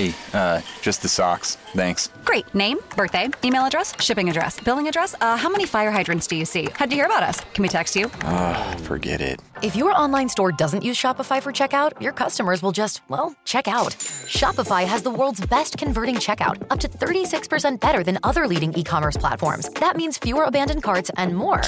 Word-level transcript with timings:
Hey, 0.00 0.14
uh, 0.32 0.62
just 0.80 1.02
the 1.02 1.08
socks. 1.08 1.56
Thanks. 1.74 2.08
Great. 2.24 2.54
Name, 2.54 2.78
birthday, 2.96 3.28
email 3.44 3.66
address, 3.66 3.92
shipping 4.00 4.30
address, 4.30 4.58
billing 4.58 4.88
address. 4.88 5.14
Uh, 5.20 5.36
how 5.36 5.50
many 5.50 5.66
fire 5.66 5.90
hydrants 5.90 6.26
do 6.26 6.36
you 6.36 6.46
see? 6.46 6.68
How'd 6.74 6.90
you 6.90 6.96
hear 6.96 7.04
about 7.04 7.22
us? 7.22 7.40
Can 7.52 7.60
we 7.60 7.68
text 7.68 7.94
you? 7.94 8.06
Uh, 8.22 8.76
forget 8.78 9.20
it. 9.20 9.40
If 9.60 9.76
your 9.76 9.92
online 9.92 10.30
store 10.30 10.52
doesn't 10.52 10.82
use 10.82 10.96
Shopify 10.96 11.42
for 11.42 11.52
checkout, 11.52 12.00
your 12.00 12.12
customers 12.12 12.62
will 12.62 12.72
just, 12.72 13.02
well, 13.10 13.34
check 13.44 13.68
out. 13.68 13.90
Shopify 14.26 14.86
has 14.86 15.02
the 15.02 15.10
world's 15.10 15.44
best 15.44 15.76
converting 15.76 16.14
checkout, 16.14 16.56
up 16.70 16.80
to 16.80 16.88
36% 16.88 17.78
better 17.78 18.02
than 18.02 18.18
other 18.22 18.46
leading 18.46 18.72
e 18.72 18.82
commerce 18.82 19.18
platforms. 19.18 19.68
That 19.80 19.96
means 19.96 20.16
fewer 20.16 20.44
abandoned 20.44 20.82
carts 20.82 21.10
and 21.18 21.36
more 21.36 21.60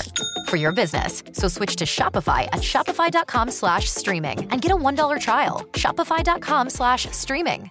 for 0.49 0.57
your 0.57 0.73
business. 0.73 1.23
So 1.33 1.49
switch 1.49 1.77
to 1.77 1.85
Shopify 1.85 2.45
at 2.47 2.63
shopify.com 2.63 3.51
slash 3.51 3.91
streaming 3.91 4.51
and 4.51 4.63
get 4.63 4.73
a 4.73 4.77
$1 4.77 5.21
trial. 5.21 5.61
Shopify.com 5.75 6.71
slash 6.71 7.07
streaming. 7.11 7.71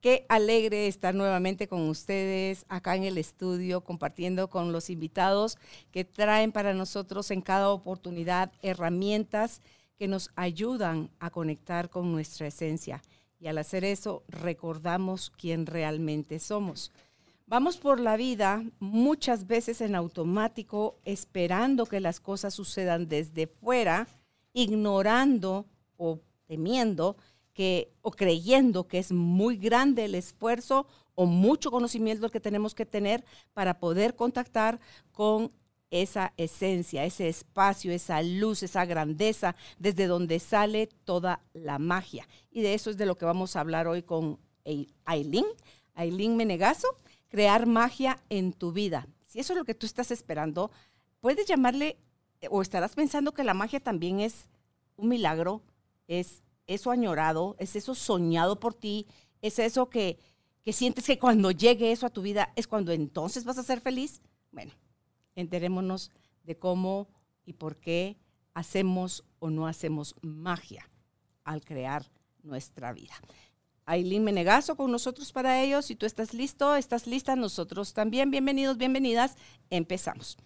qué 0.00 0.24
alegre 0.28 0.86
estar 0.86 1.14
nuevamente 1.14 1.68
con 1.68 1.88
ustedes 1.88 2.64
acá 2.68 2.96
en 2.96 3.04
el 3.04 3.18
estudio, 3.18 3.82
compartiendo 3.82 4.48
con 4.48 4.72
los 4.72 4.90
invitados 4.90 5.58
que 5.92 6.04
traen 6.04 6.52
para 6.52 6.74
nosotros 6.74 7.30
en 7.30 7.42
cada 7.42 7.70
oportunidad 7.70 8.52
herramientas 8.62 9.60
que 9.98 10.08
nos 10.08 10.30
ayudan 10.34 11.10
a 11.20 11.30
conectar 11.30 11.90
con 11.90 12.10
nuestra 12.10 12.46
esencia. 12.46 13.02
Y 13.38 13.48
al 13.48 13.58
hacer 13.58 13.84
eso, 13.84 14.22
recordamos 14.28 15.30
quién 15.30 15.66
realmente 15.66 16.38
somos. 16.38 16.90
Vamos 17.46 17.76
por 17.76 17.98
la 17.98 18.16
vida 18.16 18.64
muchas 18.78 19.46
veces 19.46 19.80
en 19.80 19.94
automático, 19.94 20.96
esperando 21.04 21.84
que 21.84 22.00
las 22.00 22.20
cosas 22.20 22.54
sucedan 22.54 23.08
desde 23.08 23.46
fuera, 23.46 24.06
ignorando 24.52 25.66
o 25.96 26.20
temiendo 26.46 27.16
o 28.02 28.10
creyendo 28.10 28.86
que 28.88 28.98
es 28.98 29.12
muy 29.12 29.56
grande 29.56 30.04
el 30.04 30.14
esfuerzo 30.14 30.86
o 31.14 31.26
mucho 31.26 31.70
conocimiento 31.70 32.30
que 32.30 32.40
tenemos 32.40 32.74
que 32.74 32.86
tener 32.86 33.24
para 33.52 33.78
poder 33.78 34.16
contactar 34.16 34.80
con 35.12 35.52
esa 35.90 36.32
esencia, 36.36 37.04
ese 37.04 37.28
espacio, 37.28 37.92
esa 37.92 38.22
luz, 38.22 38.62
esa 38.62 38.84
grandeza, 38.84 39.56
desde 39.78 40.06
donde 40.06 40.38
sale 40.38 40.88
toda 41.04 41.40
la 41.52 41.78
magia. 41.78 42.26
Y 42.50 42.62
de 42.62 42.74
eso 42.74 42.90
es 42.90 42.96
de 42.96 43.06
lo 43.06 43.16
que 43.16 43.24
vamos 43.24 43.56
a 43.56 43.60
hablar 43.60 43.88
hoy 43.88 44.02
con 44.02 44.38
Aileen, 45.04 45.46
Aileen 45.94 46.36
Menegazo, 46.36 46.88
crear 47.28 47.66
magia 47.66 48.22
en 48.28 48.52
tu 48.52 48.72
vida. 48.72 49.06
Si 49.26 49.40
eso 49.40 49.52
es 49.52 49.58
lo 49.58 49.64
que 49.64 49.74
tú 49.74 49.86
estás 49.86 50.10
esperando, 50.10 50.70
puedes 51.20 51.46
llamarle 51.46 51.96
o 52.50 52.62
estarás 52.62 52.94
pensando 52.94 53.32
que 53.32 53.44
la 53.44 53.54
magia 53.54 53.80
también 53.80 54.20
es 54.20 54.46
un 54.96 55.08
milagro, 55.08 55.62
es 56.06 56.42
eso 56.70 56.92
añorado, 56.92 57.56
es 57.58 57.74
eso 57.74 57.96
soñado 57.96 58.60
por 58.60 58.74
ti, 58.74 59.08
es 59.42 59.58
eso 59.58 59.90
que, 59.90 60.20
que 60.62 60.72
sientes 60.72 61.04
que 61.04 61.18
cuando 61.18 61.50
llegue 61.50 61.90
eso 61.90 62.06
a 62.06 62.10
tu 62.10 62.22
vida 62.22 62.52
es 62.54 62.68
cuando 62.68 62.92
entonces 62.92 63.44
vas 63.44 63.58
a 63.58 63.64
ser 63.64 63.80
feliz. 63.80 64.22
Bueno, 64.52 64.72
enterémonos 65.34 66.12
de 66.44 66.56
cómo 66.56 67.08
y 67.44 67.54
por 67.54 67.76
qué 67.76 68.18
hacemos 68.54 69.24
o 69.40 69.50
no 69.50 69.66
hacemos 69.66 70.14
magia 70.22 70.88
al 71.42 71.64
crear 71.64 72.08
nuestra 72.42 72.92
vida. 72.92 73.14
Aileen 73.84 74.22
Menegazo 74.22 74.76
con 74.76 74.92
nosotros 74.92 75.32
para 75.32 75.60
ellos. 75.60 75.86
Si 75.86 75.96
tú 75.96 76.06
estás 76.06 76.32
listo, 76.34 76.76
estás 76.76 77.08
lista, 77.08 77.34
nosotros 77.34 77.92
también. 77.94 78.30
Bienvenidos, 78.30 78.76
bienvenidas. 78.76 79.36
Empezamos. 79.70 80.38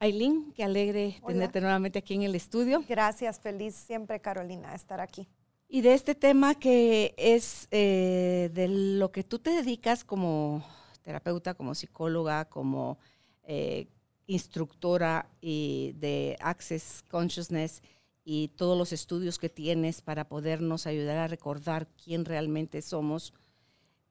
Aileen, 0.00 0.52
qué 0.52 0.64
alegre 0.64 1.20
tenerte 1.24 1.60
nuevamente 1.60 2.00
aquí 2.00 2.14
en 2.14 2.22
el 2.22 2.34
estudio. 2.34 2.82
Gracias, 2.88 3.38
feliz 3.38 3.76
siempre 3.76 4.20
Carolina 4.20 4.74
estar 4.74 5.00
aquí. 5.00 5.28
Y 5.68 5.80
de 5.80 5.94
este 5.94 6.14
tema 6.14 6.54
que 6.54 7.14
es 7.16 7.68
eh, 7.70 8.50
de 8.52 8.68
lo 8.68 9.10
que 9.10 9.24
tú 9.24 9.38
te 9.38 9.50
dedicas 9.50 10.04
como 10.04 10.64
terapeuta, 11.02 11.54
como 11.54 11.74
psicóloga, 11.74 12.44
como 12.46 12.98
eh, 13.42 13.88
instructora 14.26 15.28
de 15.42 16.36
Access 16.40 17.04
Consciousness 17.10 17.82
y 18.24 18.48
todos 18.48 18.76
los 18.76 18.92
estudios 18.92 19.38
que 19.38 19.50
tienes 19.50 20.00
para 20.00 20.28
podernos 20.28 20.86
ayudar 20.86 21.18
a 21.18 21.28
recordar 21.28 21.86
quién 22.02 22.24
realmente 22.24 22.80
somos, 22.80 23.34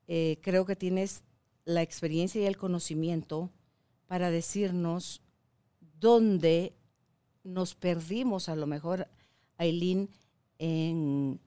eh, 0.08 0.38
creo 0.42 0.66
que 0.66 0.76
tienes 0.76 1.24
la 1.66 1.82
experiencia 1.82 2.42
y 2.42 2.46
el 2.46 2.58
conocimiento 2.58 3.50
para 4.06 4.30
decirnos 4.30 5.22
dónde 6.00 6.74
nos 7.44 7.74
perdimos 7.74 8.50
a 8.50 8.56
lo 8.56 8.68
mejor, 8.68 9.08
Aileen, 9.58 10.10
en 10.60 11.40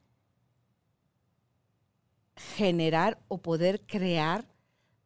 generar 2.36 3.18
o 3.28 3.38
poder 3.38 3.80
crear 3.86 4.46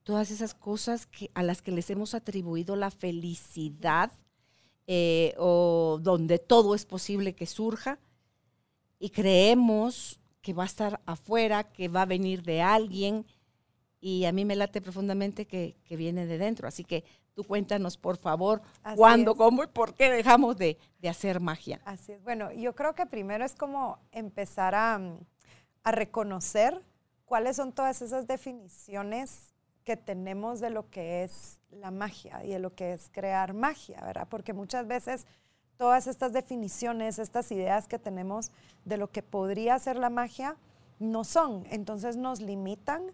todas 0.03 0.31
esas 0.31 0.55
cosas 0.55 1.07
que, 1.07 1.31
a 1.35 1.43
las 1.43 1.63
que 1.63 1.73
les 1.73 1.91
hemos 1.91 2.15
atribuido 2.15 2.77
la 2.77 2.91
felicidad 2.91 4.13
eh, 4.87 5.35
o 5.39 6.01
donde 6.03 6.39
todo 6.39 6.75
es 6.75 6.85
posible 6.85 7.35
que 7.35 7.47
surja 7.47 8.01
y 8.99 9.11
creemos 9.11 10.19
que 10.43 10.53
va 10.53 10.65
a 10.65 10.67
estar 10.67 11.01
afuera, 11.07 11.65
que 11.65 11.89
va 11.89 12.03
a 12.03 12.07
venir 12.07 12.43
de 12.43 12.61
alguien 12.63 13.27
y 14.01 14.25
a 14.25 14.33
mí 14.33 14.45
me 14.45 14.57
late 14.57 14.81
profundamente 14.81 15.47
que, 15.47 15.77
viene 15.91 16.27
de 16.27 16.39
dentro. 16.39 16.67
Así 16.67 16.85
que 16.85 17.05
tú 17.35 17.45
cuéntanos, 17.45 17.97
por 17.97 18.17
favor, 18.17 18.63
cuándo, 18.97 19.35
cómo 19.35 19.65
y 19.65 19.67
por 19.67 19.95
qué 19.95 20.11
dejamos 20.11 20.57
de, 20.57 20.79
de, 21.01 21.09
hacer 21.09 21.41
magia. 21.41 21.81
Así 21.85 22.13
es. 22.13 22.23
Bueno, 22.23 22.53
yo 22.53 22.75
creo 22.75 22.95
que 22.95 23.07
primero 23.07 23.45
es 23.45 23.55
como 23.55 23.99
empezar 24.13 24.75
a, 24.75 25.01
a 25.83 25.93
reconocer 25.93 26.83
cuáles 27.25 27.57
son 27.57 27.73
todas 27.73 28.03
esas 28.03 28.27
definiciones 28.27 29.55
que 29.85 29.97
tenemos 29.97 30.61
de 30.61 30.71
lo 30.71 30.91
que 30.91 31.23
es 31.23 31.61
la 31.71 31.91
magia 31.91 32.45
y 32.45 32.51
de 32.51 32.59
lo 32.59 32.75
que 32.75 32.93
es 32.93 33.09
crear 33.13 33.55
magia, 33.55 34.01
¿verdad? 34.03 34.27
Porque 34.29 34.53
muchas 34.53 34.87
veces 34.87 35.27
todas 35.77 36.07
estas 36.07 36.33
definiciones, 36.33 37.19
estas 37.19 37.51
ideas 37.53 37.89
que 37.89 37.99
tenemos 37.99 38.53
de 38.85 38.99
lo 38.99 39.11
que 39.11 39.23
podría 39.23 39.79
ser 39.79 39.97
la 39.97 40.11
magia, 40.11 40.57
no 40.99 41.25
son. 41.25 41.65
Entonces 41.71 42.17
nos 42.17 42.41
limitan 42.41 43.13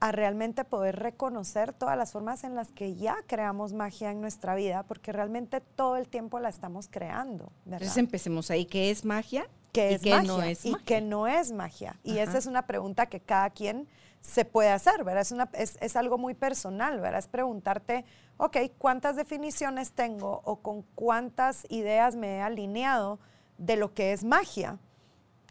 a 0.00 0.12
realmente 0.12 0.64
poder 0.64 0.96
reconocer 0.96 1.72
todas 1.72 1.96
las 1.96 2.12
formas 2.12 2.44
en 2.44 2.54
las 2.54 2.70
que 2.70 2.94
ya 2.94 3.16
creamos 3.26 3.72
magia 3.72 4.10
en 4.10 4.20
nuestra 4.20 4.54
vida, 4.54 4.82
porque 4.82 5.12
realmente 5.12 5.60
todo 5.60 5.96
el 5.96 6.08
tiempo 6.08 6.40
la 6.40 6.48
estamos 6.48 6.88
creando. 6.88 7.52
¿verdad? 7.64 7.82
Entonces 7.82 7.96
empecemos 7.96 8.50
ahí, 8.50 8.66
¿qué 8.66 8.90
es 8.90 9.04
magia? 9.04 9.48
¿Qué 9.72 9.94
es 9.94 10.04
magia? 10.04 10.22
No 10.22 10.42
es 10.42 10.64
y 10.64 10.74
qué 10.84 11.00
no 11.00 11.26
es 11.26 11.52
magia. 11.52 11.96
Y 12.04 12.18
esa 12.18 12.38
es 12.38 12.46
una 12.46 12.66
pregunta 12.66 13.06
que 13.06 13.20
cada 13.20 13.50
quien 13.50 13.88
se 14.20 14.44
puede 14.44 14.70
hacer, 14.70 15.04
¿verdad? 15.04 15.22
Es, 15.22 15.32
una, 15.32 15.48
es, 15.52 15.96
algo 15.96 16.16
muy 16.16 16.34
personal, 16.34 17.00
¿verdad? 17.00 17.18
Es 17.18 17.28
preguntarte, 17.28 18.04
ok, 18.38 18.56
¿cuántas 18.78 19.16
definiciones 19.16 19.92
tengo 19.92 20.40
o 20.44 20.56
con 20.56 20.82
cuántas 20.94 21.66
ideas 21.68 22.16
me 22.16 22.36
he 22.36 22.40
alineado 22.40 23.18
de 23.58 23.76
lo 23.76 23.92
que 23.92 24.12
es 24.12 24.24
magia 24.24 24.78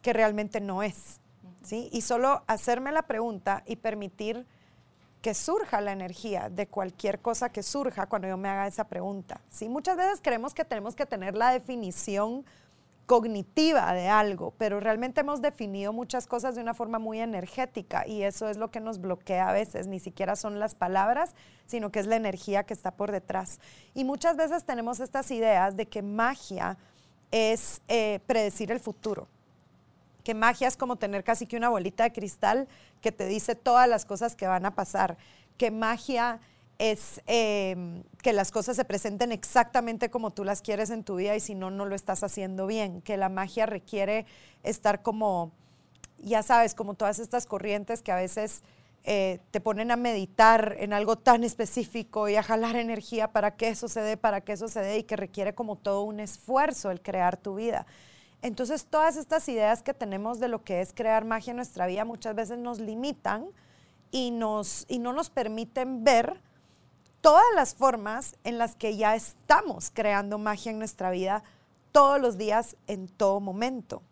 que 0.02 0.12
realmente 0.12 0.60
no 0.60 0.82
es? 0.82 1.20
¿Sí? 1.62 1.88
Y 1.92 2.02
solo 2.02 2.42
hacerme 2.46 2.92
la 2.92 3.02
pregunta 3.02 3.62
y 3.66 3.76
permitir 3.76 4.46
que 5.24 5.32
surja 5.32 5.80
la 5.80 5.92
energía 5.92 6.50
de 6.50 6.66
cualquier 6.66 7.18
cosa 7.18 7.48
que 7.48 7.62
surja 7.62 8.06
cuando 8.06 8.28
yo 8.28 8.36
me 8.36 8.50
haga 8.50 8.66
esa 8.66 8.84
pregunta. 8.84 9.40
¿sí? 9.48 9.70
Muchas 9.70 9.96
veces 9.96 10.20
creemos 10.22 10.52
que 10.52 10.66
tenemos 10.66 10.94
que 10.94 11.06
tener 11.06 11.34
la 11.34 11.50
definición 11.50 12.44
cognitiva 13.06 13.94
de 13.94 14.08
algo, 14.08 14.52
pero 14.58 14.80
realmente 14.80 15.22
hemos 15.22 15.40
definido 15.40 15.94
muchas 15.94 16.26
cosas 16.26 16.54
de 16.54 16.60
una 16.60 16.74
forma 16.74 16.98
muy 16.98 17.20
energética 17.20 18.06
y 18.06 18.22
eso 18.22 18.50
es 18.50 18.58
lo 18.58 18.70
que 18.70 18.80
nos 18.80 18.98
bloquea 18.98 19.48
a 19.48 19.52
veces, 19.52 19.86
ni 19.86 19.98
siquiera 19.98 20.36
son 20.36 20.58
las 20.58 20.74
palabras, 20.74 21.34
sino 21.66 21.90
que 21.90 22.00
es 22.00 22.06
la 22.06 22.16
energía 22.16 22.64
que 22.64 22.74
está 22.74 22.90
por 22.90 23.10
detrás. 23.10 23.60
Y 23.94 24.04
muchas 24.04 24.36
veces 24.36 24.64
tenemos 24.64 25.00
estas 25.00 25.30
ideas 25.30 25.74
de 25.74 25.86
que 25.86 26.02
magia 26.02 26.76
es 27.30 27.80
eh, 27.88 28.20
predecir 28.26 28.70
el 28.70 28.80
futuro, 28.80 29.26
que 30.24 30.34
magia 30.34 30.66
es 30.66 30.76
como 30.76 30.96
tener 30.96 31.22
casi 31.22 31.46
que 31.46 31.56
una 31.56 31.68
bolita 31.68 32.04
de 32.04 32.12
cristal 32.12 32.66
que 33.00 33.12
te 33.12 33.26
dice 33.26 33.54
todas 33.54 33.88
las 33.88 34.04
cosas 34.06 34.34
que 34.34 34.46
van 34.46 34.66
a 34.66 34.74
pasar, 34.74 35.16
que 35.56 35.70
magia 35.70 36.40
es 36.78 37.20
em, 37.26 38.02
que 38.22 38.32
las 38.32 38.50
cosas 38.50 38.76
se 38.76 38.84
presenten 38.84 39.30
exactamente 39.30 40.10
como 40.10 40.32
tú 40.32 40.42
las 40.42 40.62
quieres 40.62 40.90
en 40.90 41.04
tu 41.04 41.16
vida 41.16 41.36
y 41.36 41.40
si 41.40 41.54
no, 41.54 41.70
no 41.70 41.84
lo 41.84 41.94
estás 41.94 42.24
haciendo 42.24 42.66
bien, 42.66 43.00
que 43.02 43.16
la 43.16 43.28
magia 43.28 43.66
requiere 43.66 44.26
estar 44.62 45.02
como, 45.02 45.52
ya 46.18 46.42
sabes, 46.42 46.74
como 46.74 46.94
todas 46.94 47.18
estas 47.18 47.46
corrientes 47.46 48.02
que 48.02 48.10
a 48.10 48.16
veces 48.16 48.64
eh, 49.04 49.40
te 49.50 49.60
ponen 49.60 49.90
a 49.90 49.96
meditar 49.96 50.76
en 50.80 50.94
algo 50.94 51.16
tan 51.16 51.44
específico 51.44 52.28
y 52.30 52.36
a 52.36 52.42
jalar 52.42 52.76
energía 52.76 53.30
para 53.32 53.54
que 53.54 53.68
eso 53.68 53.86
se 53.86 54.00
dé, 54.00 54.16
para 54.16 54.40
que 54.40 54.52
eso 54.52 54.66
se 54.66 54.80
dé 54.80 54.98
y 54.98 55.02
que 55.02 55.16
requiere 55.16 55.54
como 55.54 55.76
todo 55.76 56.02
un 56.02 56.18
esfuerzo 56.20 56.90
el 56.90 57.02
crear 57.02 57.36
tu 57.36 57.56
vida. 57.56 57.86
Entonces 58.44 58.84
todas 58.84 59.16
estas 59.16 59.48
ideas 59.48 59.82
que 59.82 59.94
tenemos 59.94 60.38
de 60.38 60.48
lo 60.48 60.62
que 60.62 60.82
es 60.82 60.92
crear 60.92 61.24
magia 61.24 61.52
en 61.52 61.56
nuestra 61.56 61.86
vida 61.86 62.04
muchas 62.04 62.34
veces 62.34 62.58
nos 62.58 62.78
limitan 62.78 63.46
y, 64.10 64.32
nos, 64.32 64.84
y 64.86 64.98
no 64.98 65.14
nos 65.14 65.30
permiten 65.30 66.04
ver 66.04 66.42
todas 67.22 67.46
las 67.54 67.74
formas 67.74 68.36
en 68.44 68.58
las 68.58 68.76
que 68.76 68.98
ya 68.98 69.14
estamos 69.14 69.90
creando 69.90 70.36
magia 70.36 70.72
en 70.72 70.78
nuestra 70.78 71.10
vida 71.10 71.42
todos 71.90 72.20
los 72.20 72.36
días, 72.36 72.76
en 72.86 73.08
todo 73.08 73.40
momento. 73.40 74.02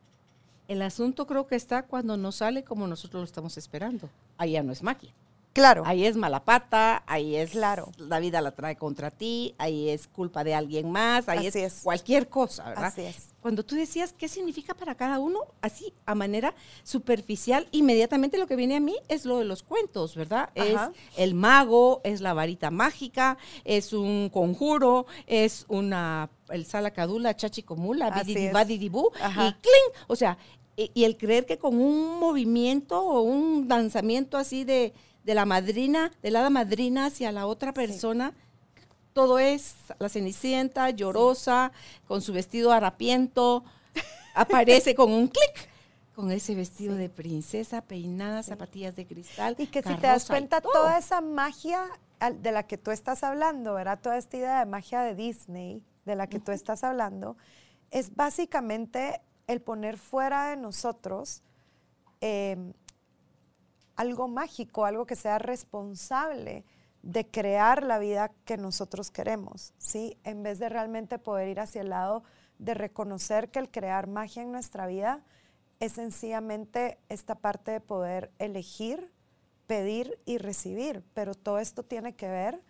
El 0.66 0.80
asunto 0.80 1.26
creo 1.26 1.46
que 1.46 1.56
está 1.56 1.82
cuando 1.82 2.16
no 2.16 2.32
sale 2.32 2.64
como 2.64 2.86
nosotros 2.86 3.20
lo 3.20 3.24
estamos 3.24 3.58
esperando. 3.58 4.08
Ahí 4.38 4.52
ya 4.52 4.62
no 4.62 4.72
es 4.72 4.82
magia. 4.82 5.12
Claro. 5.52 5.82
Ahí 5.84 6.06
es 6.06 6.16
mala 6.16 6.44
pata, 6.44 7.02
ahí 7.06 7.36
es 7.36 7.50
claro. 7.50 7.92
la 7.98 8.20
vida 8.20 8.40
la 8.40 8.52
trae 8.52 8.76
contra 8.76 9.10
ti, 9.10 9.54
ahí 9.58 9.90
es 9.90 10.08
culpa 10.08 10.44
de 10.44 10.54
alguien 10.54 10.90
más, 10.90 11.28
ahí 11.28 11.46
es, 11.46 11.80
cualquier 11.82 12.28
cosa, 12.28 12.68
¿verdad? 12.70 12.84
Así 12.86 13.02
es. 13.02 13.28
Cuando 13.40 13.64
tú 13.64 13.74
decías 13.74 14.12
qué 14.12 14.28
significa 14.28 14.72
para 14.72 14.94
cada 14.94 15.18
uno, 15.18 15.40
así 15.60 15.92
a 16.06 16.14
manera 16.14 16.54
superficial, 16.84 17.66
inmediatamente 17.72 18.38
lo 18.38 18.46
que 18.46 18.56
viene 18.56 18.76
a 18.76 18.80
mí 18.80 18.96
es 19.08 19.24
lo 19.26 19.38
de 19.38 19.44
los 19.44 19.62
cuentos, 19.62 20.14
¿verdad? 20.14 20.50
Es 20.54 20.78
el 21.16 21.34
mago, 21.34 22.00
es 22.04 22.20
la 22.20 22.34
varita 22.34 22.70
mágica, 22.70 23.36
es 23.64 23.92
un 23.92 24.30
conjuro, 24.30 25.06
es 25.26 25.66
una 25.68 26.30
el 26.50 26.66
salacadula, 26.66 27.36
chachicomula, 27.36 28.10
badidibu 28.52 29.10
y 29.16 29.52
cling, 29.52 29.92
o 30.06 30.16
sea, 30.16 30.38
y 30.76 31.04
el 31.04 31.16
creer 31.16 31.44
que 31.44 31.58
con 31.58 31.76
un 31.76 32.18
movimiento 32.18 33.00
o 33.00 33.22
un 33.22 33.66
lanzamiento 33.68 34.38
así 34.38 34.64
de 34.64 34.94
de 35.24 35.34
la 35.34 35.44
madrina, 35.44 36.10
de 36.22 36.30
la 36.30 36.48
madrina 36.50 37.06
hacia 37.06 37.32
la 37.32 37.46
otra 37.46 37.72
persona. 37.72 38.32
Todo 39.12 39.38
es 39.38 39.74
la 39.98 40.08
cenicienta, 40.08 40.90
llorosa, 40.90 41.72
con 42.06 42.22
su 42.22 42.32
vestido 42.32 42.72
harapiento, 42.72 43.62
aparece 44.34 44.94
con 44.94 45.12
un 45.12 45.28
clic, 45.28 45.68
con 46.14 46.30
ese 46.30 46.54
vestido 46.54 46.94
de 46.94 47.08
princesa, 47.08 47.82
peinada, 47.82 48.42
zapatillas 48.42 48.96
de 48.96 49.06
cristal. 49.06 49.54
Y 49.58 49.66
que 49.66 49.82
si 49.82 49.94
te 49.96 50.06
das 50.06 50.26
cuenta, 50.26 50.60
toda 50.60 50.98
esa 50.98 51.20
magia 51.20 51.86
de 52.30 52.52
la 52.52 52.62
que 52.62 52.78
tú 52.78 52.90
estás 52.90 53.22
hablando, 53.22 53.74
¿verdad? 53.74 53.98
Toda 54.00 54.16
esta 54.16 54.36
idea 54.36 54.60
de 54.60 54.66
magia 54.66 55.02
de 55.02 55.14
Disney, 55.14 55.82
de 56.04 56.16
la 56.16 56.26
que 56.26 56.40
tú 56.40 56.52
estás 56.52 56.84
hablando, 56.84 57.36
es 57.90 58.14
básicamente 58.14 59.20
el 59.46 59.60
poner 59.60 59.98
fuera 59.98 60.48
de 60.48 60.56
nosotros 60.56 61.42
em, 62.20 62.72
algo 64.02 64.26
mágico, 64.26 64.84
algo 64.84 65.06
que 65.06 65.14
sea 65.14 65.38
responsable 65.38 66.64
de 67.02 67.24
crear 67.26 67.84
la 67.84 67.98
vida 67.98 68.32
que 68.44 68.56
nosotros 68.56 69.10
queremos, 69.12 69.72
¿sí? 69.78 70.18
En 70.24 70.42
vez 70.42 70.58
de 70.58 70.68
realmente 70.68 71.18
poder 71.18 71.48
ir 71.48 71.60
hacia 71.60 71.82
el 71.82 71.90
lado 71.90 72.24
de 72.58 72.74
reconocer 72.74 73.50
que 73.50 73.60
el 73.60 73.70
crear 73.70 74.08
magia 74.08 74.42
en 74.42 74.50
nuestra 74.50 74.86
vida 74.86 75.20
es 75.78 75.92
sencillamente 75.92 76.98
esta 77.08 77.36
parte 77.36 77.70
de 77.70 77.80
poder 77.80 78.32
elegir, 78.38 79.12
pedir 79.68 80.18
y 80.24 80.38
recibir, 80.38 81.04
pero 81.14 81.34
todo 81.34 81.58
esto 81.60 81.84
tiene 81.84 82.14
que 82.14 82.28
ver 82.28 82.60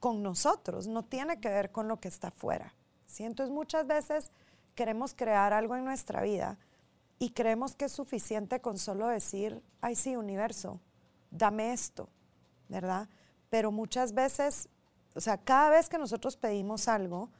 con 0.00 0.22
nosotros, 0.22 0.86
no 0.86 1.04
tiene 1.04 1.40
que 1.40 1.48
ver 1.50 1.72
con 1.72 1.88
lo 1.88 2.00
que 2.00 2.08
está 2.08 2.28
afuera, 2.28 2.74
¿sí? 3.06 3.24
Entonces 3.24 3.52
muchas 3.54 3.86
veces 3.86 4.30
queremos 4.74 5.12
crear 5.14 5.52
algo 5.52 5.76
en 5.76 5.84
nuestra 5.84 6.22
vida 6.22 6.58
y 7.18 7.30
creemos 7.30 7.74
que 7.74 7.86
es 7.86 7.92
suficiente 7.92 8.60
con 8.60 8.78
solo 8.78 9.08
decir, 9.08 9.62
ay 9.80 9.94
sí, 9.94 10.16
universo, 10.16 10.80
dame 11.30 11.72
esto, 11.72 12.08
¿verdad? 12.68 13.08
Pero 13.50 13.70
muchas 13.70 14.14
veces, 14.14 14.68
o 15.14 15.20
sea, 15.20 15.38
cada 15.38 15.70
vez 15.70 15.88
que 15.88 15.98
nosotros 15.98 16.36
pedimos 16.36 16.88
algo, 16.88 17.30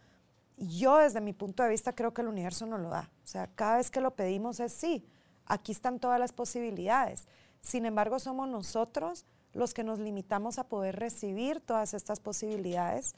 yo 0.56 0.98
desde 0.98 1.20
mi 1.20 1.32
punto 1.32 1.62
de 1.62 1.70
vista 1.70 1.94
creo 1.94 2.14
que 2.14 2.22
el 2.22 2.28
universo 2.28 2.66
nos 2.66 2.80
lo 2.80 2.88
da. 2.88 3.10
O 3.24 3.26
sea, 3.26 3.48
cada 3.48 3.76
vez 3.76 3.90
que 3.90 4.00
lo 4.00 4.14
pedimos 4.14 4.60
es 4.60 4.72
sí, 4.72 5.06
aquí 5.46 5.72
están 5.72 5.98
todas 5.98 6.20
las 6.20 6.32
posibilidades. 6.32 7.26
Sin 7.60 7.86
embargo, 7.86 8.18
somos 8.18 8.48
nosotros 8.48 9.26
los 9.52 9.74
que 9.74 9.84
nos 9.84 9.98
limitamos 9.98 10.58
a 10.58 10.68
poder 10.68 10.96
recibir 10.96 11.60
todas 11.60 11.94
estas 11.94 12.20
posibilidades 12.20 13.14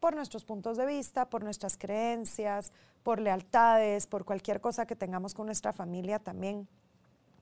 por 0.00 0.14
nuestros 0.14 0.44
puntos 0.44 0.76
de 0.76 0.86
vista, 0.86 1.28
por 1.28 1.42
nuestras 1.42 1.76
creencias, 1.76 2.72
por 3.02 3.20
lealtades, 3.20 4.06
por 4.06 4.24
cualquier 4.24 4.60
cosa 4.60 4.86
que 4.86 4.96
tengamos 4.96 5.34
con 5.34 5.46
nuestra 5.46 5.72
familia 5.72 6.18
también. 6.18 6.68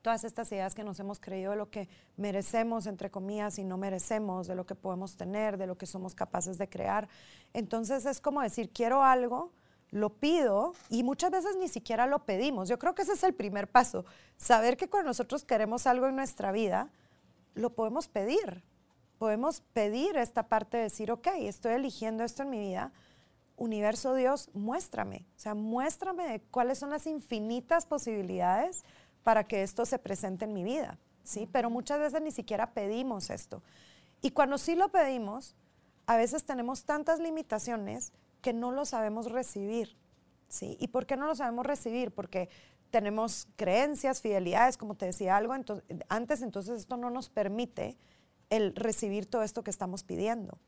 Todas 0.03 0.25
estas 0.25 0.53
ideas 0.53 0.75
que 0.75 0.85
nos 0.85 1.01
hemos 1.01 1.19
creído 1.19 1.53
de 1.53 1.57
lo 1.57 1.71
que 1.71 1.89
merecemos, 2.17 2.87
entre 2.87 3.11
comillas, 3.11 3.59
y 3.59 3.65
no 3.65 3.79
merecemos, 3.79 4.47
de 4.47 4.55
lo 4.55 4.67
que 4.67 4.75
podemos 4.75 5.17
tener, 5.17 5.57
de 5.57 5.67
lo 5.67 5.79
que 5.79 5.87
somos 5.87 6.15
capaces 6.15 6.59
de 6.59 6.69
crear. 6.69 7.09
Entonces 7.55 8.05
es 8.05 8.21
como 8.21 8.43
decir, 8.43 8.71
quiero 8.71 9.03
algo, 9.03 9.51
lo 9.91 10.11
pido 10.11 10.75
y 10.91 11.05
muchas 11.05 11.31
veces 11.31 11.57
ni 11.57 11.69
siquiera 11.69 12.07
lo 12.07 12.25
pedimos. 12.25 12.69
Yo 12.69 12.79
creo 12.79 12.95
que 12.95 13.03
ese 13.03 13.13
es 13.13 13.23
el 13.23 13.33
primer 13.33 13.69
paso, 13.69 14.05
saber 14.37 14.77
que 14.77 14.91
cuando 14.91 15.09
nosotros 15.09 15.45
queremos 15.45 15.87
algo 15.87 16.09
en 16.09 16.17
nuestra 16.17 16.53
vida, 16.53 16.91
lo 17.55 17.71
podemos 17.71 18.09
pedir. 18.09 18.63
Podemos 19.19 19.61
pedir 19.73 20.17
esta 20.17 20.49
parte 20.49 20.77
de 20.77 20.85
decir, 20.85 21.11
ok, 21.11 21.29
estoy 21.41 21.75
eligiendo 21.75 22.25
esto 22.25 22.43
en 22.43 22.51
mi 22.51 22.59
vida, 22.59 22.93
universo 23.57 24.15
Dios, 24.15 24.51
muéstrame, 24.53 25.25
o 25.37 25.39
sea, 25.39 25.55
muéstrame 25.55 26.43
cuáles 26.51 26.79
son 26.79 26.91
las 26.91 27.07
infinitas 27.07 27.87
posibilidades 27.87 28.85
para 29.23 29.45
que 29.45 29.63
esto 29.63 29.87
se 29.87 29.99
presente 29.99 30.45
en 30.45 30.53
mi 30.53 30.65
vida, 30.65 30.99
¿sí? 31.23 31.49
Pero 31.51 31.71
muchas 31.71 32.01
veces 32.01 32.21
ni 32.21 32.33
siquiera 32.33 32.73
pedimos 32.73 33.31
esto. 33.31 33.63
Y 34.21 34.31
cuando 34.31 34.59
sí 34.59 34.75
lo 34.75 34.91
pedimos, 34.91 35.55
a 36.07 36.17
veces 36.17 36.45
tenemos 36.45 36.85
tantas 36.85 37.21
limitaciones 37.21 38.13
que 38.43 38.53
no 38.53 38.73
lo 38.73 38.85
sabemos 38.85 39.31
recibir, 39.31 39.97
¿sí? 40.49 40.77
¿Y 40.81 40.89
por 40.89 41.07
qué 41.07 41.17
no 41.17 41.27
lo 41.27 41.35
sabemos 41.35 41.65
recibir? 41.65 42.11
Porque 42.11 42.49
tenemos 42.91 43.49
creencias, 43.57 44.21
fidelidades, 44.21 44.77
como 44.77 44.95
te 44.95 45.07
decía 45.07 45.37
algo 45.37 45.53
antes, 46.09 46.43
entonces 46.43 46.79
esto 46.81 46.97
no 46.97 47.11
nos 47.11 47.29
permite 47.29 47.97
el 48.55 48.75
recibir 48.75 49.27
todo 49.27 49.43
esto 49.43 49.65
que 49.65 49.71
estamos 49.71 50.05
pidiendo. 50.05 50.59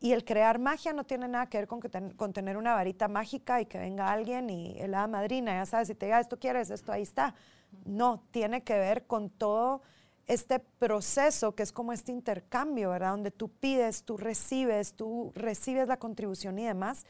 Y 0.00 0.12
el 0.12 0.24
crear 0.24 0.58
magia 0.58 0.92
no 0.92 1.04
tiene 1.04 1.28
nada 1.28 1.46
que 1.46 1.58
ver 1.58 1.66
con, 1.68 2.32
tener 2.32 2.56
una 2.56 2.74
varita 2.74 3.08
mágica 3.08 3.60
y 3.60 3.66
que 3.66 3.78
venga 3.78 4.10
alguien 4.10 4.50
y 4.50 4.78
el 4.78 4.92
madrina, 4.92 5.54
ya 5.54 5.66
sabes, 5.66 5.88
si 5.88 5.94
te 5.94 6.06
diga 6.06 6.20
esto 6.20 6.38
quieres, 6.38 6.70
esto 6.70 6.92
ahí 6.92 7.02
está. 7.02 7.34
No, 7.84 8.22
tiene 8.30 8.62
que 8.62 8.78
ver 8.78 9.06
con 9.06 9.30
todo 9.30 9.82
este 10.26 10.58
proceso 10.58 11.54
que 11.54 11.62
es 11.62 11.72
como 11.72 11.92
este 11.92 12.12
intercambio, 12.12 12.90
¿verdad? 12.90 13.10
Donde 13.10 13.30
tú 13.30 13.48
pides, 13.48 14.02
tú 14.02 14.16
recibes, 14.16 14.94
tú 14.94 15.32
recibes 15.34 15.88
la 15.88 15.98
contribución 15.98 16.58
y 16.58 16.64
demás. 16.64 17.06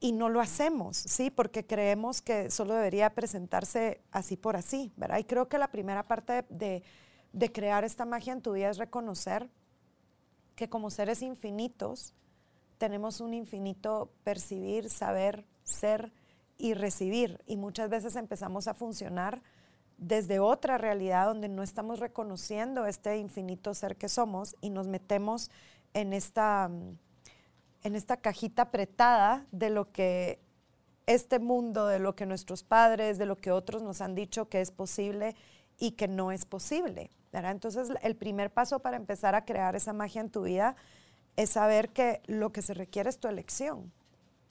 Y 0.00 0.12
no 0.12 0.28
lo 0.28 0.40
hacemos, 0.40 0.96
¿sí? 0.96 1.30
Porque 1.30 1.66
creemos 1.66 2.22
que 2.22 2.50
solo 2.50 2.74
debería 2.74 3.10
presentarse 3.10 4.00
así 4.12 4.36
por 4.36 4.56
así, 4.56 4.92
¿verdad? 4.96 5.18
Y 5.18 5.24
creo 5.24 5.48
que 5.48 5.58
la 5.58 5.68
primera 5.68 6.04
parte 6.04 6.44
de 6.48 6.82
crear 7.52 7.84
esta 7.84 8.04
magia 8.04 8.32
en 8.32 8.42
tu 8.42 8.52
vida 8.52 8.70
es 8.70 8.78
reconocer 8.78 9.48
que 10.56 10.68
como 10.68 10.90
seres 10.90 11.22
infinitos 11.22 12.14
tenemos 12.78 13.20
un 13.20 13.34
infinito 13.34 14.10
percibir, 14.24 14.90
saber, 14.90 15.46
ser 15.64 16.12
y 16.58 16.74
recibir. 16.74 17.42
Y 17.46 17.56
muchas 17.56 17.90
veces 17.90 18.16
empezamos 18.16 18.68
a 18.68 18.74
funcionar 18.74 19.42
desde 19.96 20.38
otra 20.40 20.78
realidad 20.78 21.26
donde 21.26 21.48
no 21.48 21.62
estamos 21.62 22.00
reconociendo 22.00 22.86
este 22.86 23.18
infinito 23.18 23.74
ser 23.74 23.96
que 23.96 24.08
somos 24.08 24.56
y 24.60 24.70
nos 24.70 24.88
metemos 24.88 25.50
en 25.92 26.12
esta, 26.12 26.70
en 27.82 27.96
esta 27.96 28.16
cajita 28.16 28.62
apretada 28.62 29.46
de 29.52 29.70
lo 29.70 29.92
que 29.92 30.40
este 31.06 31.38
mundo, 31.38 31.86
de 31.86 31.98
lo 31.98 32.14
que 32.14 32.24
nuestros 32.24 32.62
padres, 32.62 33.18
de 33.18 33.26
lo 33.26 33.36
que 33.36 33.50
otros 33.50 33.82
nos 33.82 34.00
han 34.00 34.14
dicho 34.14 34.48
que 34.48 34.60
es 34.60 34.70
posible 34.70 35.34
y 35.80 35.92
que 35.92 36.06
no 36.06 36.30
es 36.30 36.44
posible. 36.44 37.10
Entonces, 37.32 37.88
el 38.02 38.14
primer 38.14 38.52
paso 38.52 38.80
para 38.80 38.96
empezar 38.96 39.34
a 39.34 39.44
crear 39.44 39.74
esa 39.74 39.92
magia 39.92 40.20
en 40.20 40.30
tu 40.30 40.42
vida 40.42 40.76
es 41.36 41.50
saber 41.50 41.88
que 41.88 42.20
lo 42.26 42.52
que 42.52 42.62
se 42.62 42.74
requiere 42.74 43.08
es 43.08 43.18
tu 43.18 43.28
elección. 43.28 43.92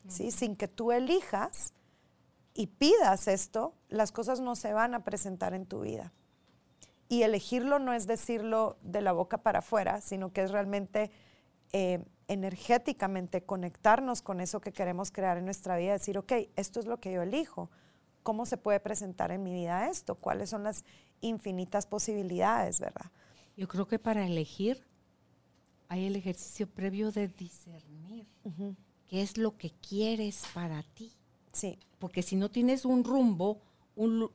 ¿sí? 0.07 0.31
Sin 0.31 0.55
que 0.55 0.67
tú 0.67 0.91
elijas 0.91 1.73
y 2.53 2.67
pidas 2.67 3.27
esto, 3.27 3.73
las 3.89 4.11
cosas 4.11 4.39
no 4.39 4.55
se 4.55 4.73
van 4.73 4.95
a 4.95 5.03
presentar 5.03 5.53
en 5.53 5.65
tu 5.65 5.81
vida. 5.81 6.11
Y 7.09 7.23
elegirlo 7.23 7.79
no 7.79 7.93
es 7.93 8.07
decirlo 8.07 8.77
de 8.81 9.01
la 9.01 9.11
boca 9.11 9.39
para 9.39 9.59
afuera, 9.59 10.01
sino 10.01 10.31
que 10.31 10.41
es 10.41 10.51
realmente 10.51 11.11
eh, 11.73 12.03
energéticamente 12.27 13.43
conectarnos 13.43 14.21
con 14.21 14.39
eso 14.39 14.61
que 14.61 14.71
queremos 14.71 15.11
crear 15.11 15.37
en 15.37 15.45
nuestra 15.45 15.77
vida, 15.77 15.93
decir, 15.93 16.17
ok, 16.17 16.33
esto 16.55 16.79
es 16.79 16.85
lo 16.85 16.99
que 16.99 17.11
yo 17.11 17.21
elijo. 17.21 17.69
¿Cómo 18.23 18.45
se 18.45 18.57
puede 18.57 18.79
presentar 18.79 19.31
en 19.31 19.43
mi 19.43 19.53
vida 19.53 19.89
esto? 19.89 20.15
¿Cuáles 20.15 20.49
son 20.49 20.63
las 20.63 20.83
infinitas 21.21 21.85
posibilidades, 21.85 22.79
¿verdad? 22.79 23.11
Yo 23.57 23.67
creo 23.67 23.87
que 23.87 23.99
para 23.99 24.25
elegir 24.25 24.85
hay 25.87 26.05
el 26.05 26.15
ejercicio 26.15 26.67
previo 26.67 27.11
de 27.11 27.27
discernir 27.27 28.27
qué 29.07 29.21
es 29.21 29.37
lo 29.37 29.57
que 29.57 29.71
quieres 29.71 30.43
para 30.53 30.83
ti. 30.83 31.13
Sí. 31.51 31.79
Porque 31.97 32.21
si 32.21 32.35
no 32.35 32.49
tienes 32.49 32.85
un 32.85 33.03
rumbo, 33.03 33.59
un, 33.95 34.31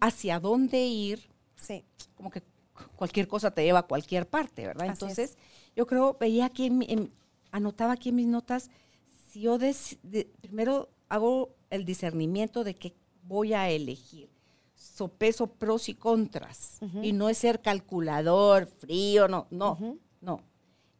hacia 0.00 0.40
dónde 0.40 0.84
ir, 0.86 1.30
sí. 1.56 1.84
como 2.14 2.30
que 2.30 2.42
cualquier 2.96 3.28
cosa 3.28 3.50
te 3.50 3.62
lleva 3.62 3.80
a 3.80 3.86
cualquier 3.86 4.28
parte, 4.28 4.66
¿verdad? 4.66 4.86
Entonces, 4.86 5.36
yo 5.74 5.86
creo, 5.86 6.16
veía 6.18 6.46
aquí, 6.46 6.70
anotaba 7.50 7.92
aquí 7.92 8.08
en 8.08 8.16
mis 8.16 8.26
notas, 8.26 8.70
si 9.28 9.42
yo 9.42 9.58
primero 10.40 10.88
hago 11.08 11.54
el 11.70 11.84
discernimiento 11.84 12.64
de 12.64 12.74
qué 12.74 12.94
voy 13.22 13.52
a 13.52 13.68
elegir, 13.68 14.28
sopeso 14.74 15.46
pros 15.46 15.88
y 15.88 15.94
contras, 15.94 16.78
y 17.02 17.12
no 17.12 17.28
es 17.28 17.38
ser 17.38 17.60
calculador, 17.60 18.66
frío, 18.66 19.28
no, 19.28 19.46
no, 19.50 19.98
no. 20.20 20.40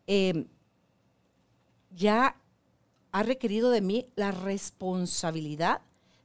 Em, 0.07 0.47
ya 1.95 2.37
ha 3.13 3.23
requerido 3.23 3.71
de 3.71 3.81
mí 3.81 4.07
la 4.15 4.31
responsabilidad 4.31 5.81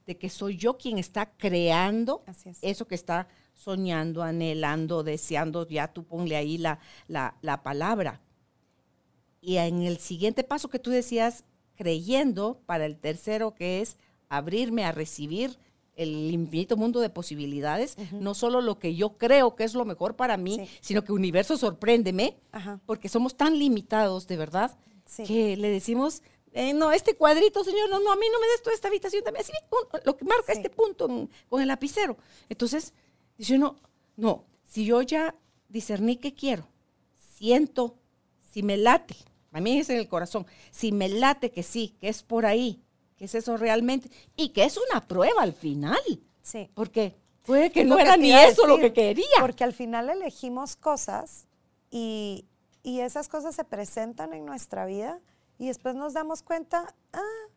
de 0.05 0.17
que 0.17 0.29
soy 0.29 0.57
yo 0.57 0.77
quien 0.77 0.98
está 0.98 1.31
creando 1.38 2.24
eso 2.62 2.88
que 2.88 2.95
está 2.95 3.27
soñando, 3.53 4.24
anhelando, 4.24 5.03
deseando, 5.03 5.67
ya 5.67 5.88
tú 5.88 6.03
ponle 6.03 6.36
ahí 6.36 6.57
la, 6.57 6.79
la, 7.07 7.63
palabra. 7.63 8.21
Y 9.39 9.57
en 9.57 9.83
el 9.83 9.98
siguiente 10.00 10.43
paso 10.43 10.69
que 10.69 10.79
tú 10.79 10.89
decías, 10.89 11.45
creyendo 11.75 12.62
para 12.65 12.86
el 12.86 12.98
tercero, 12.98 13.55
que 13.55 13.81
es 13.81 13.98
abrirme 14.31 14.85
a 14.85 14.93
recibir 14.93 15.59
el 15.95 16.31
infinito 16.31 16.77
mundo 16.77 17.01
de 17.01 17.09
posibilidades, 17.09 17.97
no 18.13 18.33
solo 18.33 18.61
lo 18.61 18.79
que 18.79 18.95
yo 18.95 19.17
creo 19.17 19.55
que 19.55 19.65
es 19.65 19.73
lo 19.73 19.83
mejor 19.83 20.15
para 20.15 20.38
mí, 20.38 20.69
sino 20.79 21.03
que 21.03 21.11
universo 21.11 21.57
sorpréndeme, 21.57 22.38
porque 22.85 23.09
somos 23.09 23.35
tan 23.35 23.59
limitados, 23.59 24.27
de 24.27 24.38
verdad, 24.38 24.77
que 25.27 25.57
le 25.57 25.69
decimos, 25.69 26.23
eh, 26.53 26.73
no, 26.73 26.93
este 26.93 27.15
cuadrito, 27.15 27.63
señor, 27.65 27.89
no, 27.89 28.00
no, 28.00 28.13
a 28.13 28.15
mí 28.15 28.25
no 28.31 28.39
me 28.39 28.47
des 28.47 28.63
toda 28.63 28.73
esta 28.73 28.88
habitación 28.88 29.21
también, 29.21 29.43
así 29.43 29.51
lo 30.05 30.15
que 30.15 30.23
marca 30.23 30.53
este 30.53 30.69
punto 30.69 31.27
con 31.50 31.61
el 31.61 31.67
lapicero. 31.67 32.17
Entonces, 32.47 32.93
dice 33.38 33.55
uno, 33.55 33.75
no, 34.15 34.45
si 34.63 34.85
yo 34.85 35.01
ya 35.01 35.35
discerní 35.67 36.15
que 36.15 36.33
quiero, 36.33 36.69
siento, 37.38 37.97
si 38.53 38.63
me 38.63 38.77
late, 38.77 39.15
a 39.51 39.59
mí 39.59 39.77
es 39.77 39.89
en 39.89 39.97
el 39.97 40.07
corazón, 40.07 40.47
si 40.71 40.93
me 40.93 41.09
late 41.09 41.51
que 41.51 41.63
sí, 41.63 41.97
que 42.00 42.07
es 42.07 42.23
por 42.23 42.45
ahí, 42.45 42.81
es 43.25 43.36
eso 43.36 43.58
realmente, 43.58 44.10
y 44.36 44.50
que 44.50 44.63
es 44.63 44.78
una 44.90 45.01
prueba 45.08 45.42
al 45.42 45.54
final. 45.54 46.01
Sí. 46.42 46.70
Porque 46.74 47.16
puede 47.44 47.72
que 47.72 47.84
no 47.84 48.00
era 48.00 48.18
ni 48.18 48.32
eso 48.32 48.68
lo 48.68 48.78
que 48.78 48.94
quería. 48.94 49.25
Porque 49.40 49.63
al 49.63 49.74
final 49.74 50.10
elegimos 50.10 50.75
cosas 50.75 51.48
y, 51.90 52.46
y 52.84 53.00
esas 53.00 53.30
cosas 53.30 53.56
se 53.56 53.63
presentan 53.63 54.34
en 54.34 54.46
nuestra 54.46 54.86
vida 54.86 55.20
y 55.58 55.68
después 55.68 55.94
nos 55.94 56.13
damos 56.13 56.42
cuenta, 56.42 56.96
ah, 57.13 57.48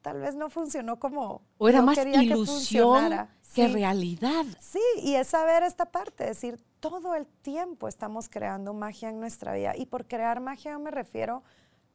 tal 0.00 0.20
vez 0.20 0.34
no 0.34 0.50
funcionó 0.50 0.98
como 0.98 1.42
o 1.58 1.68
era 1.68 1.82
más 1.82 1.98
ilusión 1.98 3.28
que, 3.54 3.68
realidad. 3.68 4.44
Sí, 4.60 4.80
y 5.02 5.14
es 5.14 5.28
saber 5.28 5.62
esta 5.62 5.86
parte, 5.86 6.24
decir, 6.24 6.58
todo 6.80 7.14
el 7.14 7.26
tiempo 7.26 7.86
estamos 7.86 8.28
creando 8.28 8.72
magia 8.72 9.10
en 9.10 9.20
nuestra 9.20 9.52
vida. 9.54 9.76
Y 9.76 9.86
por 9.86 10.06
crear 10.06 10.40
magia 10.40 10.78
me 10.78 10.90
refiero, 10.90 11.42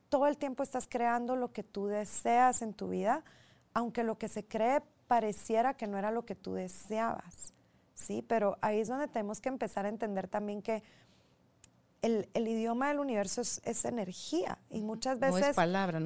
todo 0.09 0.27
el 0.27 0.37
tiempo 0.37 0.63
estás 0.63 0.87
creando 0.87 1.35
lo 1.35 1.51
que 1.51 1.63
tú 1.63 1.87
deseas 1.87 2.61
en 2.61 2.73
tu 2.73 2.89
vida, 2.89 3.23
aunque 3.73 4.03
lo 4.03 4.17
que 4.17 4.27
se 4.27 4.45
cree 4.45 4.81
pareciera 5.07 5.75
que 5.75 5.87
no 5.87 5.97
era 5.97 6.11
lo 6.11 6.25
que 6.25 6.35
tú 6.35 6.53
deseabas. 6.53 7.53
Sí, 7.93 8.21
pero 8.21 8.57
ahí 8.61 8.79
es 8.79 8.87
donde 8.87 9.07
tenemos 9.07 9.41
que 9.41 9.49
empezar 9.49 9.85
a 9.85 9.89
entender 9.89 10.27
también 10.27 10.61
que 10.61 10.83
el, 12.01 12.27
idioma 12.35 12.89
del 12.89 12.99
universo 12.99 13.41
es, 13.41 13.85
energía 13.85 14.59
y 14.69 14.81
muchas 14.81 15.19
veces 15.19 15.55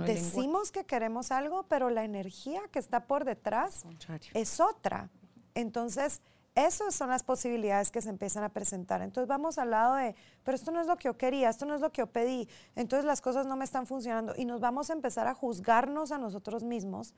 decimos 0.06 0.72
que 0.72 0.86
queremos 0.86 1.32
algo, 1.32 1.64
pero 1.64 1.90
la 1.90 2.04
energía 2.04 2.62
que 2.72 2.80
está 2.80 3.06
por 3.08 3.26
detrás 3.26 3.86
es 4.34 4.60
otra. 4.60 5.10
Entonces, 5.54 6.22
esas 6.56 6.94
son 6.94 7.10
las 7.10 7.24
posibilidades 7.24 7.92
que 7.92 8.02
se 8.02 8.10
empiezan 8.10 8.44
a 8.44 8.50
presentar. 8.50 9.02
Entonces 9.02 9.28
vamos 9.28 9.58
al 9.58 9.72
lado 9.72 9.96
de, 9.96 10.16
pero 10.44 10.56
esto 10.56 10.72
no 10.72 10.82
es 10.82 10.88
lo 10.88 10.98
que 10.98 11.06
yo 11.06 11.18
quería, 11.18 11.50
esto 11.50 11.66
no 11.66 11.76
es 11.76 11.82
lo 11.82 11.92
que 11.92 12.02
yo 12.02 12.08
pedí, 12.08 12.48
entonces 12.76 13.06
las 13.06 13.22
cosas 13.22 13.46
no 13.46 13.56
me 13.56 13.66
están 13.66 13.88
funcionando 13.88 14.34
y 14.36 14.46
nos 14.46 14.60
vamos 14.60 14.90
a 14.90 14.94
empezar 14.94 15.28
a 15.28 15.34
juzgarnos 15.34 16.12
a 16.12 16.18
nosotros 16.18 16.64
mismos 16.64 17.14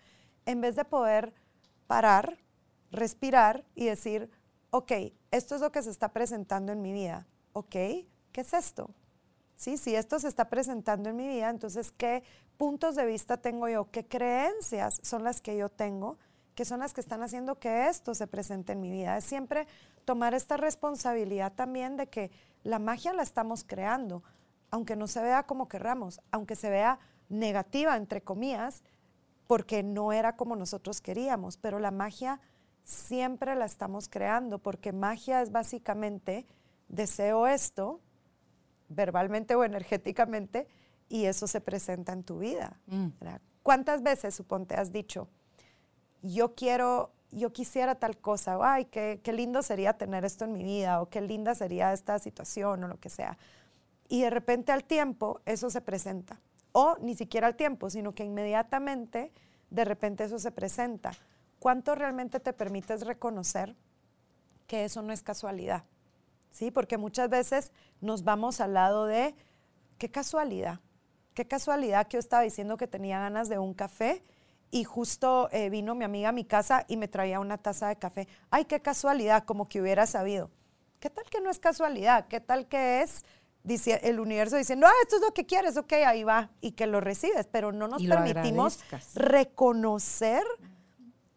en 0.46 0.62
vez 0.62 0.76
de 0.76 0.86
poder 0.86 1.34
parar, 1.88 2.38
respirar 2.92 3.66
y 3.76 3.86
decir, 3.86 4.30
ok, 4.70 4.92
esto 5.32 5.56
es 5.56 5.62
lo 5.62 5.72
que 5.72 5.82
se 5.82 5.90
está 5.90 6.10
presentando 6.10 6.72
en 6.72 6.82
mi 6.82 6.94
vida, 6.94 7.26
ok, 7.54 7.72
¿qué 7.72 8.08
es 8.42 8.54
esto? 8.54 8.90
¿Sí? 9.56 9.78
Si 9.78 9.96
esto 9.96 10.20
se 10.20 10.28
está 10.28 10.50
presentando 10.50 11.10
en 11.10 11.16
mi 11.16 11.28
vida, 11.28 11.50
entonces, 11.50 11.92
¿qué 11.92 12.24
puntos 12.58 12.96
de 12.96 13.06
vista 13.06 13.38
tengo 13.38 13.70
yo? 13.70 13.90
¿Qué 13.92 14.06
creencias 14.06 15.00
son 15.04 15.24
las 15.24 15.42
que 15.42 15.56
yo 15.56 15.70
tengo? 15.70 16.18
Que 16.56 16.66
son 16.66 16.80
las 16.80 16.94
que 16.94 17.02
están 17.02 17.24
haciendo 17.24 17.60
que 17.60 17.88
esto 17.88 18.14
se 18.14 18.28
presente 18.28 18.74
en 18.74 18.82
mi 18.82 18.92
vida. 18.92 19.18
Es 19.18 19.24
siempre 19.24 19.68
tomar 20.06 20.34
esta 20.34 20.58
responsabilidad 20.58 21.54
también 21.54 21.98
de 21.98 22.08
que 22.08 22.32
la 22.64 22.80
magia 22.80 23.14
la 23.14 23.24
estamos 23.24 23.64
creando, 23.64 24.24
aunque 24.70 24.96
no 24.96 25.08
se 25.08 25.22
vea 25.22 25.44
como 25.44 25.68
querramos, 25.68 26.22
aunque 26.32 26.56
se 26.56 26.70
vea 26.70 27.00
negativa, 27.30 27.96
entre 27.96 28.22
comillas, 28.22 28.84
porque 29.48 29.84
no 29.84 30.14
era 30.14 30.36
como 30.36 30.56
nosotros 30.56 31.02
queríamos, 31.02 31.58
pero 31.58 31.80
la 31.80 31.92
magia 31.92 32.40
siempre 32.84 33.56
la 33.56 33.66
estamos 33.66 34.08
creando, 34.08 34.60
porque 34.60 34.92
magia 34.92 35.42
es 35.42 35.52
básicamente 35.52 36.46
deseo 36.88 37.48
esto, 37.48 38.02
verbalmente 38.90 39.56
o 39.56 39.64
energéticamente, 39.64 40.68
y 41.10 41.26
eso 41.26 41.48
se 41.48 41.62
presenta 41.62 42.14
en 42.14 42.24
tu 42.24 42.40
vida. 42.40 42.80
Mm. 42.88 43.08
¿Cuántas 43.62 44.02
veces, 44.04 44.36
suponte, 44.36 44.76
has 44.76 44.92
dicho, 44.92 45.30
yo 46.24 46.56
quiero, 46.56 47.12
yo 47.30 47.54
quisiera 47.54 47.94
tal 47.96 48.18
cosa, 48.18 48.58
o, 48.58 48.64
ay, 48.64 48.86
qué, 48.86 49.22
qué 49.24 49.32
lindo 49.32 49.62
sería 49.62 49.94
tener 49.94 50.26
esto 50.26 50.46
en 50.46 50.54
mi 50.54 50.64
vida, 50.64 51.00
o 51.02 51.10
qué 51.10 51.22
linda 51.22 51.54
sería 51.54 51.94
esta 51.94 52.18
situación, 52.18 52.84
o 52.84 52.88
lo 52.88 53.00
que 53.00 53.10
sea. 53.10 53.38
Y 54.10 54.22
de 54.22 54.32
repente 54.32 54.72
al 54.72 54.84
tiempo 54.84 55.42
eso 55.46 55.70
se 55.70 55.82
presenta. 55.82 56.40
O 56.72 56.98
ni 57.02 57.16
siquiera 57.16 57.46
al 57.46 57.56
tiempo, 57.56 57.92
sino 57.92 58.16
que 58.16 58.24
inmediatamente 58.24 59.32
de 59.70 59.86
repente 59.86 60.24
eso 60.24 60.40
se 60.40 60.52
presenta. 60.52 61.12
¿Cuánto 61.60 61.94
realmente 61.94 62.40
te 62.40 62.52
permites 62.52 63.06
reconocer 63.06 63.76
que 64.66 64.86
eso 64.86 65.04
no 65.04 65.14
es 65.14 65.22
casualidad? 65.22 65.84
¿sí? 66.54 66.72
Porque 66.72 66.98
muchas 66.98 67.30
veces 67.30 67.74
nos 68.00 68.24
vamos 68.24 68.62
al 68.62 68.76
lado 68.76 69.06
de, 69.06 69.36
qué 69.98 70.10
casualidad, 70.10 70.80
qué 71.34 71.46
casualidad 71.46 72.08
que 72.08 72.16
yo 72.16 72.20
estaba 72.20 72.44
diciendo 72.44 72.78
que 72.78 72.88
tenía 72.88 73.20
ganas 73.20 73.50
de 73.50 73.60
un 73.60 73.74
café 73.74 74.24
y 74.74 74.86
justo 74.86 75.50
eh, 75.52 75.70
vino 75.70 75.94
mi 75.94 76.04
amiga 76.04 76.30
a 76.30 76.32
mi 76.32 76.46
casa 76.46 76.84
y 76.88 76.98
me 76.98 77.08
traía 77.08 77.40
una 77.40 77.60
taza 77.60 77.90
de 77.90 77.96
café. 77.96 78.28
Ay, 78.50 78.66
qué 78.66 78.82
casualidad, 78.82 79.46
como 79.46 79.70
que 79.70 79.80
hubiera 79.80 80.08
sabido. 80.08 80.50
¿Qué 81.00 81.12
tal 81.12 81.26
que 81.30 81.40
no 81.42 81.52
es 81.52 81.60
casualidad? 81.60 82.28
¿Qué 82.28 82.40
tal 82.40 82.68
que 82.68 83.04
es 83.04 83.24
dice, 83.64 84.00
el 84.04 84.20
universo 84.20 84.58
diciendo, 84.58 84.88
ah, 84.88 84.94
esto 85.04 85.18
es 85.18 85.22
lo 85.22 85.32
que 85.32 85.46
quieres, 85.46 85.78
ok, 85.78 85.94
ahí 86.08 86.24
va, 86.24 86.50
y 86.60 86.72
que 86.72 86.88
lo 86.88 87.02
recibes, 87.02 87.48
pero 87.52 87.72
no 87.72 87.88
nos 87.88 88.04
permitimos 88.04 88.80
reconocer 89.14 90.44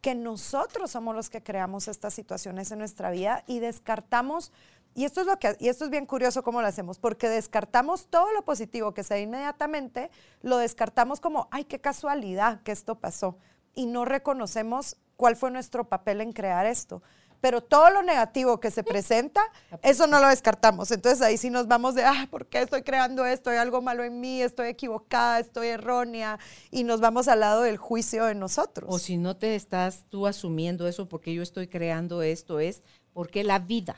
que 0.00 0.14
nosotros 0.14 0.90
somos 0.90 1.14
los 1.14 1.28
que 1.28 1.42
creamos 1.42 1.88
estas 1.88 2.14
situaciones 2.14 2.72
en 2.72 2.78
nuestra 2.78 3.10
vida 3.10 3.44
y 3.46 3.58
descartamos 3.58 4.50
y 4.96 5.04
esto 5.04 5.20
es 5.20 5.26
lo 5.26 5.38
que 5.38 5.56
y 5.60 5.68
esto 5.68 5.84
es 5.84 5.90
bien 5.90 6.06
curioso 6.06 6.42
cómo 6.42 6.62
lo 6.62 6.66
hacemos, 6.66 6.98
porque 6.98 7.28
descartamos 7.28 8.06
todo 8.06 8.32
lo 8.32 8.44
positivo 8.46 8.94
que 8.94 9.04
se 9.04 9.14
da 9.14 9.20
inmediatamente, 9.20 10.10
lo 10.40 10.56
descartamos 10.56 11.20
como, 11.20 11.48
ay, 11.50 11.64
qué 11.64 11.78
casualidad 11.78 12.62
que 12.62 12.72
esto 12.72 12.94
pasó 12.94 13.36
y 13.74 13.84
no 13.84 14.06
reconocemos 14.06 14.96
cuál 15.16 15.36
fue 15.36 15.50
nuestro 15.50 15.88
papel 15.88 16.22
en 16.22 16.32
crear 16.32 16.64
esto. 16.64 17.02
Pero 17.42 17.60
todo 17.60 17.90
lo 17.90 18.02
negativo 18.02 18.58
que 18.58 18.70
se 18.70 18.82
presenta, 18.82 19.42
eso 19.82 20.06
no 20.06 20.18
lo 20.18 20.28
descartamos. 20.28 20.90
Entonces 20.90 21.20
ahí 21.20 21.36
sí 21.36 21.50
nos 21.50 21.68
vamos 21.68 21.94
de, 21.94 22.02
ah, 22.02 22.26
¿por 22.30 22.46
qué 22.46 22.62
estoy 22.62 22.82
creando 22.82 23.26
esto? 23.26 23.50
Hay 23.50 23.58
algo 23.58 23.82
malo 23.82 24.02
en 24.02 24.18
mí, 24.18 24.40
estoy 24.40 24.68
equivocada, 24.68 25.38
estoy 25.40 25.68
errónea. 25.68 26.38
Y 26.70 26.84
nos 26.84 27.02
vamos 27.02 27.28
al 27.28 27.40
lado 27.40 27.60
del 27.60 27.76
juicio 27.76 28.24
de 28.24 28.34
nosotros. 28.34 28.88
O 28.90 28.98
si 28.98 29.18
no 29.18 29.36
te 29.36 29.54
estás 29.54 30.06
tú 30.08 30.26
asumiendo 30.26 30.88
eso 30.88 31.10
porque 31.10 31.34
yo 31.34 31.42
estoy 31.42 31.68
creando 31.68 32.22
esto, 32.22 32.58
es 32.58 32.82
porque 33.12 33.44
la 33.44 33.58
vida 33.58 33.96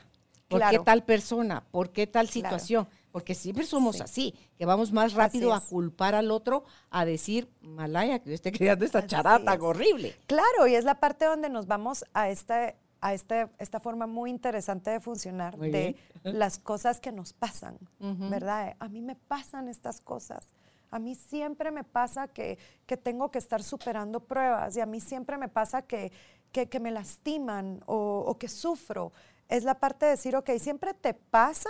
¿Por 0.49 0.67
qué 0.69 0.79
tal 0.79 1.03
persona? 1.03 1.63
¿Por 1.71 1.91
qué 1.91 2.07
tal 2.07 2.27
situación? 2.27 2.87
Porque 3.11 3.35
siempre 3.35 3.65
somos 3.65 4.01
así, 4.01 4.33
que 4.57 4.65
vamos 4.65 4.91
más 4.91 5.13
rápido 5.13 5.53
a 5.53 5.61
culpar 5.61 6.15
al 6.15 6.31
otro, 6.31 6.63
a 6.89 7.05
decir, 7.05 7.49
Malaya, 7.61 8.19
que 8.19 8.29
yo 8.29 8.35
esté 8.35 8.51
creando 8.51 8.83
esta 8.83 9.05
charata 9.05 9.53
horrible. 9.61 10.15
Claro, 10.25 10.67
y 10.67 10.75
es 10.75 10.83
la 10.83 10.99
parte 10.99 11.25
donde 11.25 11.49
nos 11.49 11.67
vamos 11.67 12.03
a 12.13 12.29
esta, 12.29 12.75
a 12.99 13.13
este, 13.13 13.47
esta 13.59 13.79
forma 13.79 14.07
muy 14.07 14.31
interesante 14.31 14.89
de 14.89 14.99
funcionar, 14.99 15.57
de 15.57 15.95
las 16.23 16.57
cosas 16.57 16.99
que 16.99 17.11
nos 17.11 17.33
pasan, 17.33 17.77
¿verdad? 17.99 18.75
A 18.79 18.89
mí 18.89 19.01
me 19.01 19.15
pasan 19.15 19.67
estas 19.67 20.01
cosas. 20.01 20.47
A 20.91 20.97
mí 20.97 21.13
siempre 21.13 21.69
me 21.69 21.83
pasa 21.83 22.27
que, 22.27 22.57
tengo 23.03 23.29
que 23.29 23.37
estar 23.37 23.61
superando 23.61 24.19
pruebas 24.19 24.75
y 24.75 24.81
a 24.81 24.87
mí 24.87 24.99
siempre 24.99 25.37
me 25.37 25.47
pasa 25.47 25.83
que, 25.83 26.11
que, 26.51 26.79
me 26.79 26.89
lastiman 26.89 27.83
o, 27.85 28.23
o 28.25 28.37
que 28.39 28.47
sufro 28.47 29.11
es 29.49 29.63
la 29.63 29.79
parte 29.79 30.05
de 30.05 30.11
decir, 30.11 30.35
ok, 30.35 30.51
¿siempre 30.59 30.93
te 30.93 31.13
pasa 31.13 31.69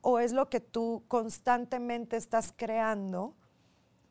o 0.00 0.18
es 0.18 0.32
lo 0.32 0.48
que 0.48 0.60
tú 0.60 1.04
constantemente 1.08 2.16
estás 2.16 2.52
creando 2.56 3.34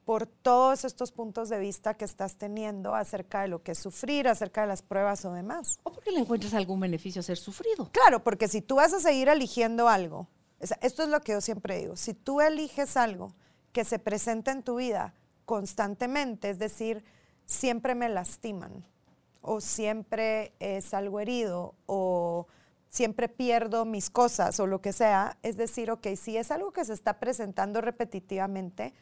por 0.05 0.25
todos 0.25 0.85
estos 0.85 1.11
puntos 1.11 1.49
de 1.49 1.59
vista 1.59 1.95
que 1.95 2.05
estás 2.05 2.37
teniendo 2.37 2.95
acerca 2.95 3.41
de 3.41 3.49
lo 3.49 3.61
que 3.61 3.73
es 3.73 3.77
sufrir, 3.77 4.29
acerca 4.29 4.61
de 4.61 4.67
las 4.67 4.81
pruebas 4.81 5.25
o 5.25 5.33
demás. 5.33 5.79
O 5.83 5.91
porque 5.91 6.11
le 6.11 6.19
encuentras 6.19 6.53
algún 6.53 6.79
beneficio 6.79 7.19
a 7.19 7.23
ser 7.23 7.37
sufrido. 7.37 7.89
Claro, 7.91 8.23
porque 8.23 8.47
si 8.47 8.61
tú 8.61 8.75
vas 8.75 8.93
a 8.93 9.01
seguir 9.01 9.27
eligiendo 9.27 9.89
algo, 9.89 10.29
esto 10.59 11.03
es 11.03 11.09
lo 11.09 11.19
que 11.19 11.33
yo 11.33 11.41
siempre 11.41 11.79
digo, 11.79 11.97
si 11.97 12.13
tú 12.13 12.39
eliges 12.39 12.95
algo 12.95 13.33
que 13.73 13.83
se 13.83 13.99
presenta 13.99 14.51
en 14.51 14.63
tu 14.63 14.77
vida 14.77 15.13
constantemente, 15.43 16.49
es 16.49 16.57
decir, 16.57 17.03
siempre 17.45 17.93
me 17.93 18.07
lastiman 18.07 18.85
o 19.41 19.59
siempre 19.59 20.53
es 20.59 20.93
algo 20.93 21.19
herido 21.19 21.75
o 21.85 22.47
siempre 22.89 23.29
pierdo 23.29 23.85
mis 23.85 24.09
cosas 24.09 24.59
o 24.59 24.67
lo 24.67 24.81
que 24.81 24.93
sea, 24.93 25.37
es 25.43 25.57
decir, 25.57 25.91
ok, 25.91 26.07
si 26.15 26.37
es 26.37 26.51
algo 26.51 26.71
que 26.71 26.85
se 26.85 26.93
está 26.93 27.19
presentando 27.19 27.81
repetitivamente, 27.81 28.93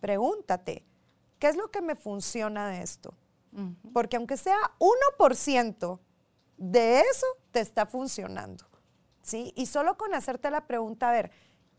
pregúntate, 0.00 0.84
¿qué 1.38 1.48
es 1.48 1.56
lo 1.56 1.70
que 1.70 1.82
me 1.82 1.94
funciona 1.94 2.68
de 2.68 2.82
esto? 2.82 3.14
Porque 3.92 4.16
aunque 4.16 4.36
sea 4.36 4.58
1% 5.18 5.98
de 6.58 7.00
eso, 7.00 7.26
te 7.50 7.60
está 7.60 7.86
funcionando. 7.86 8.66
¿sí? 9.22 9.52
Y 9.56 9.66
solo 9.66 9.96
con 9.96 10.14
hacerte 10.14 10.50
la 10.50 10.66
pregunta, 10.66 11.08
a 11.08 11.12
ver, 11.12 11.30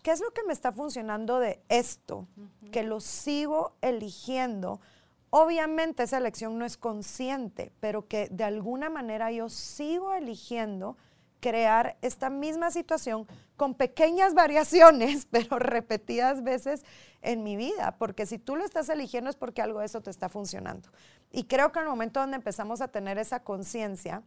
¿qué 0.04 0.12
es 0.12 0.20
lo 0.20 0.32
que 0.32 0.44
me 0.44 0.54
está 0.54 0.72
funcionando 0.72 1.40
de 1.40 1.62
esto? 1.70 2.28
Que 2.72 2.84
lo 2.84 3.00
sigo 3.00 3.74
eligiendo. 3.82 4.82
Obviamente 5.30 6.04
esa 6.04 6.18
elección 6.18 6.58
no 6.58 6.66
es 6.66 6.78
consciente, 6.78 7.72
pero 7.80 8.08
que 8.08 8.28
de 8.30 8.44
alguna 8.44 8.90
manera 8.90 9.32
yo 9.32 9.50
sigo 9.50 10.14
eligiendo 10.14 10.98
crear 11.40 11.98
esta 12.02 12.30
misma 12.30 12.72
situación 12.72 13.28
con 13.56 13.76
pequeñas 13.76 14.34
variaciones, 14.34 15.26
pero 15.32 15.60
repetidas 15.60 16.44
veces 16.44 16.84
en 17.22 17.44
mi 17.44 17.56
vida, 17.56 17.96
porque 17.98 18.26
si 18.26 18.38
tú 18.38 18.56
lo 18.56 18.64
estás 18.64 18.90
eligiendo 18.90 19.30
es 19.30 19.36
porque 19.36 19.62
algo 19.62 19.80
de 19.80 19.86
eso 19.86 20.02
te 20.02 20.10
está 20.10 20.30
funcionando. 20.30 20.90
Y 21.32 21.44
creo 21.44 21.72
que 21.72 21.80
en 21.80 21.86
el 21.86 21.92
momento 21.92 22.20
donde 22.20 22.38
empezamos 22.38 22.82
a 22.82 22.88
tener 22.88 23.18
esa 23.18 23.44
conciencia, 23.44 24.24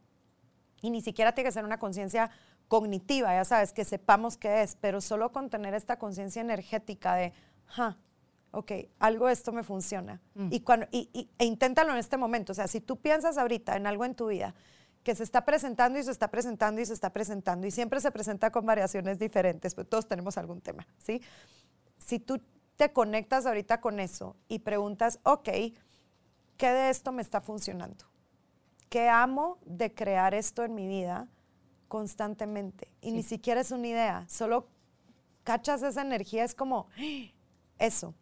y 0.82 0.90
ni 0.90 1.00
siquiera 1.00 1.32
tiene 1.32 1.48
que 1.48 1.52
ser 1.52 1.64
una 1.64 1.78
conciencia 1.78 2.30
cognitiva, 2.68 3.34
ya 3.34 3.44
sabes, 3.44 3.72
que 3.72 3.84
sepamos 3.84 4.36
qué 4.36 4.62
es, 4.62 4.76
pero 4.80 5.00
solo 5.00 5.32
con 5.32 5.48
tener 5.48 5.74
esta 5.74 5.98
conciencia 5.98 6.42
energética 6.42 7.14
de, 7.14 7.32
ja, 7.66 7.96
ok, 8.50 8.72
algo 8.98 9.26
de 9.26 9.32
esto 9.32 9.52
me 9.52 9.62
funciona. 9.62 10.20
Mm. 10.34 10.48
Y, 10.50 10.60
cuando, 10.60 10.86
y, 10.90 11.30
e 11.38 11.44
inténtalo 11.44 11.92
en 11.92 11.98
este 11.98 12.16
momento. 12.16 12.52
O 12.52 12.54
sea, 12.54 12.68
si 12.68 12.80
tú 12.80 12.96
piensas 12.96 13.38
ahorita 13.38 13.76
en 13.76 13.86
algo 13.86 14.04
en 14.04 14.14
tu 14.14 14.28
vida 14.28 14.54
que 15.02 15.14
se 15.14 15.24
está 15.24 15.44
presentando 15.44 15.98
y 15.98 16.04
se 16.04 16.10
está 16.10 16.28
presentando 16.28 16.80
y 16.80 16.86
se 16.86 16.92
está 16.92 17.10
presentando 17.10 17.66
y 17.66 17.70
siempre 17.70 18.00
se 18.00 18.10
presenta 18.10 18.50
con 18.50 18.64
variaciones 18.64 19.18
diferentes, 19.18 19.74
pues 19.74 19.88
todos 19.88 20.06
tenemos 20.06 20.38
algún 20.38 20.60
tema, 20.60 20.86
¿sí? 20.98 21.20
Si 21.98 22.18
tú 22.18 22.40
te 22.76 22.92
conectas 22.92 23.46
ahorita 23.46 23.80
con 23.80 24.00
eso 24.00 24.36
y 24.48 24.60
preguntas, 24.60 25.18
ok, 25.24 25.48
¿qué 26.56 26.70
de 26.70 26.90
esto 26.90 27.12
me 27.12 27.22
está 27.22 27.40
funcionando? 27.40 28.04
¿Qué 28.88 29.08
amo 29.08 29.58
de 29.64 29.92
crear 29.92 30.34
esto 30.34 30.64
en 30.64 30.74
mi 30.74 30.86
vida 30.86 31.28
constantemente? 31.88 32.88
Y 33.00 33.12
ni 33.12 33.22
siquiera 33.22 33.60
es 33.60 33.72
una 33.72 33.88
idea, 33.88 34.26
solo 34.28 34.68
cachas 35.42 35.82
esa 35.82 36.02
energía, 36.02 36.44
es 36.44 36.54
como, 36.54 36.86
eso, 37.78 38.14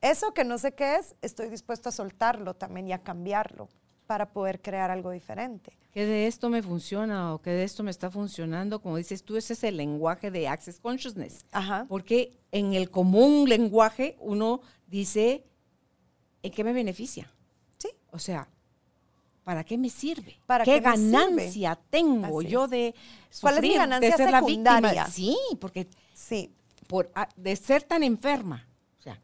eso 0.00 0.34
que 0.34 0.44
no 0.44 0.58
sé 0.58 0.74
qué 0.74 0.96
es, 0.96 1.14
estoy 1.22 1.48
dispuesto 1.48 1.90
a 1.90 1.92
soltarlo 1.92 2.54
también 2.54 2.88
y 2.88 2.92
a 2.92 3.02
cambiarlo 3.02 3.68
para 4.06 4.30
poder 4.30 4.60
crear 4.60 4.90
algo 4.90 5.10
diferente. 5.10 5.76
¿Qué 5.92 6.06
de 6.06 6.26
esto 6.26 6.50
me 6.50 6.62
funciona 6.62 7.34
o 7.34 7.40
qué 7.40 7.50
de 7.50 7.64
esto 7.64 7.82
me 7.82 7.90
está 7.90 8.10
funcionando? 8.10 8.80
Como 8.80 8.96
dices 8.96 9.22
tú, 9.22 9.36
ese 9.36 9.52
es 9.52 9.64
el 9.64 9.76
lenguaje 9.76 10.30
de 10.30 10.48
Access 10.48 10.80
Consciousness. 10.80 11.44
Ajá. 11.52 11.86
Porque 11.88 12.36
en 12.52 12.74
el 12.74 12.90
común 12.90 13.48
lenguaje 13.48 14.16
uno 14.20 14.60
dice, 14.86 15.44
¿en 16.42 16.52
qué 16.52 16.64
me 16.64 16.72
beneficia? 16.72 17.30
Sí. 17.78 17.88
O 18.10 18.18
sea, 18.18 18.48
¿para 19.44 19.62
qué 19.64 19.78
me 19.78 19.88
sirve? 19.88 20.40
¿Para 20.46 20.64
¿Qué, 20.64 20.80
ganancia 20.80 21.78
tengo 21.90 22.42
yo 22.42 22.66
de 22.66 22.94
¿Cuál 23.40 23.56
es 23.56 23.62
mi 23.62 23.74
ganancia 23.74 24.10
de 24.10 24.16
ser 24.16 24.30
secundaria? 24.30 24.80
la 24.80 25.04
víctima? 25.04 25.06
Sí, 25.10 25.36
porque 25.60 25.88
sí. 26.12 26.52
Por, 26.88 27.10
de 27.36 27.56
ser 27.56 27.82
tan 27.82 28.02
enferma, 28.02 28.68
o 28.98 29.02
sea, 29.02 29.20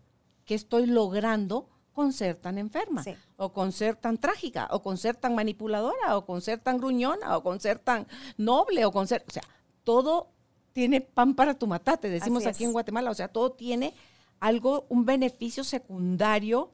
¿qué 0.47 0.55
estoy 0.55 0.87
logrando 0.87 1.69
con 2.01 2.15
ser 2.15 2.37
tan 2.37 2.57
enferma, 2.57 3.05
o 3.37 3.53
con 3.53 3.73
ser 3.73 3.95
tan 3.95 4.17
trágica, 4.17 4.69
o 4.71 4.81
con 4.81 4.97
ser 4.97 5.17
tan 5.17 5.35
manipuladora, 5.35 6.17
o 6.17 6.25
con 6.25 6.41
ser 6.41 6.59
tan 6.59 6.79
gruñona, 6.79 7.37
o 7.37 7.43
con 7.43 7.61
ser 7.61 7.79
tan 7.79 8.07
noble, 8.39 8.87
o 8.87 8.91
con 8.91 9.07
ser, 9.07 9.23
o 9.29 9.31
sea, 9.31 9.43
todo 9.85 10.31
tiene 10.73 11.03
pan 11.03 11.35
para 11.35 11.53
tu 11.53 11.67
matate, 11.67 12.09
decimos 12.09 12.47
aquí 12.47 12.65
en 12.65 12.73
Guatemala, 12.73 13.11
o 13.11 13.15
sea, 13.15 13.29
todo 13.29 13.53
tiene 13.53 13.93
algo, 14.39 14.87
un 14.89 15.05
beneficio 15.05 15.63
secundario 15.63 16.71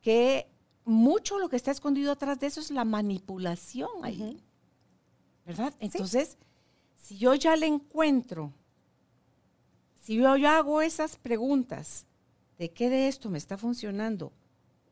que 0.00 0.46
mucho 0.84 1.40
lo 1.40 1.48
que 1.48 1.56
está 1.56 1.72
escondido 1.72 2.12
atrás 2.12 2.38
de 2.38 2.46
eso 2.46 2.60
es 2.60 2.70
la 2.70 2.84
manipulación 2.84 3.90
ahí. 4.02 4.40
¿Verdad? 5.44 5.74
Entonces, 5.80 6.38
si 6.96 7.18
yo 7.18 7.34
ya 7.34 7.56
le 7.56 7.66
encuentro, 7.66 8.52
si 10.02 10.18
yo 10.18 10.36
ya 10.36 10.58
hago 10.58 10.82
esas 10.82 11.16
preguntas, 11.16 12.06
¿de 12.58 12.70
qué 12.70 12.90
de 12.90 13.08
esto 13.08 13.28
me 13.28 13.38
está 13.38 13.58
funcionando? 13.58 14.32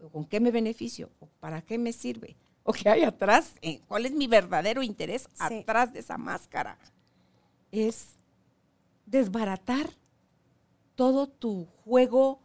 ¿Con 0.09 0.25
qué 0.25 0.41
me 0.41 0.51
beneficio? 0.51 1.11
¿O 1.21 1.27
¿Para 1.41 1.63
qué 1.63 1.79
me 1.79 1.93
sirve? 1.93 2.37
¿O 2.63 2.73
qué 2.73 2.89
hay 2.89 3.03
atrás? 3.03 3.55
Eh, 3.63 3.81
¿Cuál 3.89 4.07
es 4.07 4.13
mi 4.13 4.27
verdadero 4.27 4.83
interés 4.83 5.29
atrás 5.39 5.93
de 5.93 6.01
esa 6.01 6.19
máscara? 6.19 6.79
Es 7.73 8.17
desbaratar 9.07 9.91
todo 10.95 11.27
tu 11.27 11.67
juego 11.85 12.41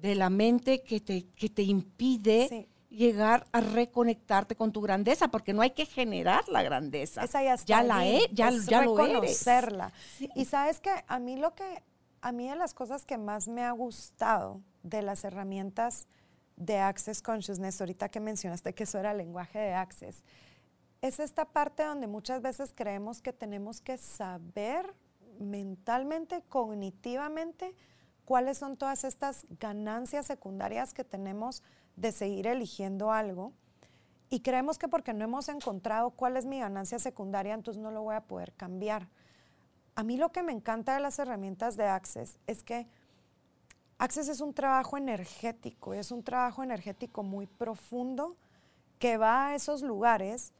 de 0.00 0.14
la 0.14 0.30
mente 0.30 0.82
que 0.82 1.00
te, 1.00 1.26
que 1.36 1.48
te 1.48 1.62
impide 1.62 2.68
llegar 2.90 3.46
a 3.52 3.60
reconectarte 3.60 4.56
con 4.56 4.72
tu 4.72 4.80
grandeza, 4.80 5.28
porque 5.28 5.52
no 5.52 5.62
hay 5.62 5.70
que 5.70 5.86
generar 5.86 6.48
la 6.48 6.62
grandeza. 6.62 7.22
Esa 7.22 7.42
ya, 7.42 7.54
está 7.54 7.66
ya 7.66 7.82
la 7.82 8.06
he, 8.06 8.28
ya, 8.32 8.50
ya 8.50 8.82
lo 8.82 8.98
eres. 9.04 9.46
Y 10.34 10.44
sabes 10.46 10.80
que 10.80 10.90
a 11.06 11.18
mí 11.18 11.36
lo 11.36 11.54
que, 11.54 11.82
a 12.20 12.32
mí 12.32 12.48
de 12.48 12.56
las 12.56 12.74
cosas 12.74 13.04
que 13.04 13.18
más 13.18 13.48
me 13.48 13.62
ha 13.62 13.72
gustado 13.72 14.62
de 14.82 15.02
las 15.02 15.24
herramientas 15.24 16.06
de 16.58 16.78
Access 16.78 17.22
Consciousness, 17.22 17.80
ahorita 17.80 18.08
que 18.08 18.20
mencionaste 18.20 18.74
que 18.74 18.82
eso 18.82 18.98
era 18.98 19.14
lenguaje 19.14 19.58
de 19.58 19.74
Access, 19.74 20.24
es 21.00 21.20
esta 21.20 21.44
parte 21.44 21.84
donde 21.84 22.08
muchas 22.08 22.42
veces 22.42 22.72
creemos 22.74 23.22
que 23.22 23.32
tenemos 23.32 23.80
que 23.80 23.96
saber 23.98 24.94
mentalmente, 25.38 26.42
cognitivamente, 26.48 27.74
cuáles 28.24 28.58
son 28.58 28.76
todas 28.76 29.04
estas 29.04 29.46
ganancias 29.60 30.26
secundarias 30.26 30.92
que 30.92 31.04
tenemos 31.04 31.62
de 31.94 32.10
seguir 32.10 32.48
eligiendo 32.48 33.12
algo. 33.12 33.52
Y 34.28 34.40
creemos 34.40 34.76
que 34.76 34.88
porque 34.88 35.14
no 35.14 35.24
hemos 35.24 35.48
encontrado 35.48 36.10
cuál 36.10 36.36
es 36.36 36.44
mi 36.44 36.58
ganancia 36.58 36.98
secundaria, 36.98 37.54
entonces 37.54 37.82
no 37.82 37.90
lo 37.90 38.02
voy 38.02 38.16
a 38.16 38.22
poder 38.22 38.52
cambiar. 38.54 39.08
A 39.94 40.02
mí 40.02 40.16
lo 40.16 40.30
que 40.32 40.42
me 40.42 40.52
encanta 40.52 40.94
de 40.94 41.00
las 41.00 41.18
herramientas 41.18 41.76
de 41.76 41.84
Access 41.84 42.38
es 42.46 42.62
que 42.62 42.86
Access 43.98 44.28
es 44.28 44.40
un 44.40 44.54
trabajo 44.54 44.96
energético, 44.96 45.92
es 45.92 46.12
un 46.12 46.22
trabajo 46.22 46.62
energético 46.62 47.24
muy 47.24 47.46
profundo 47.46 48.36
que 49.00 49.16
va 49.16 49.48
a 49.48 49.54
esos 49.56 49.82
lugares 49.82 50.52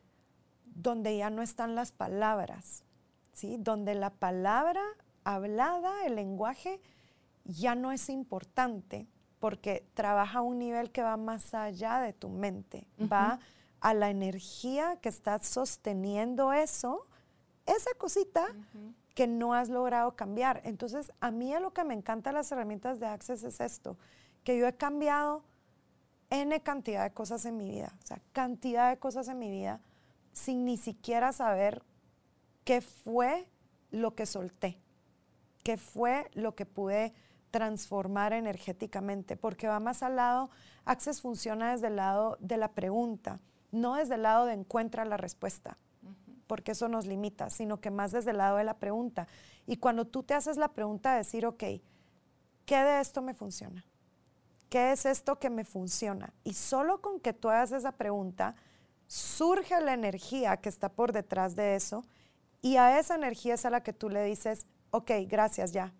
donde 0.64 1.16
ya 1.16 1.31
no 1.31 1.42
están 1.42 1.77
las 1.77 1.92
palabras, 1.92 2.85
¿sí? 3.33 3.57
donde 3.59 3.94
la 3.94 4.11
palabra 4.11 4.83
hablada, 5.22 6.05
el 6.05 6.16
lenguaje, 6.16 6.81
ya 7.44 7.77
no 7.77 7.92
es 7.92 8.09
importante 8.09 9.07
porque 9.38 9.87
trabaja 9.94 10.40
a 10.40 10.42
un 10.42 10.59
nivel 10.59 10.90
que 10.90 11.03
va 11.03 11.16
más 11.16 11.55
allá 11.55 12.01
de 12.01 12.12
tu 12.12 12.29
mente, 12.29 12.88
va 13.01 13.38
a 13.81 13.94
la 13.94 14.11
energía 14.11 14.98
que 15.01 15.09
está 15.09 15.38
sosteniendo 15.38 16.53
eso, 16.53 17.07
esa 17.66 17.90
cosita 17.98 18.48
que 19.18 19.26
no 19.26 19.52
has 19.52 19.68
logrado 19.68 20.14
cambiar. 20.14 20.61
Entonces, 20.62 21.11
a 21.18 21.33
mí 21.33 21.52
lo 21.59 21.72
que 21.72 21.83
me 21.83 21.92
encanta 21.92 22.31
las 22.31 22.52
herramientas 22.52 23.00
de 23.00 23.07
Access 23.07 23.42
es 23.42 23.59
esto, 23.59 23.96
que 24.44 24.57
yo 24.57 24.64
he 24.68 24.76
cambiado 24.76 25.42
N 26.31 26.61
cantidad 26.61 27.02
de 27.02 27.12
cosas 27.12 27.44
en 27.44 27.57
mi 27.57 27.68
vida, 27.68 27.92
o 28.00 28.07
sea, 28.07 28.20
cantidad 28.33 28.90
de 28.90 29.00
cosas 29.00 29.26
en 29.26 29.40
mi 29.40 29.50
vida, 29.50 29.81
sin 30.31 30.64
ni 30.64 30.76
siquiera 30.76 31.33
saber 31.33 31.83
qué 32.62 32.81
fue 32.81 33.48
lo 33.90 34.14
que 34.14 34.24
solté, 34.24 34.78
qué 35.64 35.78
fue 35.78 36.31
lo 36.35 36.54
que 36.54 36.64
pude 36.64 37.12
transformar 37.50 38.33
energéticamente, 38.33 39.37
porque 39.37 39.66
va 39.66 39.81
más 39.81 40.04
al 40.04 40.14
lado, 40.14 40.48
Access 40.85 41.22
funciona 41.22 41.72
desde 41.72 41.88
el 41.88 41.96
lado 41.96 42.37
de 42.38 42.57
la 42.57 42.68
pregunta, 42.68 43.40
no 43.72 43.96
desde 43.96 44.14
el 44.14 44.22
lado 44.22 44.46
de 44.46 44.52
encuentra 44.52 45.04
la 45.04 45.16
respuesta 45.16 45.76
porque 46.48 46.72
eso 46.72 46.88
nos 46.88 47.06
limita, 47.06 47.50
sino 47.50 47.80
que 47.80 47.92
más 47.92 48.11
desde 48.11 48.32
el 48.32 48.38
lado 48.38 48.56
de 48.56 48.64
la 48.64 48.78
pregunta. 48.78 49.28
Y 49.66 49.76
cuando 49.76 50.06
tú 50.06 50.24
te 50.24 50.34
haces 50.34 50.56
la 50.56 50.72
pregunta 50.72 51.12
de 51.12 51.18
decir, 51.18 51.46
ok, 51.46 51.62
¿qué 52.64 52.76
de 52.76 53.00
esto 53.00 53.22
me 53.22 53.34
funciona? 53.34 53.84
¿Qué 54.68 54.90
es 54.90 55.06
esto 55.06 55.38
que 55.38 55.50
me 55.50 55.64
funciona? 55.64 56.34
Y 56.42 56.54
solo 56.54 57.00
con 57.00 57.20
que 57.20 57.32
tú 57.32 57.48
hagas 57.48 57.70
esa 57.70 57.92
pregunta, 57.92 58.56
surge 59.06 59.80
la 59.80 59.94
energía 59.94 60.56
que 60.56 60.68
está 60.68 60.88
por 60.88 61.12
detrás 61.12 61.54
de 61.54 61.76
eso 61.76 62.04
y 62.61 62.76
a 62.76 62.98
esa 62.98 63.14
energía 63.14 63.54
es 63.54 63.64
a 63.64 63.70
la 63.70 63.82
que 63.82 63.92
tú 63.92 64.08
le 64.11 64.24
dices, 64.24 64.66
ok, 64.90 65.12
gracias 65.28 65.72
ya. 65.72 65.94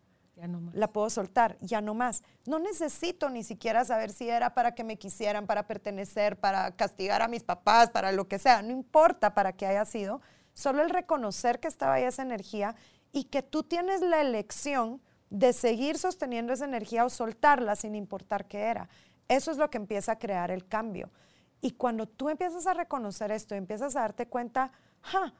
La 0.73 0.93
puedo 0.93 1.11
soltar, 1.11 1.59
ya 1.61 1.81
no 1.81 1.95
más. 1.95 2.23
No 2.47 2.61
necesito 2.61 3.29
ni 3.29 3.43
siquiera 3.43 3.85
saber 3.85 4.11
si 4.11 4.29
era 4.29 4.55
para 4.55 4.73
que 4.73 4.85
me 4.85 4.97
quisieran, 4.97 5.47
para 5.47 5.67
pertenecer, 5.67 6.39
para 6.39 6.71
castigar 6.77 7.23
a 7.23 7.29
mis 7.29 7.43
papás, 7.43 7.91
para 7.91 8.13
lo 8.13 8.29
que 8.29 8.39
sea. 8.39 8.63
No 8.63 8.71
importa 8.71 9.35
para 9.35 9.53
qué 9.53 9.67
haya 9.67 9.85
sido. 9.85 10.21
Solo 10.59 10.83
el 10.83 10.91
reconocer 10.91 11.61
que 11.61 11.69
estaba 11.69 11.95
ahí 11.95 12.03
esa 12.03 12.23
energía 12.23 12.75
y 13.13 13.25
que 13.25 13.45
tú 13.45 13.63
tienes 13.63 14.01
la 14.01 14.21
elección 14.21 15.01
de 15.31 15.53
seguir 15.53 15.99
sosteniendo 15.99 16.53
esa 16.53 16.65
energía 16.65 17.05
o 17.05 17.11
soltarla 17.11 17.77
sin 17.77 17.95
importar 17.95 18.49
qué 18.49 18.63
era. 18.63 18.89
Eso 19.29 19.53
es 19.53 19.57
lo 19.57 19.71
que 19.71 19.77
empieza 19.77 20.11
a 20.11 20.19
crear 20.19 20.51
el 20.51 20.67
cambio. 20.67 21.13
Y 21.61 21.71
cuando 21.71 22.09
tú 22.09 22.29
empiezas 22.29 22.67
a 22.67 22.75
reconocer 22.75 23.31
esto, 23.31 23.55
empiezas 23.55 23.95
a 23.95 24.01
darte 24.01 24.27
cuenta, 24.27 24.73
ja, 25.03 25.33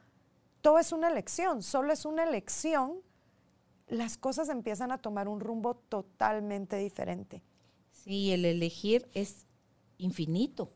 todo 0.61 0.79
es 0.79 0.93
una 0.93 1.09
elección, 1.09 1.63
solo 1.63 1.91
es 1.91 2.05
una 2.05 2.23
elección 2.23 3.01
las 3.89 4.17
cosas 4.17 4.47
empiezan 4.47 4.93
a 4.93 4.99
tomar 4.99 5.27
un 5.27 5.41
rumbo 5.41 5.75
totalmente 5.75 6.77
diferente. 6.77 7.43
Sí, 7.91 8.31
el 8.31 8.45
elegir 8.45 9.09
es 9.13 9.47
infinito. 9.97 10.71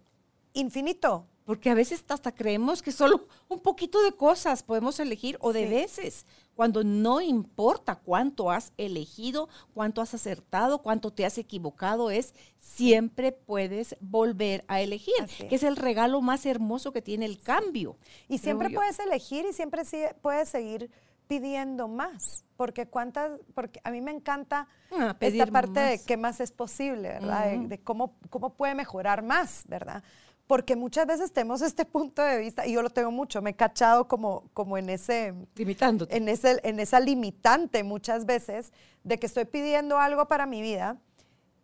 Infinito. 0.52 1.28
Porque 1.46 1.70
a 1.70 1.74
veces 1.74 2.04
hasta 2.08 2.34
creemos 2.34 2.82
que 2.82 2.92
solo 2.92 3.28
un 3.50 3.60
poquito 3.60 4.02
de 4.04 4.14
cosas 4.14 4.64
podemos 4.64 5.00
elegir 5.00 5.38
o 5.42 5.52
de 5.52 5.68
veces, 5.68 6.26
cuando 6.56 6.84
no 6.84 7.20
importa 7.20 7.96
cuánto 7.96 8.52
has 8.52 8.72
elegido, 8.78 9.50
cuánto 9.74 10.02
has 10.02 10.14
acertado, 10.14 10.82
cuánto 10.82 11.12
te 11.12 11.26
has 11.26 11.38
equivocado, 11.38 12.12
es 12.12 12.34
siempre 12.60 13.32
puedes 13.32 13.96
volver 14.00 14.64
a 14.68 14.82
elegir, 14.82 15.16
que 15.50 15.56
es 15.56 15.64
el 15.64 15.76
regalo 15.76 16.22
más 16.22 16.46
hermoso 16.46 16.94
que 16.94 17.02
tiene 17.02 17.26
el 17.26 17.40
cambio. 17.42 17.98
Y 18.30 18.38
siempre 18.38 18.70
puedes 18.70 19.00
elegir 19.00 19.46
y 19.50 19.54
siempre 19.54 19.84
puedes 20.22 20.50
seguir 20.50 20.90
pidiendo 21.28 21.88
más, 21.88 22.46
porque 22.58 22.88
cuántas, 22.88 23.40
porque 23.54 23.80
a 23.84 23.92
mí 23.92 24.02
me 24.02 24.12
encanta 24.12 24.68
ah, 24.92 25.16
esta 25.20 25.48
parte 25.48 25.80
de 25.80 26.02
qué 26.06 26.18
más 26.18 26.40
es 26.40 26.52
posible, 26.52 27.10
¿verdad? 27.10 27.58
de, 27.58 27.80
cómo, 27.80 28.16
cómo 28.30 28.54
puede 28.56 28.76
mejorar 28.76 29.24
más, 29.24 29.64
¿verdad? 29.68 30.04
Porque 30.54 30.76
muchas 30.76 31.08
veces 31.08 31.34
tenemos 31.34 31.64
este 31.64 31.84
punto 31.84 32.22
de 32.22 32.38
vista, 32.38 32.68
y 32.68 32.74
yo 32.74 32.84
lo 32.84 32.92
tengo 32.92 33.10
mucho, 33.10 33.42
me 33.42 33.50
he 33.50 33.56
cachado 33.56 34.08
como, 34.08 34.52
como 34.54 34.78
en 34.78 34.88
ese... 34.92 35.34
Limitándote. 35.56 36.16
En, 36.16 36.30
ese, 36.30 36.60
en 36.62 36.80
esa 36.80 37.00
limitante 37.00 37.84
muchas 37.84 38.28
veces 38.28 38.72
de 39.04 39.18
que 39.18 39.26
estoy 39.26 39.46
pidiendo 39.46 39.98
algo 39.98 40.28
para 40.28 40.46
mi 40.46 40.62
vida 40.62 41.00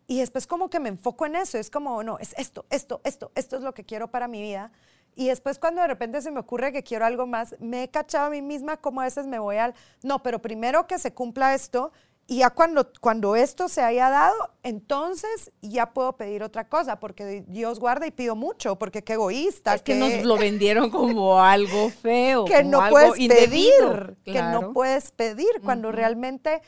y 0.08 0.18
después 0.18 0.48
como 0.48 0.70
que 0.70 0.80
me 0.80 0.88
enfoco 0.88 1.24
en 1.24 1.36
eso, 1.36 1.56
es 1.56 1.70
como, 1.70 2.02
no, 2.02 2.18
es 2.18 2.34
esto, 2.36 2.66
esto, 2.68 3.00
esto, 3.04 3.30
esto 3.36 3.56
es 3.58 3.62
lo 3.62 3.74
que 3.74 3.84
quiero 3.84 4.10
para 4.10 4.26
mi 4.26 4.42
vida 4.42 4.72
y 5.14 5.28
después 5.28 5.60
cuando 5.60 5.82
de 5.82 5.86
repente 5.86 6.20
se 6.20 6.32
me 6.32 6.40
ocurre 6.40 6.72
que 6.72 6.82
quiero 6.82 7.04
algo 7.04 7.28
más, 7.28 7.54
me 7.60 7.84
he 7.84 7.90
cachado 7.90 8.26
a 8.26 8.30
mí 8.30 8.42
misma 8.42 8.76
como 8.78 9.02
a 9.02 9.04
veces 9.04 9.28
me 9.28 9.38
voy 9.38 9.58
al, 9.58 9.72
no, 10.02 10.20
pero 10.24 10.42
primero 10.42 10.88
que 10.88 10.98
se 10.98 11.14
cumpla 11.14 11.54
esto 11.54 11.92
y 12.30 12.36
ya 12.36 12.50
cuando, 12.50 12.92
cuando 13.00 13.34
esto 13.34 13.68
se 13.68 13.82
haya 13.82 14.08
dado, 14.08 14.36
entonces 14.62 15.50
ya 15.62 15.92
puedo 15.92 16.16
pedir 16.16 16.44
otra 16.44 16.68
cosa, 16.68 17.00
porque 17.00 17.44
Dios 17.48 17.80
guarda 17.80 18.06
y 18.06 18.12
pido 18.12 18.36
mucho, 18.36 18.78
porque 18.78 19.02
qué 19.02 19.14
egoísta. 19.14 19.74
Es 19.74 19.82
que, 19.82 19.96
nos 19.96 20.22
lo 20.22 20.38
vendieron 20.38 20.90
como 20.90 21.40
algo 21.42 21.90
feo. 21.90 22.44
Que 22.44 22.62
no 22.62 22.88
puedes 22.88 23.14
pedir, 23.14 24.16
que 24.24 24.42
no 24.44 24.72
puedes 24.72 25.10
pedir, 25.10 25.48
cuando 25.64 25.90
realmente, 25.90 26.62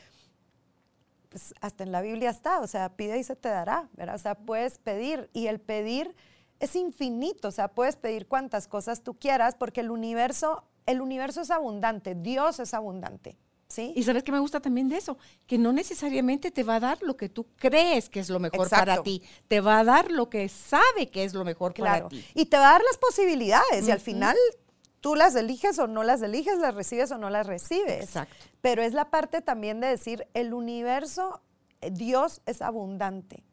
pues, 1.29 1.53
hasta 1.61 1.85
en 1.85 1.93
la 1.93 2.01
Biblia 2.01 2.29
está, 2.29 2.59
o 2.59 2.67
sea, 2.67 2.89
pide 2.97 3.17
y 3.17 3.23
se 3.23 3.37
te 3.37 3.47
dará, 3.47 3.87
¿verdad? 3.93 4.15
O 4.15 4.19
sea, 4.19 4.35
puedes 4.35 4.79
pedir 4.79 5.29
y 5.31 5.47
el 5.47 5.61
pedir 5.61 6.13
es 6.59 6.75
infinito, 6.75 7.47
o 7.47 7.51
sea, 7.51 7.69
puedes 7.69 7.95
pedir 7.95 8.27
cuantas 8.27 8.67
cosas 8.67 9.01
tú 9.01 9.13
quieras 9.13 9.55
porque 9.55 9.79
el 9.79 9.91
universo, 9.91 10.65
el 10.85 10.99
universo 10.99 11.39
es 11.39 11.51
abundante, 11.51 12.15
Dios 12.15 12.59
es 12.59 12.73
abundante. 12.73 13.37
¿Sí? 13.73 13.91
Y 13.95 14.03
sabes 14.03 14.21
que 14.21 14.31
me 14.31 14.37
gusta 14.37 14.59
también 14.59 14.87
de 14.87 14.97
eso, 14.97 15.17
que 15.47 15.57
no 15.57 15.73
necesariamente 15.73 16.51
te 16.51 16.61
va 16.61 16.75
a 16.75 16.79
dar 16.79 17.01
lo 17.01 17.17
que 17.17 17.27
tú 17.27 17.47
crees 17.55 18.07
que 18.07 18.19
es 18.19 18.29
lo 18.29 18.39
mejor 18.39 18.69
para 18.69 19.01
ti, 19.01 19.23
te 19.47 19.61
va 19.61 19.79
a 19.79 19.83
dar 19.83 20.11
lo 20.11 20.29
que 20.29 20.47
sabe 20.47 21.09
que 21.09 21.23
es 21.23 21.33
lo 21.33 21.43
mejor 21.43 21.73
para 21.73 22.07
ti. 22.07 22.23
Y 22.35 22.45
te 22.45 22.57
va 22.57 22.69
a 22.69 22.71
dar 22.73 22.83
las 22.83 22.99
posibilidades 22.99 23.87
y 23.87 23.89
al 23.89 23.99
final 23.99 24.37
tú 25.01 25.15
las 25.15 25.33
eliges 25.35 25.79
o 25.79 25.87
no 25.87 26.03
las 26.03 26.21
eliges, 26.21 26.59
las 26.59 26.75
recibes 26.75 27.09
o 27.09 27.17
no 27.17 27.31
las 27.31 27.47
recibes. 27.47 28.03
Exacto. 28.03 28.35
Pero 28.61 28.83
es 28.83 28.93
la 28.93 29.09
parte 29.09 29.41
también 29.41 29.79
de 29.79 29.87
decir, 29.87 30.27
el 30.35 30.53
universo, 30.53 31.41
eh, 31.81 31.89
Dios 31.89 32.43
es 32.45 32.61
abundante, 32.61 33.43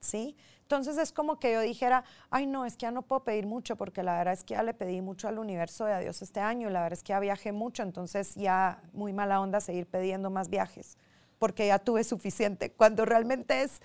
¿sí? 0.00 0.34
Entonces 0.68 0.98
es 0.98 1.12
como 1.12 1.38
que 1.38 1.54
yo 1.54 1.62
dijera, 1.62 2.04
ay 2.28 2.46
no, 2.46 2.66
es 2.66 2.76
que 2.76 2.82
ya 2.82 2.90
no 2.90 3.00
puedo 3.00 3.24
pedir 3.24 3.46
mucho 3.46 3.76
porque 3.76 4.02
la 4.02 4.18
verdad 4.18 4.34
es 4.34 4.44
que 4.44 4.52
ya 4.52 4.62
le 4.62 4.74
pedí 4.74 5.00
mucho 5.00 5.26
al 5.26 5.38
universo 5.38 5.86
de 5.86 5.98
Dios 6.00 6.20
este 6.20 6.40
año, 6.40 6.68
la 6.68 6.82
verdad 6.82 6.98
es 6.98 7.02
que 7.02 7.14
ya 7.14 7.20
viajé 7.20 7.52
mucho, 7.52 7.82
entonces 7.82 8.34
ya 8.34 8.82
muy 8.92 9.14
mala 9.14 9.40
onda 9.40 9.60
seguir 9.62 9.86
pidiendo 9.86 10.28
más 10.28 10.50
viajes 10.50 10.98
porque 11.38 11.68
ya 11.68 11.78
tuve 11.78 12.04
suficiente, 12.04 12.70
cuando 12.70 13.06
realmente 13.06 13.62
es, 13.62 13.80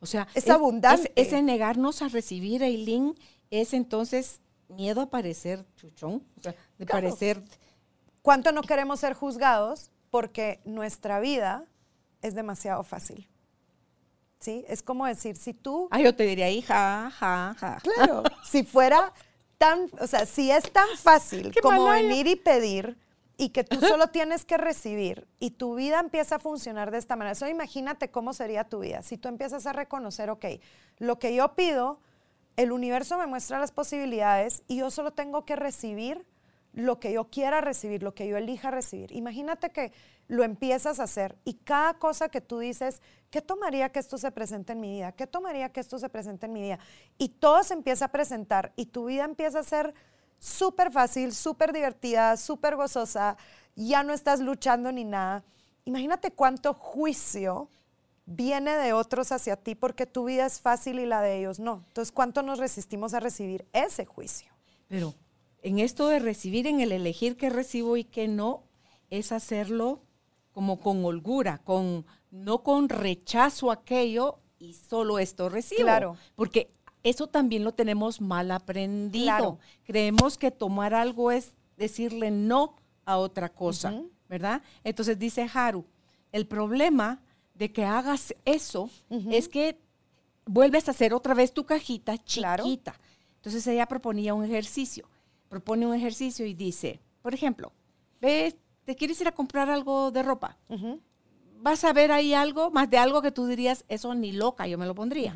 o 0.00 0.06
sea, 0.06 0.26
es, 0.32 0.48
abundante. 0.48 1.12
Ese 1.16 1.42
negarnos 1.42 2.00
a 2.00 2.08
recibir, 2.08 2.62
Eileen, 2.62 3.14
es 3.50 3.74
entonces 3.74 4.40
miedo 4.68 5.02
a 5.02 5.10
parecer 5.10 5.66
chuchón, 5.76 6.22
o 6.38 6.40
sea, 6.40 6.54
de 6.78 6.86
parecer... 6.86 7.42
¿Cuánto 8.22 8.52
no 8.52 8.62
queremos 8.62 9.00
ser 9.00 9.12
juzgados? 9.12 9.90
Porque 10.10 10.60
nuestra 10.64 11.20
vida 11.20 11.66
es 12.22 12.34
demasiado 12.34 12.82
fácil. 12.84 13.28
¿Sí? 14.46 14.64
Es 14.68 14.80
como 14.80 15.06
decir, 15.06 15.36
si 15.36 15.52
tú... 15.54 15.88
Ah, 15.90 16.00
yo 16.00 16.14
te 16.14 16.22
diría 16.22 16.48
hija, 16.48 17.10
ja, 17.10 17.56
ja. 17.58 17.78
Claro, 17.82 18.22
si 18.48 18.62
fuera 18.62 19.12
tan, 19.58 19.90
o 20.00 20.06
sea, 20.06 20.24
si 20.24 20.52
es 20.52 20.70
tan 20.70 20.86
fácil 20.96 21.52
como 21.60 21.86
venir 21.86 22.28
y 22.28 22.36
pedir 22.36 22.96
y 23.36 23.48
que 23.48 23.64
tú 23.64 23.80
solo 23.80 24.06
tienes 24.06 24.44
que 24.44 24.56
recibir 24.56 25.26
y 25.40 25.50
tu 25.50 25.74
vida 25.74 25.98
empieza 25.98 26.36
a 26.36 26.38
funcionar 26.38 26.92
de 26.92 26.98
esta 26.98 27.16
manera. 27.16 27.32
Eso 27.32 27.48
imagínate 27.48 28.12
cómo 28.12 28.32
sería 28.32 28.62
tu 28.62 28.78
vida. 28.78 29.02
Si 29.02 29.18
tú 29.18 29.28
empiezas 29.28 29.66
a 29.66 29.72
reconocer, 29.72 30.30
ok, 30.30 30.44
lo 30.98 31.18
que 31.18 31.34
yo 31.34 31.54
pido, 31.56 31.98
el 32.54 32.70
universo 32.70 33.18
me 33.18 33.26
muestra 33.26 33.58
las 33.58 33.72
posibilidades 33.72 34.62
y 34.68 34.76
yo 34.76 34.92
solo 34.92 35.10
tengo 35.10 35.44
que 35.44 35.56
recibir 35.56 36.24
lo 36.72 37.00
que 37.00 37.12
yo 37.12 37.30
quiera 37.30 37.60
recibir, 37.60 38.04
lo 38.04 38.14
que 38.14 38.28
yo 38.28 38.36
elija 38.36 38.70
recibir. 38.70 39.10
Imagínate 39.10 39.70
que 39.70 39.92
lo 40.28 40.42
empiezas 40.42 40.98
a 40.98 41.04
hacer 41.04 41.36
y 41.44 41.54
cada 41.54 41.94
cosa 41.94 42.28
que 42.28 42.40
tú 42.40 42.58
dices, 42.58 43.00
¿qué 43.30 43.40
tomaría 43.40 43.90
que 43.90 43.98
esto 43.98 44.18
se 44.18 44.30
presente 44.30 44.72
en 44.72 44.80
mi 44.80 44.90
vida? 44.90 45.12
¿Qué 45.12 45.26
tomaría 45.26 45.72
que 45.72 45.80
esto 45.80 45.98
se 45.98 46.08
presente 46.08 46.46
en 46.46 46.52
mi 46.52 46.62
vida? 46.62 46.78
Y 47.18 47.28
todo 47.28 47.62
se 47.62 47.74
empieza 47.74 48.06
a 48.06 48.12
presentar 48.12 48.72
y 48.76 48.86
tu 48.86 49.06
vida 49.06 49.24
empieza 49.24 49.60
a 49.60 49.64
ser 49.64 49.94
súper 50.38 50.90
fácil, 50.90 51.32
súper 51.32 51.72
divertida, 51.72 52.36
súper 52.36 52.76
gozosa, 52.76 53.36
ya 53.74 54.02
no 54.02 54.12
estás 54.12 54.40
luchando 54.40 54.90
ni 54.92 55.04
nada. 55.04 55.44
Imagínate 55.84 56.32
cuánto 56.32 56.74
juicio 56.74 57.68
viene 58.26 58.76
de 58.76 58.92
otros 58.92 59.30
hacia 59.30 59.56
ti 59.56 59.74
porque 59.74 60.04
tu 60.06 60.24
vida 60.24 60.46
es 60.46 60.60
fácil 60.60 60.98
y 60.98 61.06
la 61.06 61.22
de 61.22 61.38
ellos 61.38 61.60
no. 61.60 61.84
Entonces, 61.86 62.12
¿cuánto 62.12 62.42
nos 62.42 62.58
resistimos 62.58 63.14
a 63.14 63.20
recibir 63.20 63.66
ese 63.72 64.04
juicio? 64.04 64.52
Pero 64.88 65.14
en 65.62 65.78
esto 65.78 66.08
de 66.08 66.18
recibir, 66.18 66.66
en 66.66 66.80
el 66.80 66.92
elegir 66.92 67.36
qué 67.36 67.50
recibo 67.50 67.96
y 67.96 68.04
qué 68.04 68.28
no, 68.28 68.64
es 69.10 69.32
hacerlo 69.32 70.02
como 70.56 70.80
con 70.80 71.04
holgura, 71.04 71.58
con 71.58 72.06
no 72.30 72.62
con 72.62 72.88
rechazo 72.88 73.70
aquello 73.70 74.38
y 74.58 74.72
solo 74.72 75.18
esto 75.18 75.50
recibo. 75.50 75.82
Claro. 75.82 76.16
Porque 76.34 76.72
eso 77.02 77.26
también 77.26 77.62
lo 77.62 77.74
tenemos 77.74 78.22
mal 78.22 78.50
aprendido. 78.50 79.58
Creemos 79.84 80.38
que 80.38 80.50
tomar 80.50 80.94
algo 80.94 81.30
es 81.30 81.52
decirle 81.76 82.30
no 82.30 82.76
a 83.04 83.18
otra 83.18 83.50
cosa, 83.50 84.00
¿verdad? 84.30 84.62
Entonces 84.82 85.18
dice 85.18 85.46
Haru, 85.52 85.84
el 86.32 86.46
problema 86.46 87.20
de 87.52 87.70
que 87.70 87.84
hagas 87.84 88.34
eso 88.46 88.88
es 89.30 89.50
que 89.50 89.78
vuelves 90.46 90.88
a 90.88 90.92
hacer 90.92 91.12
otra 91.12 91.34
vez 91.34 91.52
tu 91.52 91.66
cajita 91.66 92.16
chiquita. 92.16 92.98
Entonces 93.34 93.66
ella 93.66 93.84
proponía 93.84 94.32
un 94.32 94.46
ejercicio, 94.46 95.06
propone 95.50 95.86
un 95.86 95.92
ejercicio 95.92 96.46
y 96.46 96.54
dice, 96.54 96.98
por 97.20 97.34
ejemplo, 97.34 97.74
ves 98.22 98.56
te 98.86 98.94
quieres 98.94 99.20
ir 99.20 99.28
a 99.28 99.32
comprar 99.32 99.68
algo 99.68 100.10
de 100.12 100.22
ropa. 100.22 100.56
Vas 101.58 101.84
a 101.84 101.92
ver 101.92 102.12
ahí 102.12 102.32
algo, 102.32 102.70
más 102.70 102.88
de 102.88 102.98
algo 102.98 103.20
que 103.20 103.32
tú 103.32 103.46
dirías, 103.46 103.84
eso 103.88 104.14
ni 104.14 104.32
loca, 104.32 104.66
yo 104.66 104.78
me 104.78 104.86
lo 104.86 104.94
pondría. 104.94 105.34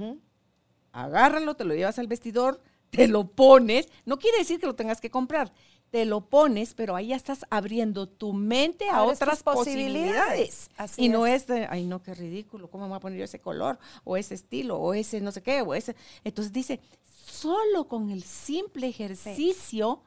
Agárralo, 0.93 1.55
te 1.55 1.65
lo 1.65 1.75
llevas 1.75 1.99
al 1.99 2.07
vestidor, 2.07 2.63
te 2.91 3.09
lo 3.09 3.27
pones. 3.27 3.89
No 4.07 4.19
quiere 4.19 4.39
decir 4.39 4.61
que 4.61 4.67
lo 4.67 4.75
tengas 4.77 5.01
que 5.01 5.11
comprar. 5.11 5.53
Te 5.91 6.05
lo 6.05 6.21
pones, 6.21 6.75
pero 6.75 6.95
ahí 6.95 7.09
ya 7.09 7.17
estás 7.17 7.45
abriendo 7.51 8.09
tu 8.09 8.33
mente 8.33 8.89
a 8.89 9.03
otras 9.03 9.43
posibilidades. 9.43 10.71
y 10.97 11.09
no 11.09 11.27
es 11.27 11.49
de, 11.49 11.67
ay, 11.69 11.85
no, 11.85 12.01
qué 12.01 12.15
ridículo, 12.15 12.71
¿cómo 12.71 12.85
me 12.85 12.91
voy 12.91 12.97
a 12.99 13.01
poner 13.01 13.19
yo 13.19 13.25
ese 13.25 13.41
color? 13.41 13.81
O 14.05 14.17
ese 14.17 14.35
estilo, 14.35 14.79
o 14.79 14.95
ese 14.95 15.21
no 15.21 15.33
sé 15.33 15.43
qué, 15.43 15.63
o 15.63 15.75
ese. 15.75 15.97
Entonces 16.23 16.53
dice, 16.53 16.79
solo 17.27 17.89
con 17.89 18.11
el 18.11 18.23
simple 18.23 18.87
ejercicio 18.87 20.03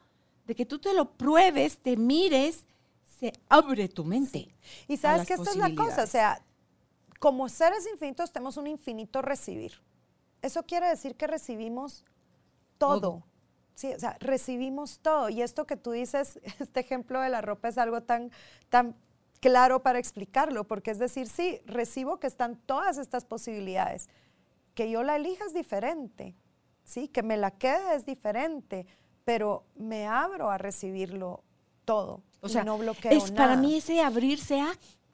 de 0.46 0.54
que 0.54 0.64
tú 0.64 0.78
te 0.78 0.94
lo 0.94 1.10
pruebes, 1.10 1.76
te 1.76 1.98
mires, 1.98 2.64
se 3.24 3.32
abre 3.48 3.88
tu 3.88 4.04
mente. 4.04 4.54
Y 4.86 4.96
sabes 4.96 5.26
que 5.26 5.34
esta 5.34 5.50
es 5.50 5.56
la 5.56 5.74
cosa, 5.74 6.02
o 6.02 6.06
sea, 6.06 6.42
como 7.18 7.48
seres 7.48 7.86
infinitos 7.90 8.32
tenemos 8.32 8.58
un 8.58 8.66
infinito 8.66 9.22
recibir. 9.22 9.80
Eso 10.42 10.62
quiere 10.64 10.88
decir 10.88 11.16
que 11.16 11.26
recibimos 11.26 12.04
todo. 12.76 13.22
Sí, 13.74 13.94
o 13.94 13.98
sea, 13.98 14.18
recibimos 14.20 14.98
todo. 14.98 15.30
Y 15.30 15.40
esto 15.40 15.66
que 15.66 15.76
tú 15.76 15.92
dices, 15.92 16.38
este 16.60 16.80
ejemplo 16.80 17.20
de 17.20 17.30
la 17.30 17.40
ropa 17.40 17.68
es 17.68 17.78
algo 17.78 18.02
tan, 18.02 18.30
tan 18.68 18.94
claro 19.40 19.82
para 19.82 19.98
explicarlo, 19.98 20.64
porque 20.64 20.90
es 20.90 20.98
decir, 20.98 21.28
sí, 21.28 21.60
recibo 21.64 22.20
que 22.20 22.26
están 22.26 22.56
todas 22.66 22.98
estas 22.98 23.24
posibilidades. 23.24 24.10
Que 24.74 24.90
yo 24.90 25.02
la 25.02 25.16
elija 25.16 25.46
es 25.46 25.54
diferente, 25.54 26.34
¿sí? 26.84 27.08
Que 27.08 27.22
me 27.22 27.38
la 27.38 27.52
quede 27.52 27.96
es 27.96 28.04
diferente, 28.04 28.86
pero 29.24 29.64
me 29.76 30.06
abro 30.06 30.50
a 30.50 30.58
recibirlo 30.58 31.42
todo. 31.86 32.22
O 32.44 32.48
sea, 32.48 32.62
no 32.62 32.78
es, 33.10 33.30
Para 33.30 33.56
mí 33.56 33.76
ese 33.76 34.02
abrirse 34.02 34.60
a 34.60 34.70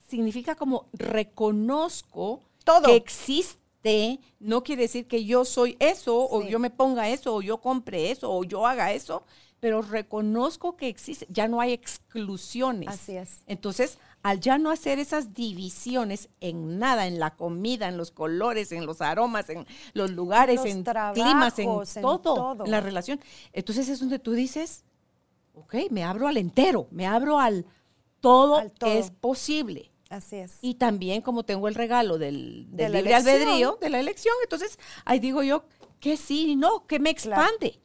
significa 0.09 0.55
como 0.55 0.87
reconozco 0.91 2.41
todo. 2.65 2.87
que 2.87 2.97
existe, 2.97 4.19
no 4.39 4.63
quiere 4.63 4.83
decir 4.83 5.07
que 5.07 5.23
yo 5.23 5.45
soy 5.45 5.77
eso, 5.79 6.27
o 6.29 6.43
yo 6.43 6.59
me 6.59 6.69
ponga 6.69 7.07
eso, 7.07 7.33
o 7.35 7.41
yo 7.41 7.59
compre 7.59 8.11
eso, 8.11 8.29
o 8.29 8.43
yo 8.43 8.67
haga 8.67 8.91
eso, 8.91 9.23
pero 9.61 9.81
reconozco 9.81 10.75
que 10.75 10.89
existe, 10.89 11.25
ya 11.29 11.47
no 11.47 11.61
hay 11.61 11.71
exclusiones. 11.71 12.89
Así 12.89 13.15
es. 13.15 13.43
Entonces, 13.47 13.97
al 14.23 14.41
ya 14.41 14.57
no 14.57 14.69
hacer 14.69 14.99
esas 14.99 15.33
divisiones 15.33 16.29
en 16.41 16.79
nada, 16.79 17.07
en 17.07 17.19
la 17.19 17.35
comida, 17.35 17.87
en 17.87 17.97
los 17.97 18.11
colores, 18.11 18.71
en 18.73 18.85
los 18.85 19.01
aromas, 19.01 19.49
en 19.49 19.65
los 19.93 20.11
lugares, 20.11 20.65
en 20.65 20.83
climas, 21.13 21.57
en, 21.59 22.01
todo, 22.01 22.65
en 22.65 22.71
la 22.71 22.81
relación, 22.81 23.21
entonces 23.53 23.87
es 23.87 23.99
donde 23.99 24.19
tú 24.19 24.33
dices, 24.33 24.83
ok, 25.53 25.75
me 25.89 26.03
abro 26.03 26.27
al 26.27 26.37
entero, 26.37 26.87
me 26.91 27.07
abro 27.07 27.39
al 27.39 27.65
todo, 28.19 28.61
es 28.85 29.11
posible. 29.11 29.91
Así 30.09 30.35
es. 30.35 30.57
Y 30.61 30.75
también 30.75 31.21
como 31.21 31.43
tengo 31.43 31.67
el 31.67 31.75
regalo 31.75 32.17
del, 32.17 32.67
libre 32.71 33.15
albedrío, 33.15 33.77
de 33.79 33.89
la 33.89 33.99
elección, 33.99 34.35
entonces 34.43 34.77
ahí 35.05 35.19
digo 35.19 35.41
yo 35.41 35.63
que 35.99 36.17
sí 36.17 36.51
y 36.51 36.55
no, 36.55 36.85
que 36.85 36.99
me 36.99 37.09
expande, 37.09 37.79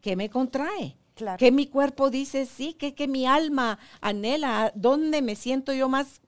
que 0.00 0.16
me 0.16 0.28
contrae. 0.28 0.96
Que 1.38 1.52
mi 1.52 1.66
cuerpo 1.66 2.10
dice 2.10 2.46
sí, 2.46 2.74
que, 2.74 2.94
que 2.94 3.06
mi 3.06 3.26
alma 3.26 3.78
anhela, 4.00 4.72
dónde 4.74 5.22
me 5.22 5.36
siento 5.36 5.72
yo 5.72 5.88
más, 5.88 6.20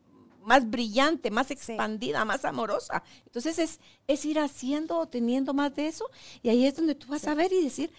más 0.43 0.71
brillante, 0.71 1.31
más 1.31 1.51
expandida, 1.51 2.25
más 2.25 2.45
amorosa. 2.45 3.03
Entonces 3.27 3.59
es, 3.59 3.81
es 4.07 4.25
ir 4.25 4.39
haciendo, 4.39 5.07
teniendo 5.07 5.53
más 5.53 5.75
de 5.75 5.89
eso, 5.89 6.09
y 6.43 6.51
ahí 6.51 6.67
es 6.67 6.77
donde 6.77 6.95
tú 6.95 7.09
vas 7.09 7.27
a 7.27 7.35
ver 7.35 7.53
y 7.53 7.63
decir, 7.63 7.91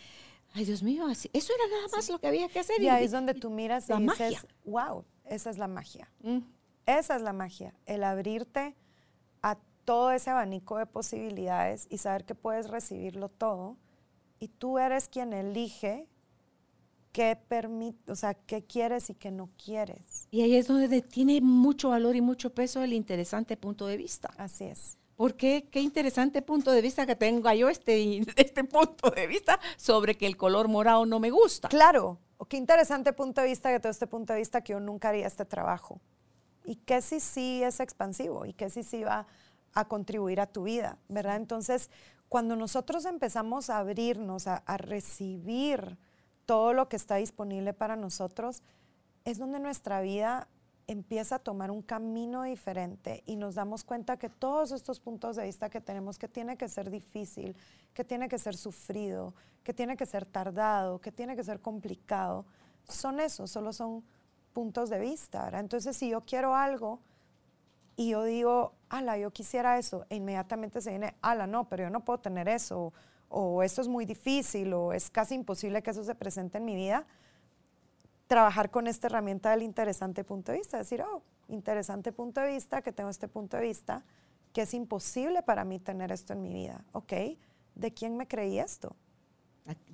ay 0.56 0.64
Dios 0.64 0.82
mío, 0.82 1.06
así, 1.06 1.30
eso 1.34 1.54
era 1.54 1.76
nada 1.76 1.88
más 1.92 2.10
lo 2.10 2.20
que 2.20 2.28
había 2.28 2.48
que 2.48 2.60
hacer. 2.60 2.82
Y, 2.82 2.88
ahí 2.88 3.04
es 3.04 3.12
donde 3.12 3.34
tú 3.34 3.50
miras 3.50 3.90
y 3.90 3.94
dices, 3.94 4.48
wow, 4.64 5.04
esa 5.26 5.50
es 5.50 5.58
la 5.58 5.68
magia. 5.68 6.10
Mm. 6.22 6.40
Esa 6.86 7.18
es 7.18 7.22
la 7.22 7.34
magia, 7.34 7.74
el 7.86 8.04
abrirte 8.04 8.76
a 9.42 9.58
todo 9.84 10.12
ese 10.12 10.30
abanico 10.30 10.78
de 10.78 10.86
posibilidades 10.86 11.88
y 11.90 11.98
saber 11.98 12.26
que 12.26 12.36
puedes 12.36 12.70
recibirlo 12.70 13.28
todo. 13.30 13.78
Y 14.40 14.48
tú 14.48 14.80
eres 14.80 15.10
quien 15.10 15.34
elige 15.34 16.08
qué 17.12 17.38
permite, 17.48 18.12
o 18.12 18.16
sea, 18.16 18.34
qué 18.34 18.64
quieres 18.64 19.10
y 19.10 19.16
qué 19.16 19.32
no 19.32 19.50
quieres. 19.64 20.28
Y 20.32 20.42
ahí 20.42 20.56
es 20.56 20.68
donde 20.68 21.02
tiene 21.02 21.42
mucho 21.42 21.90
valor 21.90 22.16
y 22.16 22.22
mucho 22.22 22.54
peso 22.54 22.82
el 22.82 22.94
interesante 22.94 23.58
punto 23.58 23.88
de 23.88 23.98
vista. 23.98 24.30
Así 24.38 24.66
es. 24.66 24.98
Porque 25.16 25.70
qué 25.72 25.80
interesante 25.80 26.42
punto 26.42 26.72
de 26.72 26.82
vista 26.82 27.06
que 27.06 27.16
tenga 27.16 27.56
yo 27.56 27.70
este, 27.70 28.20
este 28.36 28.64
punto 28.64 29.10
de 29.12 29.28
vista 29.28 29.60
sobre 29.78 30.18
que 30.18 30.28
el 30.28 30.38
color 30.38 30.68
morado 30.68 31.06
no 31.06 31.20
me 31.20 31.32
gusta. 31.32 31.70
Claro, 31.70 32.20
qué 32.50 32.58
interesante 32.58 33.14
punto 33.14 33.42
de 33.42 33.48
vista 33.48 33.72
que 33.72 33.80
todo 33.80 33.92
este 33.92 34.08
punto 34.08 34.34
de 34.34 34.40
vista 34.40 34.62
que 34.62 34.74
yo 34.74 34.80
nunca 34.80 35.10
haría 35.10 35.28
este 35.28 35.46
trabajo. 35.46 36.02
Y 36.66 36.76
que 36.78 37.02
si 37.02 37.20
sí 37.20 37.64
es 37.64 37.80
expansivo 37.80 38.46
y 38.46 38.54
que 38.54 38.70
si 38.70 38.84
sí 38.84 39.04
va 39.04 39.28
a 39.74 39.88
contribuir 39.88 40.40
a 40.42 40.48
tu 40.48 40.64
vida, 40.64 40.98
¿verdad? 41.08 41.36
Entonces, 41.36 41.90
cuando 42.28 42.56
nosotros 42.56 43.06
empezamos 43.06 43.70
a 43.70 43.78
abrirnos, 43.78 44.48
a, 44.48 44.58
a 44.58 44.78
recibir 44.78 45.98
todo 46.46 46.74
lo 46.74 46.90
que 46.90 46.96
está 46.96 47.16
disponible 47.16 47.74
para 47.74 47.96
nosotros, 47.96 48.64
es 49.26 49.38
donde 49.38 49.60
nuestra 49.60 50.02
vida 50.02 50.48
empieza 50.88 51.36
a 51.36 51.40
tomar 51.40 51.72
un 51.72 51.82
camino 51.82 52.44
diferente 52.44 53.24
y 53.26 53.36
nos 53.36 53.56
damos 53.56 53.84
cuenta 53.84 54.18
que 54.18 54.30
todos 54.30 54.72
estos 54.72 55.00
puntos 55.00 55.36
de 55.36 55.46
vista 55.46 55.70
que 55.70 55.82
tenemos, 55.82 56.20
que 56.20 56.28
tiene 56.28 56.58
que 56.58 56.68
ser 56.70 56.90
difícil, 56.90 57.56
que 57.94 58.04
tiene 58.04 58.30
que 58.30 58.38
ser 58.38 58.56
sufrido, 58.56 59.34
que 59.64 59.74
tiene 59.74 59.98
que 59.98 60.06
ser 60.06 60.26
tardado, 60.26 61.00
que 61.00 61.12
tiene 61.12 61.36
que 61.36 61.44
ser 61.44 61.60
complicado, 61.60 62.46
son 62.88 63.20
eso, 63.20 63.48
solo 63.48 63.74
son 63.74 64.04
puntos 64.54 64.90
de 64.90 65.00
vista. 65.00 65.50
Entonces, 65.60 65.98
si 65.98 66.10
yo 66.10 66.22
quiero 66.22 66.56
algo 66.56 67.00
y 67.96 68.10
yo 68.10 68.24
digo, 68.24 68.74
ala, 68.90 69.18
yo 69.18 69.32
quisiera 69.32 69.78
eso, 69.80 70.06
e 70.10 70.16
inmediatamente 70.16 70.82
se 70.82 70.92
viene, 70.92 71.16
ala, 71.22 71.48
no, 71.48 71.68
pero 71.68 71.84
yo 71.84 71.90
no 71.90 72.06
puedo 72.06 72.20
tener 72.20 72.48
eso, 72.48 72.94
o 73.30 73.64
esto 73.64 73.82
es 73.82 73.88
muy 73.88 74.06
difícil, 74.06 74.74
o 74.74 74.94
es 74.94 75.10
casi 75.10 75.34
imposible 75.36 75.82
que 75.82 75.90
eso 75.92 76.04
se 76.04 76.14
presente 76.14 76.58
en 76.60 76.66
mi 76.66 76.76
vida, 76.76 77.08
trabajar 78.28 78.72
con 78.72 78.88
esta 78.88 79.08
herramienta 79.08 79.52
del 79.52 79.64
interesante 79.64 80.24
punto 80.24 80.52
de 80.52 80.60
vista, 80.60 80.78
decir, 80.78 81.02
oh, 81.02 81.22
interesante 81.48 82.12
punto 82.12 82.42
de 82.42 82.48
vista, 82.54 82.82
que 82.82 82.92
tengo 82.92 83.10
este 83.10 83.28
punto 83.28 83.58
de 83.58 83.64
vista, 83.64 84.04
que 84.54 84.64
es 84.64 84.74
imposible 84.74 85.44
para 85.44 85.64
mí 85.66 85.80
tener 85.80 86.12
esto 86.12 86.34
en 86.34 86.42
mi 86.42 86.54
vida. 86.54 86.84
Ok, 86.94 87.14
¿de 87.76 87.94
quién 87.94 88.18
me 88.18 88.28
creí 88.28 88.60
esto? 88.60 88.96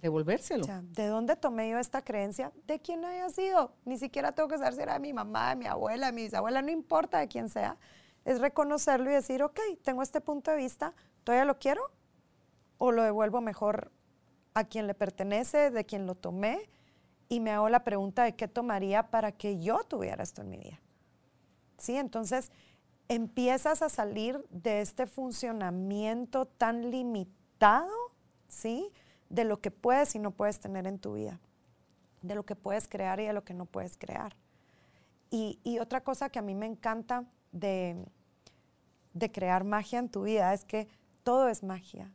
Devolvérselo. 0.01 0.65
¿De 0.65 1.07
dónde 1.07 1.35
tomé 1.35 1.69
yo 1.69 1.79
esta 1.79 2.01
creencia? 2.01 2.51
¿De 2.67 2.79
quién 2.79 3.05
haya 3.05 3.29
sido? 3.29 3.73
Ni 3.85 3.97
siquiera 3.97 4.33
tengo 4.33 4.49
que 4.49 4.57
saber 4.57 4.73
si 4.73 4.81
era 4.81 4.93
de 4.93 4.99
mi 4.99 5.13
mamá, 5.13 5.51
de 5.51 5.55
mi 5.55 5.65
abuela, 5.65 6.07
de 6.07 6.11
mi 6.11 6.23
bisabuela, 6.23 6.61
no 6.61 6.71
importa 6.71 7.19
de 7.19 7.27
quién 7.27 7.49
sea. 7.49 7.77
Es 8.25 8.41
reconocerlo 8.41 9.09
y 9.09 9.13
decir, 9.13 9.43
ok, 9.43 9.59
tengo 9.81 10.03
este 10.03 10.19
punto 10.19 10.51
de 10.51 10.57
vista, 10.57 10.93
¿todavía 11.23 11.45
lo 11.45 11.57
quiero? 11.57 11.89
¿O 12.77 12.91
lo 12.91 13.03
devuelvo 13.03 13.39
mejor 13.39 13.91
a 14.53 14.65
quien 14.65 14.87
le 14.87 14.93
pertenece, 14.93 15.71
de 15.71 15.85
quien 15.85 16.05
lo 16.05 16.15
tomé? 16.15 16.69
Y 17.31 17.39
me 17.39 17.51
hago 17.51 17.69
la 17.69 17.85
pregunta 17.85 18.25
de 18.25 18.35
qué 18.35 18.49
tomaría 18.49 19.09
para 19.09 19.31
que 19.31 19.57
yo 19.57 19.85
tuviera 19.85 20.21
esto 20.21 20.41
en 20.41 20.49
mi 20.49 20.57
vida. 20.57 20.81
¿Sí? 21.77 21.95
Entonces, 21.95 22.51
empiezas 23.07 23.81
a 23.81 23.87
salir 23.87 24.45
de 24.49 24.81
este 24.81 25.07
funcionamiento 25.07 26.45
tan 26.45 26.91
limitado, 26.91 27.89
¿sí? 28.49 28.91
De 29.29 29.45
lo 29.45 29.61
que 29.61 29.71
puedes 29.71 30.13
y 30.13 30.19
no 30.19 30.31
puedes 30.31 30.59
tener 30.59 30.85
en 30.87 30.99
tu 30.99 31.13
vida, 31.13 31.39
de 32.21 32.35
lo 32.35 32.43
que 32.43 32.57
puedes 32.57 32.89
crear 32.89 33.21
y 33.21 33.27
de 33.27 33.31
lo 33.31 33.45
que 33.45 33.53
no 33.53 33.65
puedes 33.65 33.97
crear. 33.97 34.35
Y, 35.29 35.57
otra 35.79 36.03
cosa 36.03 36.29
que 36.29 36.39
a 36.39 36.41
mí 36.41 36.53
me 36.53 36.65
encanta 36.65 37.23
de, 37.53 37.95
de 39.13 39.31
crear 39.31 39.63
magia 39.63 39.99
en 39.99 40.09
tu 40.09 40.23
vida 40.23 40.53
es 40.53 40.65
que 40.65 40.89
todo 41.23 41.47
es 41.47 41.63
magia. 41.63 42.11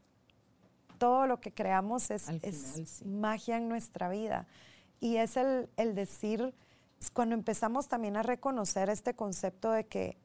Todo 0.99 1.27
lo 1.27 1.41
que 1.41 1.55
creamos 1.55 2.11
es, 2.11 2.29
es 2.43 3.03
magia 3.07 3.57
en 3.57 3.71
nuestra 3.71 4.11
vida. 4.11 4.47
Y 5.01 5.17
es 5.17 5.37
el, 5.37 5.69
decir, 5.95 6.55
cuando 7.13 7.35
empezamos 7.35 7.89
también 7.89 8.17
a 8.17 8.23
reconocer 8.23 8.89
este 8.89 9.15
concepto 9.15 9.71
de 9.71 9.87
que, 9.87 10.17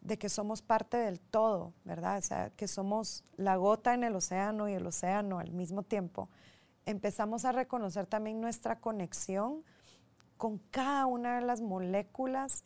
de 0.00 0.18
que 0.18 0.28
somos 0.28 0.62
parte 0.62 0.96
del 0.96 1.20
todo, 1.20 1.72
¿verdad? 1.84 2.18
O 2.18 2.22
sea, 2.22 2.50
que 2.50 2.68
somos 2.68 3.24
la 3.36 3.56
gota 3.56 3.94
en 3.94 4.04
el 4.04 4.14
océano 4.14 4.68
y 4.68 4.74
el 4.74 4.86
océano 4.86 5.38
al 5.38 5.52
mismo 5.52 5.82
tiempo, 5.82 6.28
empezamos 6.84 7.44
a 7.44 7.52
reconocer 7.52 8.06
también 8.06 8.40
nuestra 8.40 8.78
conexión 8.78 9.64
con 10.36 10.58
cada 10.70 11.06
una 11.06 11.40
de 11.40 11.46
las 11.46 11.60
moléculas 11.60 12.64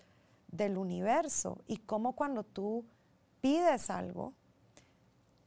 del 0.48 0.76
universo 0.76 1.62
y 1.66 1.78
cómo 1.78 2.14
cuando 2.14 2.44
tú 2.44 2.84
pides 3.40 3.88
algo, 3.90 4.34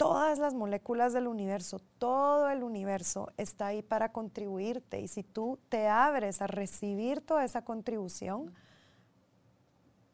todas 0.04 0.38
las 0.38 0.54
moléculas 0.54 1.14
del 1.14 1.28
universo, 1.28 1.80
todo 1.98 2.50
el 2.50 2.62
universo 2.62 3.32
está 3.38 3.68
ahí 3.68 3.82
para 3.82 4.12
contribuirte. 4.12 5.00
Y 5.00 5.08
si 5.08 5.24
tú 5.24 5.58
te 5.70 5.88
abres 5.88 6.42
a 6.42 6.48
recibir 6.48 7.22
toda 7.22 7.46
esa 7.46 7.64
contribución, 7.64 8.54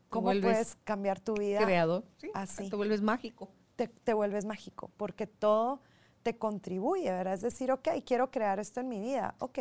¿cómo 0.10 0.28
puedes 0.28 0.78
cambiar 0.84 1.19
tu 1.19 1.34
vida? 1.34 1.60
Creador, 1.60 2.04
sí, 2.17 2.30
así. 2.36 2.69
Te 2.69 2.75
vuelves 2.75 3.02
mágico. 3.02 3.49
Te, 3.75 4.13
vuelves 4.13 4.45
mágico, 4.45 4.91
porque 4.95 5.25
todo 5.25 5.80
te 6.21 6.38
contribuye, 6.38 7.10
¿verdad? 7.10 7.34
Es 7.34 7.41
decir, 7.41 7.71
ok, 7.71 7.88
quiero 8.06 8.30
crear 8.30 8.60
esto 8.60 8.82
en 8.82 8.89
mi 8.89 8.99
vida, 8.99 9.34
ok, 9.39 9.58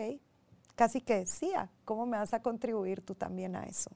casi 0.74 1.00
que 1.00 1.20
decía, 1.20 1.70
¿cómo 1.86 2.04
me 2.04 2.18
vas 2.18 2.34
a 2.34 2.42
contribuir 2.42 3.00
tú 3.00 3.14
también 3.14 3.56
a 3.56 3.62
eso? 3.62 3.92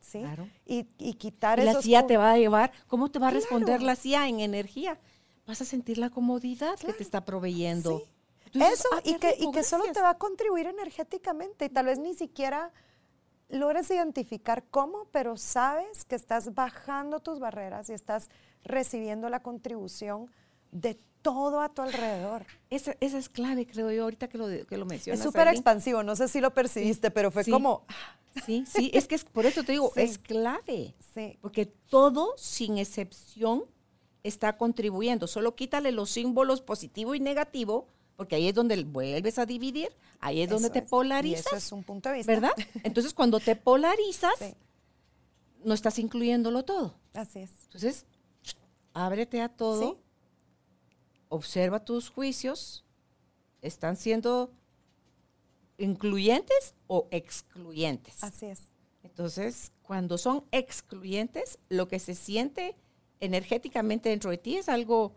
¿Sí? 0.00 0.20
Claro. 0.20 0.48
Y, 0.64 0.84
quitar 1.14 1.58
y 1.58 1.64
La 1.64 1.82
CIA 1.82 2.06
te 2.06 2.16
va 2.16 2.32
a 2.32 2.38
llevar, 2.38 2.72
¿cómo 2.86 3.10
te 3.10 3.18
va 3.18 3.28
a 3.28 3.30
responder 3.32 3.82
la 3.82 3.96
CIA 3.96 4.28
en 4.28 4.40
energía? 4.40 4.98
Vas 5.46 5.60
a 5.60 5.64
sentir 5.64 5.98
la 5.98 6.10
comodidad 6.10 6.78
que 6.78 6.92
te 6.92 7.02
está 7.02 7.24
proveyendo. 7.24 8.02
Eso, 8.52 8.88
ah, 8.92 9.00
y, 9.04 9.16
que, 9.16 9.36
y 9.38 9.50
que 9.50 9.64
solo 9.64 9.84
te 9.92 10.00
va 10.00 10.10
a 10.10 10.18
contribuir 10.18 10.66
energéticamente 10.66 11.64
y 11.64 11.68
tal 11.68 11.86
vez 11.86 11.98
ni 11.98 12.14
siquiera 12.14 12.72
logres 13.48 13.90
identificar 13.90 14.64
cómo, 14.70 15.06
pero 15.10 15.36
sabes 15.36 16.04
que 16.04 16.14
estás 16.14 16.54
bajando 16.54 17.20
tus 17.20 17.40
barreras 17.40 17.90
y 17.90 17.92
estás 17.92 18.28
recibiendo 18.62 19.28
la 19.28 19.40
contribución 19.40 20.30
de 20.70 20.98
todo 21.22 21.60
a 21.60 21.68
tu 21.70 21.82
alrededor. 21.82 22.46
Esa, 22.70 22.96
esa 23.00 23.18
es 23.18 23.28
clave, 23.28 23.66
creo 23.66 23.90
yo, 23.90 24.04
ahorita 24.04 24.28
que 24.28 24.38
lo, 24.38 24.46
que 24.66 24.76
lo 24.76 24.86
mencionas. 24.86 25.20
Es 25.20 25.24
súper 25.24 25.48
expansivo, 25.48 26.02
no 26.02 26.14
sé 26.16 26.28
si 26.28 26.40
lo 26.40 26.52
percibiste, 26.52 27.10
pero 27.10 27.30
fue 27.30 27.44
como... 27.44 27.84
Sí, 28.44 28.64
sí, 28.66 28.90
es 28.92 29.06
que 29.06 29.14
es, 29.14 29.24
por 29.24 29.46
eso 29.46 29.62
te 29.62 29.72
digo, 29.72 29.92
es 29.96 30.18
clave. 30.18 30.94
Sí. 31.14 31.38
Porque 31.40 31.66
todo, 31.66 32.34
sin 32.36 32.78
excepción, 32.78 33.64
está 34.24 34.56
contribuyendo. 34.56 35.28
Solo 35.28 35.54
quítale 35.54 35.92
los 35.92 36.10
símbolos 36.10 36.62
positivo 36.62 37.14
y 37.14 37.20
negativo, 37.20 37.86
porque 38.16 38.34
ahí 38.34 38.48
es 38.48 38.54
donde 38.54 38.82
vuelves 38.82 39.38
a 39.38 39.46
dividir, 39.46 39.94
ahí 40.18 40.40
es 40.40 40.50
donde 40.50 40.70
te 40.70 40.82
polarizas. 40.82 41.46
eso 41.46 41.56
es 41.56 41.72
un 41.72 41.84
punto 41.84 42.08
de 42.08 42.16
vista. 42.16 42.32
¿Verdad? 42.32 42.52
Entonces, 42.82 43.14
cuando 43.14 43.38
te 43.38 43.54
polarizas, 43.54 44.56
no 45.62 45.74
estás 45.74 45.98
incluyéndolo 45.98 46.64
todo. 46.64 46.94
Así 47.12 47.40
es. 47.40 47.50
Entonces, 47.64 48.06
ábrete 48.94 49.40
a 49.40 49.48
todo, 49.48 50.00
observa 51.28 51.84
tus 51.84 52.08
juicios, 52.08 52.84
¿están 53.60 53.96
siendo 53.96 54.50
incluyentes 55.76 56.74
o 56.86 57.08
excluyentes? 57.10 58.24
Así 58.24 58.46
es. 58.46 58.70
Entonces, 59.02 59.72
cuando 59.82 60.16
son 60.16 60.44
excluyentes, 60.50 61.58
lo 61.68 61.88
que 61.88 61.98
se 61.98 62.14
siente 62.14 62.74
energéticamente 63.24 64.08
dentro 64.08 64.30
de 64.30 64.38
ti 64.38 64.56
es 64.56 64.68
algo, 64.68 65.12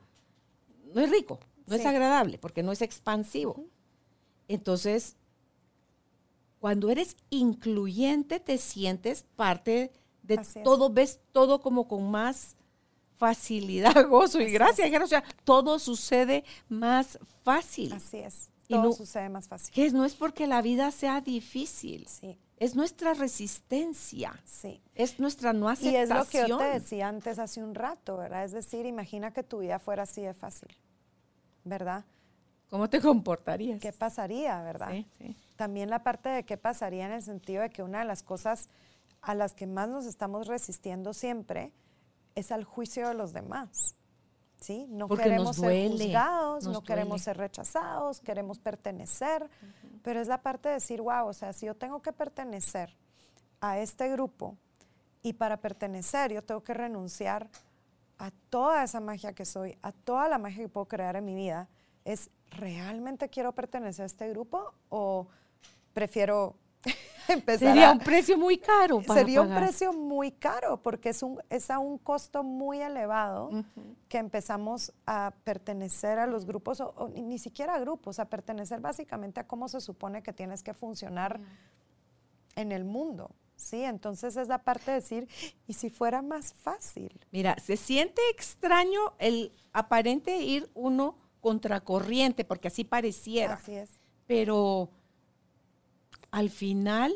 no 0.93 1.01
es 1.01 1.09
rico, 1.09 1.39
no 1.65 1.75
es 1.75 1.85
agradable, 1.85 2.37
porque 2.37 2.63
no 2.63 2.71
es 2.71 2.81
expansivo. 2.81 3.65
Entonces, 4.47 5.15
cuando 6.59 6.89
eres 6.89 7.15
incluyente, 7.29 8.39
te 8.39 8.57
sientes 8.57 9.23
parte 9.35 9.91
de 10.23 10.41
todo, 10.63 10.89
ves 10.89 11.19
todo 11.31 11.61
como 11.61 11.87
con 11.87 12.09
más 12.09 12.55
facilidad, 13.17 13.93
gozo 14.09 14.39
y 14.41 14.51
gracia. 14.51 14.85
O 15.03 15.07
sea, 15.07 15.23
todo 15.43 15.79
sucede 15.79 16.43
más 16.69 17.19
fácil. 17.43 17.93
Así 17.93 18.17
es. 18.17 18.49
Todo 18.67 18.91
sucede 18.91 19.29
más 19.29 19.47
fácil. 19.47 19.73
Que 19.73 19.89
no 19.91 20.05
es 20.05 20.15
porque 20.15 20.47
la 20.47 20.61
vida 20.61 20.91
sea 20.91 21.21
difícil. 21.21 22.07
Sí. 22.07 22.37
Es 22.57 22.75
nuestra 22.75 23.13
resistencia. 23.13 24.33
Sí. 24.45 24.81
Es 24.95 25.19
nuestra 25.19 25.53
no 25.53 25.69
aceptación. 25.69 26.01
Y 26.01 26.03
es 26.03 26.09
lo 26.09 26.25
que 26.25 26.47
yo 26.47 26.57
te 26.57 26.65
decía 26.65 27.07
antes 27.07 27.39
hace 27.39 27.63
un 27.63 27.75
rato, 27.75 28.17
¿verdad? 28.17 28.43
Es 28.43 28.51
decir, 28.51 28.85
imagina 28.85 29.31
que 29.31 29.43
tu 29.43 29.59
vida 29.59 29.79
fuera 29.79 30.03
así 30.03 30.21
de 30.21 30.33
fácil, 30.33 30.69
¿verdad? 31.63 32.03
¿Cómo 32.69 32.89
te 32.89 32.99
comportarías? 32.99 33.79
¿Qué 33.79 33.93
pasaría, 33.93 34.61
verdad? 34.61 34.91
Sí, 34.91 35.07
sí. 35.17 35.35
También 35.55 35.89
la 35.89 36.03
parte 36.03 36.29
de 36.29 36.43
qué 36.43 36.57
pasaría 36.57 37.05
en 37.05 37.13
el 37.13 37.21
sentido 37.21 37.61
de 37.61 37.69
que 37.69 37.83
una 37.83 37.99
de 37.99 38.05
las 38.05 38.23
cosas 38.23 38.69
a 39.21 39.35
las 39.35 39.53
que 39.53 39.67
más 39.67 39.87
nos 39.87 40.05
estamos 40.05 40.47
resistiendo 40.47 41.13
siempre 41.13 41.71
es 42.35 42.51
al 42.51 42.63
juicio 42.63 43.07
de 43.07 43.13
los 43.13 43.33
demás. 43.33 43.95
¿Sí? 44.59 44.85
No 44.89 45.07
queremos 45.07 45.55
ser 45.55 45.91
juzgados, 45.91 46.67
no 46.67 46.81
queremos 46.83 47.21
ser 47.21 47.37
rechazados, 47.37 48.19
queremos 48.19 48.59
pertenecer, 48.59 49.49
pero 50.03 50.19
es 50.19 50.27
la 50.27 50.41
parte 50.41 50.69
de 50.69 50.75
decir, 50.75 51.01
wow, 51.01 51.27
o 51.27 51.33
sea, 51.33 51.53
si 51.53 51.65
yo 51.65 51.75
tengo 51.75 52.01
que 52.01 52.11
pertenecer 52.11 52.95
a 53.61 53.79
este 53.79 54.09
grupo 54.09 54.57
y 55.23 55.33
para 55.33 55.57
pertenecer 55.57 56.31
yo 56.33 56.43
tengo 56.43 56.63
que 56.63 56.73
renunciar 56.73 57.49
a 58.17 58.31
toda 58.49 58.83
esa 58.83 58.99
magia 58.99 59.33
que 59.33 59.45
soy, 59.45 59.77
a 59.81 59.91
toda 59.91 60.27
la 60.27 60.37
magia 60.37 60.63
que 60.63 60.69
puedo 60.69 60.87
crear 60.87 61.15
en 61.15 61.25
mi 61.25 61.35
vida, 61.35 61.67
es 62.03 62.29
realmente 62.51 63.29
quiero 63.29 63.51
pertenecer 63.53 64.03
a 64.03 64.05
este 64.05 64.29
grupo 64.29 64.73
o 64.89 65.27
prefiero 65.93 66.55
Sería 67.57 67.91
un 67.91 67.99
precio 67.99 68.37
muy 68.37 68.57
caro. 68.57 69.01
sería 69.03 69.41
un 69.41 69.53
precio 69.53 69.93
muy 69.93 70.31
caro 70.31 70.81
porque 70.81 71.09
es, 71.09 71.23
un, 71.23 71.41
es 71.49 71.69
a 71.69 71.79
un 71.79 71.97
costo 71.97 72.43
muy 72.43 72.81
elevado 72.81 73.49
que 74.07 74.17
empezamos 74.17 74.93
a 75.05 75.33
pertenecer 75.43 76.19
a 76.19 76.27
los 76.27 76.45
grupos, 76.45 76.81
o, 76.81 77.09
ni 77.15 77.39
siquiera 77.39 77.75
a 77.75 77.79
grupos, 77.79 78.19
a 78.19 78.25
pertenecer 78.25 78.79
básicamente 78.79 79.39
a 79.39 79.47
cómo 79.47 79.67
se 79.67 79.81
supone 79.81 80.23
que 80.23 80.33
tienes 80.33 80.63
que 80.63 80.73
funcionar 80.73 81.39
en 82.55 82.71
el 82.71 82.83
mundo. 82.85 83.31
Sí, 83.55 83.83
entonces 83.83 84.37
es 84.37 84.47
la 84.47 84.59
parte 84.59 84.91
de 84.91 84.97
decir, 84.97 85.27
¿y 85.65 85.73
si 85.73 85.89
fuera 85.89 86.21
más 86.21 86.53
fácil? 86.53 87.19
Mira, 87.31 87.57
se 87.59 87.75
siente 87.75 88.21
extraño 88.31 88.99
el 89.17 89.51
aparente 89.73 90.37
ir 90.37 90.69
uno 90.75 91.17
contracorriente, 91.41 92.45
porque 92.45 92.67
así 92.67 92.83
pareciera. 92.83 93.55
Así 93.55 93.73
es. 93.73 93.89
Pero 94.27 94.91
al 96.37 96.51
final 96.51 97.15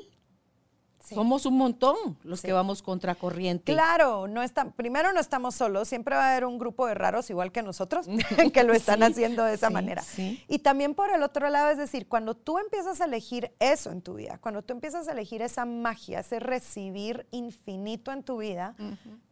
somos 1.00 1.46
un 1.46 1.56
montón 1.56 1.96
los 2.24 2.42
que 2.42 2.54
vamos 2.54 2.82
contracorriente. 2.82 3.72
Claro, 3.72 4.28
no 4.28 4.42
está, 4.42 4.72
primero 4.72 5.14
no 5.14 5.20
estamos 5.20 5.54
solos, 5.54 5.88
siempre 5.88 6.16
va 6.16 6.26
a 6.26 6.32
haber 6.32 6.46
un 6.46 6.58
grupo 6.58 6.88
de 6.88 6.96
raros 6.96 7.30
igual 7.30 7.52
que 7.52 7.62
nosotros 7.62 8.08
que 8.54 8.64
lo 8.64 8.74
están 8.74 9.04
haciendo 9.04 9.44
de 9.44 9.54
esa 9.54 9.70
manera. 9.70 10.04
Y 10.48 10.60
también 10.60 10.96
por 10.96 11.14
el 11.14 11.22
otro 11.22 11.50
lado, 11.50 11.70
es 11.70 11.78
decir, 11.78 12.08
cuando 12.08 12.34
tú 12.34 12.58
empiezas 12.58 13.00
a 13.00 13.06
elegir 13.06 13.52
eso 13.60 13.92
en 13.92 14.02
tu 14.02 14.16
vida, 14.16 14.40
cuando 14.42 14.64
tú 14.64 14.74
empiezas 14.74 15.08
a 15.08 15.12
elegir 15.12 15.44
esa 15.44 15.66
magia, 15.66 16.22
ese 16.22 16.40
recibir 16.40 17.28
infinito 17.30 18.12
en 18.12 18.24
tu 18.24 18.38
vida, 18.38 18.76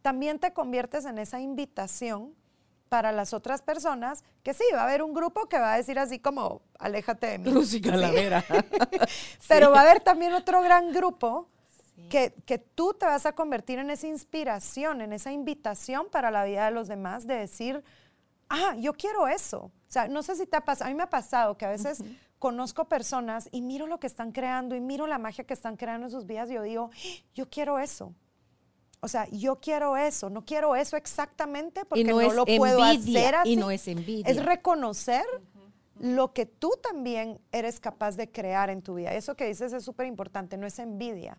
también 0.02 0.38
te 0.38 0.52
conviertes 0.52 1.04
en 1.04 1.18
esa 1.18 1.40
invitación 1.40 2.34
para 2.90 3.12
las 3.12 3.32
otras 3.32 3.62
personas, 3.62 4.24
que 4.42 4.52
sí, 4.52 4.64
va 4.74 4.80
a 4.80 4.84
haber 4.84 5.02
un 5.02 5.14
grupo 5.14 5.48
que 5.48 5.60
va 5.60 5.74
a 5.74 5.76
decir 5.76 5.96
así 5.98 6.18
como, 6.18 6.60
aléjate 6.78 7.28
de 7.28 7.38
mí. 7.38 7.50
Luz 7.52 7.72
y 7.72 7.80
calavera. 7.80 8.44
Pero 9.48 9.70
va 9.70 9.78
a 9.78 9.82
haber 9.82 10.00
también 10.00 10.34
otro 10.34 10.60
gran 10.60 10.92
grupo 10.92 11.48
que, 12.08 12.34
que, 12.44 12.58
tú 12.58 12.92
te 12.94 13.06
vas 13.06 13.26
a 13.26 13.32
convertir 13.32 13.78
en 13.78 13.90
esa 13.90 14.08
inspiración, 14.08 15.02
en 15.02 15.12
esa 15.12 15.30
invitación 15.30 16.08
para 16.10 16.32
la 16.32 16.44
vida 16.44 16.64
de 16.64 16.72
los 16.72 16.88
demás, 16.88 17.28
de 17.28 17.34
decir, 17.34 17.84
ah, 18.48 18.74
yo 18.76 18.92
quiero 18.94 19.28
eso. 19.28 19.58
O 19.60 19.92
sea, 19.92 20.08
no 20.08 20.24
sé 20.24 20.34
si 20.34 20.46
te 20.46 20.56
ha 20.56 20.64
pasado, 20.64 20.86
a 20.86 20.88
mí 20.88 20.96
me 20.96 21.04
ha 21.04 21.10
pasado 21.10 21.56
que 21.56 21.66
a 21.66 21.70
veces 21.70 22.02
conozco 22.40 22.86
personas 22.86 23.48
y 23.52 23.62
miro 23.62 23.86
lo 23.86 24.00
que 24.00 24.08
están 24.08 24.32
creando 24.32 24.74
y 24.74 24.80
miro 24.80 25.06
la 25.06 25.18
magia 25.18 25.44
que 25.44 25.54
están 25.54 25.76
creando 25.76 26.06
en 26.06 26.10
sus 26.10 26.26
vidas 26.26 26.50
y 26.50 26.54
yo 26.54 26.62
digo, 26.62 26.90
yo 27.34 27.48
quiero 27.48 27.78
eso. 27.78 28.14
O 29.00 29.08
sea, 29.08 29.26
yo 29.30 29.56
quiero 29.56 29.96
eso, 29.96 30.28
no 30.28 30.44
quiero 30.44 30.76
eso 30.76 30.96
exactamente 30.96 31.84
porque 31.86 32.04
no, 32.04 32.20
lo 32.32 32.44
puedo 32.44 32.82
hacer 32.82 33.34
así. 33.34 33.52
Y 33.52 33.56
no 33.56 33.70
es 33.70 33.88
envidia. 33.88 34.26
Es 34.26 34.44
reconocer 34.44 35.24
lo 35.98 36.32
que 36.32 36.46
tú 36.46 36.70
también 36.82 37.40
eres 37.50 37.80
capaz 37.80 38.16
de 38.16 38.30
crear 38.30 38.68
en 38.70 38.82
tu 38.82 38.94
vida. 38.94 39.14
Eso 39.14 39.36
que 39.36 39.46
dices 39.46 39.72
es 39.72 39.84
súper 39.84 40.06
importante, 40.06 40.56
no 40.58 40.66
es 40.66 40.78
envidia. 40.78 41.38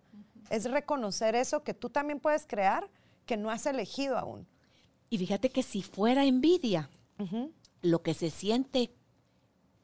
Es 0.50 0.70
reconocer 0.70 1.36
eso 1.36 1.64
que 1.64 1.74
tú 1.74 1.90
también 1.90 2.20
puedes 2.20 2.46
crear 2.46 2.90
que 3.26 3.38
no 3.38 3.52
has 3.52 3.66
elegido 3.66 4.18
aún. 4.18 4.48
Y 5.10 5.18
fíjate 5.18 5.50
que 5.50 5.62
si 5.62 5.84
fuera 5.84 6.26
envidia, 6.26 6.90
lo 7.82 8.02
que 8.02 8.14
se 8.14 8.30
siente, 8.30 8.92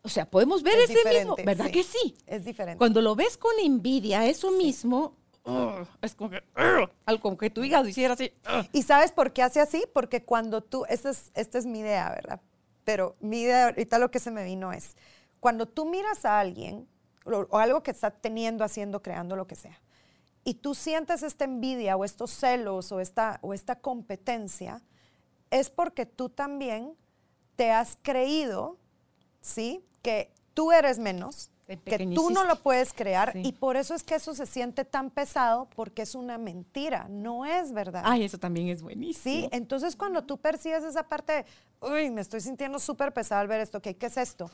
o 0.01 0.09
sea, 0.09 0.29
podemos 0.29 0.63
ver 0.63 0.79
ese 0.79 0.97
mismo, 1.07 1.35
¿verdad 1.45 1.69
que 1.69 1.83
sí? 1.83 2.15
Es 2.25 2.43
diferente. 2.43 2.77
Cuando 2.77 3.01
lo 3.01 3.15
ves 3.15 3.37
con 3.37 3.53
envidia, 3.61 4.25
eso 4.25 4.51
mismo 4.51 5.15
es 6.01 6.15
como 6.15 6.29
que, 6.29 6.43
algo 7.05 7.21
como 7.21 7.37
que 7.37 7.49
tu 7.49 7.63
hígado 7.63 7.87
hiciera 7.87 8.13
así. 8.13 8.31
¿Y 8.71 8.83
sabes 8.83 9.11
por 9.11 9.31
qué 9.33 9.43
hace 9.43 9.59
así? 9.59 9.83
Porque 9.93 10.23
cuando 10.23 10.61
tú, 10.61 10.85
esta 10.89 11.09
es, 11.09 11.31
esta 11.35 11.57
es 11.57 11.65
mi 11.65 11.79
idea, 11.79 12.09
¿verdad? 12.09 12.41
Pero 12.83 13.15
mi 13.19 13.41
idea, 13.41 13.65
ahorita 13.65 13.99
lo 13.99 14.11
que 14.11 14.19
se 14.19 14.31
me 14.31 14.43
vino 14.43 14.71
es, 14.73 14.95
cuando 15.39 15.65
tú 15.67 15.85
miras 15.85 16.25
a 16.25 16.39
alguien 16.39 16.87
o, 17.25 17.57
algo 17.57 17.83
que 17.83 17.91
está 17.91 18.11
teniendo, 18.11 18.63
haciendo, 18.63 19.01
creando, 19.01 19.35
lo 19.35 19.47
que 19.47 19.55
sea, 19.55 19.79
y 20.43 20.55
tú 20.55 20.75
sientes 20.75 21.23
esta 21.23 21.43
envidia 21.43 21.97
o 21.97 22.05
estos 22.05 22.31
celos 22.31 22.91
o 22.91 22.99
esta, 22.99 23.39
o 23.41 23.53
esta 23.53 23.75
competencia, 23.79 24.81
es 25.49 25.69
porque 25.69 26.05
tú 26.05 26.29
también 26.29 26.95
te 27.55 27.71
has 27.71 27.97
creído, 28.01 28.77
¿sí? 29.41 29.83
Que 30.01 30.31
tú 30.53 30.71
eres 30.71 30.99
menos, 30.99 31.51
que 31.67 32.07
tú 32.15 32.29
no 32.29 32.45
lo 32.45 32.55
puedes 32.57 32.93
crear 32.93 33.33
y 33.35 33.51
por 33.51 33.75
eso 33.75 33.93
es 33.93 34.03
que 34.03 34.15
eso 34.15 34.33
se 34.33 34.45
siente 34.45 34.85
tan 34.85 35.09
pesado 35.09 35.67
porque 35.75 36.01
es 36.03 36.15
una 36.15 36.37
mentira, 36.37 37.07
no 37.09 37.45
es 37.45 37.73
verdad. 37.73 38.03
Ay, 38.05 38.23
eso 38.23 38.37
también 38.37 38.69
es 38.69 38.81
buenísimo. 38.81 39.35
Sí, 39.35 39.49
entonces 39.51 39.95
cuando 39.95 40.23
tú 40.23 40.37
percibes 40.37 40.83
esa 40.83 41.03
parte 41.03 41.33
de, 41.33 41.45
uy, 41.81 42.09
me 42.09 42.21
estoy 42.21 42.39
sintiendo 42.39 42.79
súper 42.79 43.13
pesado 43.13 43.41
al 43.41 43.47
ver 43.47 43.59
esto, 43.59 43.81
¿qué, 43.81 43.95
¿qué 43.95 44.05
es 44.05 44.17
esto? 44.17 44.49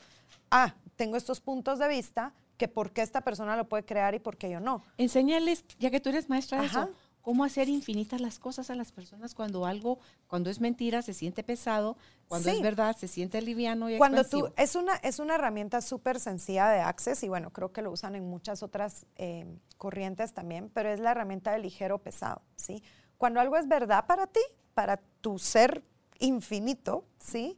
Ah, 0.50 0.74
tengo 0.96 1.18
estos 1.18 1.40
puntos 1.40 1.80
de 1.80 1.88
vista 1.88 2.34
que 2.58 2.68
por 2.68 2.92
qué 2.92 3.02
esta 3.02 3.22
persona 3.22 3.56
lo 3.58 3.66
puede 3.66 3.84
crear 3.84 4.16
y 4.16 4.20
por 4.20 4.38
qué 4.38 4.50
yo 4.50 4.60
no. 4.60 4.84
Enséñales, 4.98 5.66
ya 5.80 5.92
que 5.92 6.00
tú 6.00 6.10
eres 6.10 6.30
maestra 6.30 6.62
de 6.62 6.68
eso, 6.68 6.90
cómo 7.24 7.46
hacer 7.46 7.70
infinitas 7.70 8.22
las 8.22 8.38
cosas 8.38 8.70
a 8.70 8.76
las 8.76 8.92
personas 8.92 9.34
cuando 9.34 9.66
algo, 9.66 9.98
cuando 10.28 10.50
es 10.50 10.60
mentira, 10.60 11.02
se 11.02 11.14
siente 11.14 11.42
pesado, 11.42 11.98
cuando 12.28 12.50
es 12.50 12.62
verdad, 12.62 12.96
se 12.98 13.08
siente 13.08 13.42
liviano 13.42 13.90
y 13.90 13.98
Cuando 13.98 14.26
tú, 14.26 14.52
es 14.58 14.76
una, 14.76 14.96
es 14.98 15.20
una 15.20 15.36
herramienta 15.36 15.82
súper 15.82 16.20
sencilla 16.20 16.70
de 16.70 16.82
Access 16.82 17.24
y 17.24 17.30
bueno, 17.30 17.50
creo 17.52 17.72
que 17.72 17.82
lo 17.82 17.92
usan 17.92 18.16
en 18.16 18.30
muchas 18.30 18.62
otras 18.62 19.06
eh, 19.16 19.46
corrientes 19.78 20.34
también, 20.34 20.70
pero 20.74 20.90
es 20.92 21.00
la 21.00 21.12
herramienta 21.12 21.54
de 21.54 21.60
ligero 21.60 21.98
pesado, 21.98 22.42
¿sí? 22.58 22.84
Cuando 23.18 23.40
algo 23.40 23.56
es 23.56 23.70
verdad 23.70 24.06
para 24.06 24.28
ti, 24.28 24.42
para 24.74 24.98
tu 25.22 25.40
ser 25.40 25.82
infinito, 26.20 27.06
¿sí? 27.20 27.56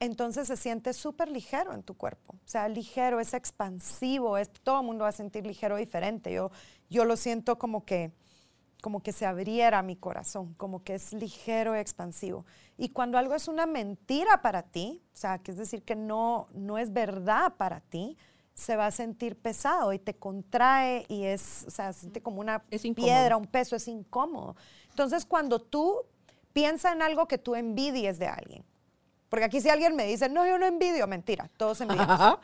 Entonces 0.00 0.48
se 0.48 0.56
siente 0.56 0.92
súper 0.92 1.28
ligero 1.28 1.72
en 1.72 1.84
tu 1.84 1.94
cuerpo. 1.94 2.34
O 2.34 2.48
sea, 2.48 2.68
ligero, 2.68 3.20
es 3.20 3.32
expansivo, 3.32 4.38
es, 4.38 4.50
todo 4.50 4.80
el 4.80 4.86
mundo 4.86 5.04
va 5.04 5.10
a 5.10 5.12
sentir 5.12 5.46
ligero 5.46 5.76
diferente. 5.76 6.32
Yo, 6.32 6.50
yo 6.90 7.04
lo 7.04 7.16
siento 7.16 7.58
como 7.58 7.84
que 7.84 8.10
como 8.84 9.02
que 9.02 9.12
se 9.12 9.24
abriera 9.24 9.80
mi 9.80 9.96
corazón, 9.96 10.52
como 10.58 10.84
que 10.84 10.96
es 10.96 11.14
ligero 11.14 11.74
y 11.74 11.78
expansivo. 11.78 12.44
Y 12.76 12.90
cuando 12.90 13.16
algo 13.16 13.34
es 13.34 13.48
una 13.48 13.64
mentira 13.64 14.42
para 14.42 14.62
ti, 14.62 15.02
o 15.14 15.16
sea, 15.16 15.38
que 15.38 15.52
es 15.52 15.56
decir, 15.56 15.84
que 15.84 15.96
no, 15.96 16.48
no 16.52 16.76
es 16.76 16.92
verdad 16.92 17.54
para 17.56 17.80
ti, 17.80 18.18
se 18.52 18.76
va 18.76 18.84
a 18.84 18.90
sentir 18.90 19.40
pesado 19.40 19.94
y 19.94 19.98
te 19.98 20.12
contrae 20.12 21.06
y 21.08 21.24
es, 21.24 21.64
o 21.66 21.70
sea, 21.70 21.94
se 21.94 22.00
siente 22.00 22.20
como 22.20 22.42
una 22.42 22.62
piedra, 22.94 23.38
un 23.38 23.46
peso, 23.46 23.74
es 23.74 23.88
incómodo. 23.88 24.54
Entonces, 24.90 25.24
cuando 25.24 25.60
tú 25.60 26.02
piensas 26.52 26.92
en 26.92 27.00
algo 27.00 27.26
que 27.26 27.38
tú 27.38 27.54
envidies 27.54 28.18
de 28.18 28.26
alguien, 28.26 28.66
porque 29.34 29.46
aquí 29.46 29.60
si 29.60 29.68
alguien 29.68 29.96
me 29.96 30.06
dice, 30.06 30.28
no, 30.28 30.46
yo 30.46 30.58
no 30.58 30.64
envidio, 30.64 31.08
mentira, 31.08 31.50
todos 31.56 31.80
envidiamos. 31.80 32.38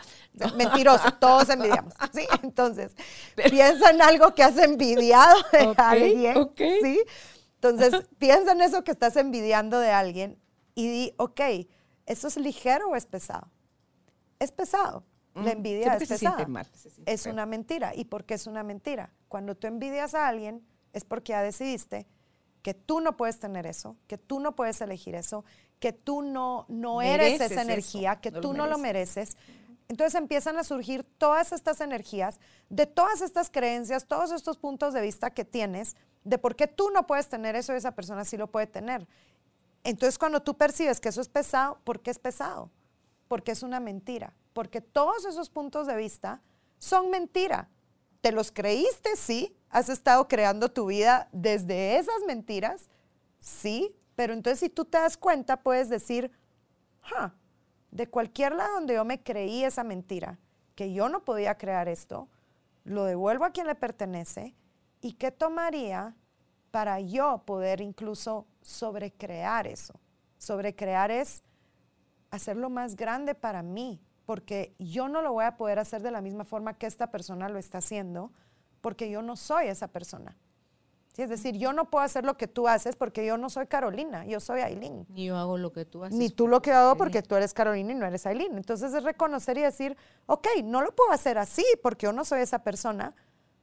Mentiroso, 0.57 1.12
todos 1.20 1.49
envidiamos. 1.49 1.95
¿sí? 2.12 2.26
Entonces, 2.43 2.97
piensa 3.49 3.91
en 3.91 4.03
algo 4.03 4.34
que 4.34 4.43
has 4.43 4.59
envidiado 4.59 5.36
de 5.53 5.72
alguien, 5.76 6.51
¿sí? 6.57 7.01
Entonces, 7.55 8.09
piensa 8.18 8.51
en 8.51 8.62
eso 8.62 8.82
que 8.82 8.91
estás 8.91 9.14
envidiando 9.14 9.78
de 9.78 9.93
alguien 9.93 10.36
y 10.74 10.88
di, 10.88 11.14
ok, 11.16 11.41
¿esto 12.07 12.26
es 12.26 12.36
ligero 12.38 12.88
o 12.88 12.97
es 12.97 13.07
pesado? 13.07 13.49
Es 14.41 14.51
pesado. 14.51 15.05
La 15.36 15.43
mm, 15.43 15.49
envidia 15.49 15.95
es 15.95 16.09
pesada. 16.09 16.45
es 17.07 17.26
una 17.26 17.47
mentira. 17.47 17.95
¿Y 17.95 18.07
por 18.07 18.24
qué 18.24 18.34
es 18.34 18.49
una 18.49 18.64
mentira? 18.64 19.12
Cuando 19.28 19.55
tú 19.55 19.68
envidias 19.68 20.16
a 20.16 20.26
alguien 20.26 20.66
es 20.93 21.05
porque 21.05 21.34
ya 21.34 21.43
decidiste 21.43 22.09
que 22.62 22.74
tú 22.74 23.01
no 23.01 23.16
puedes 23.16 23.38
tener 23.38 23.64
eso, 23.66 23.97
que 24.09 24.18
tú 24.18 24.41
no 24.41 24.57
puedes 24.57 24.80
elegir 24.80 25.14
eso, 25.14 25.45
que 25.81 25.93
tú 25.93 26.22
no, 26.22 26.66
no 26.68 27.03
eres 27.03 27.41
esa 27.41 27.62
energía, 27.62 28.20
que 28.20 28.31
tú 28.31 28.53
no 28.53 28.66
lo 28.66 28.78
mereces. 28.78 29.37
Entonces 29.89 30.14
empiezan 30.14 30.57
a 30.57 30.62
surgir 30.62 31.03
todas 31.18 31.51
estas 31.51 31.81
energías 31.81 32.39
de 32.68 32.87
todas 32.87 33.22
estas 33.22 33.51
creencias, 33.51 34.07
todos 34.07 34.31
estos 34.31 34.57
puntos 34.57 34.95
de 34.95 35.01
vista 35.01 35.31
que 35.31 35.45
tienes 35.45 35.97
de 36.22 36.39
por 36.39 36.55
qué 36.55 36.68
tú 36.68 36.91
no 36.91 37.07
puedes 37.07 37.28
tener 37.28 37.57
eso 37.57 37.72
y 37.72 37.76
esa 37.76 37.93
persona 37.93 38.24
sí 38.24 38.37
lo 38.37 38.47
puede 38.47 38.68
tener. 38.68 39.09
Entonces 39.83 40.18
cuando 40.18 40.43
tú 40.43 40.57
percibes 40.57 41.01
que 41.01 41.09
eso 41.09 41.20
es 41.20 41.28
pesado, 41.28 41.78
¿por 41.83 42.01
qué 42.01 42.11
es 42.11 42.20
pesado? 42.20 42.70
Porque 43.26 43.51
es 43.51 43.62
una 43.62 43.81
mentira, 43.81 44.35
porque 44.53 44.81
todos 44.81 45.24
esos 45.24 45.51
puntos 45.51 45.87
de 45.87 45.97
vista 45.97 46.41
son 46.78 47.11
mentira. 47.11 47.68
¿Te 48.20 48.33
los 48.33 48.53
creíste? 48.53 49.16
Sí. 49.16 49.57
¿Has 49.70 49.89
estado 49.89 50.28
creando 50.28 50.70
tu 50.70 50.87
vida 50.87 51.28
desde 51.33 51.97
esas 51.97 52.22
mentiras? 52.26 52.89
Sí. 53.39 53.95
Pero 54.16 54.32
entonces 54.32 54.61
si 54.61 54.68
tú 54.68 54.84
te 54.84 54.98
das 54.98 55.16
cuenta, 55.16 55.62
puedes 55.62 55.88
decir, 55.88 56.30
de 57.90 58.08
cualquier 58.08 58.54
lado 58.54 58.74
donde 58.74 58.94
yo 58.94 59.04
me 59.04 59.22
creí 59.22 59.64
esa 59.64 59.84
mentira, 59.84 60.38
que 60.74 60.92
yo 60.92 61.08
no 61.08 61.24
podía 61.24 61.56
crear 61.56 61.88
esto, 61.88 62.28
lo 62.84 63.04
devuelvo 63.04 63.44
a 63.44 63.50
quien 63.50 63.66
le 63.66 63.74
pertenece 63.74 64.54
y 65.00 65.12
qué 65.12 65.30
tomaría 65.30 66.16
para 66.70 67.00
yo 67.00 67.42
poder 67.44 67.80
incluso 67.80 68.46
sobrecrear 68.62 69.66
eso. 69.66 69.98
Sobrecrear 70.38 71.11
es 71.11 71.42
hacerlo 72.30 72.70
más 72.70 72.96
grande 72.96 73.34
para 73.34 73.62
mí, 73.62 74.00
porque 74.24 74.74
yo 74.78 75.08
no 75.08 75.22
lo 75.22 75.32
voy 75.32 75.44
a 75.44 75.56
poder 75.56 75.78
hacer 75.78 76.02
de 76.02 76.11
la 76.11 76.20
misma 76.20 76.44
forma 76.44 76.74
que 76.74 76.86
esta 76.86 77.11
persona 77.11 77.48
lo 77.48 77.58
está 77.58 77.78
haciendo, 77.78 78.32
porque 78.80 79.11
yo 79.11 79.22
no 79.22 79.36
soy 79.36 79.66
esa 79.66 79.88
persona. 79.88 80.36
Es 81.21 81.29
decir, 81.29 81.57
yo 81.57 81.73
no 81.73 81.91
puedo 81.91 82.05
hacer 82.05 82.25
lo 82.25 82.37
que 82.37 82.49
tú 82.49 82.66
haces 82.66 82.97
porque 82.97 83.27
yo 83.27 83.37
no 83.37 83.51
soy 83.51 83.66
Carolina, 83.66 84.25
yo 84.27 84.41
soy 84.41 84.61
Aileen. 84.61 85.07
Ni 85.11 85.27
yo 85.27 85.37
hago 85.37 85.59
lo 85.59 85.73
que 85.73 85.85
tú 85.85 86.05
haces. 86.05 86.18
Ni 86.18 86.31
tú 86.31 86.49
lo 86.49 86.62
que 86.62 86.73
hago 86.73 86.97
porque 86.97 87.23
tú 87.23 87.35
eres 87.35 87.53
Carolina 87.53 87.93
y 87.93 87.95
no 87.95 88.07
eres 88.07 88.27
Aileen. 88.27 88.57
Entonces 88.57 88.93
es 88.95 89.03
reconocer 89.03 89.59
y 89.59 89.62
decir, 89.62 89.97
ok, 90.27 90.47
no 90.64 90.83
lo 90.83 90.95
puedo 90.95 91.12
hacer 91.12 91.39
así 91.39 91.64
porque 91.83 92.07
yo 92.07 92.12
no 92.12 92.25
soy 92.25 92.41
esa 92.41 92.62
persona. 92.62 93.14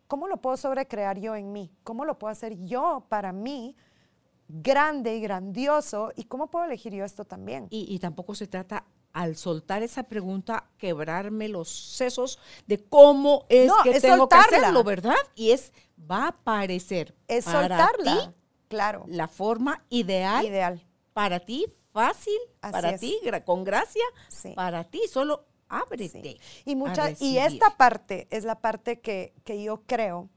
¿Cómo 0.08 0.28
lo 0.28 0.38
puedo 0.38 0.56
sobrecrear 0.56 1.20
yo 1.20 1.36
en 1.36 1.52
mí? 1.52 1.72
¿Cómo 1.84 2.06
lo 2.06 2.18
puedo 2.18 2.32
hacer 2.32 2.58
yo 2.64 3.06
para 3.10 3.34
mí 3.34 3.76
grande 4.48 5.16
y 5.16 5.22
grandioso? 5.22 6.12
¿Y 6.16 6.24
cómo 6.26 6.48
puedo 6.48 6.66
elegir 6.66 6.94
yo 6.94 7.04
esto 7.04 7.26
también? 7.26 7.68
Y, 7.70 7.98
tampoco 8.00 8.34
se 8.34 8.48
trata 8.48 8.86
al 9.18 9.36
soltar 9.36 9.82
esa 9.82 10.04
pregunta, 10.04 10.70
quebrarme 10.78 11.48
los 11.48 11.70
sesos 11.70 12.38
de 12.68 12.78
cómo 12.78 13.48
es 13.50 13.72
que 13.84 14.00
tengo 14.00 14.30
que 14.30 14.36
hacerlo, 14.36 14.84
¿verdad? 14.84 15.16
Y 15.34 15.50
es 15.50 15.74
va 16.00 16.26
a 16.26 16.28
aparecer 16.28 17.16
es 17.28 17.46
soltarla. 17.46 18.36
claro. 18.68 19.06
La 19.08 19.28
forma 19.28 19.84
ideal, 19.90 20.46
ideal. 20.46 20.86
para 21.14 21.40
ti, 21.40 21.66
fácil, 21.92 22.38
para 22.60 22.96
ti, 23.00 23.20
con 23.44 23.64
gracia, 23.64 24.04
para 24.54 24.84
ti, 24.84 25.02
solo 25.12 25.48
ábrete. 25.68 26.38
Y, 26.64 26.76
mucha, 26.76 27.10
y 27.20 27.40
esta 27.40 27.76
parte 27.76 28.28
es 28.30 28.44
la 28.44 28.60
parte 28.60 29.00
que, 29.00 29.34
que 29.44 29.64
yo 29.64 29.82
creo 29.88 30.30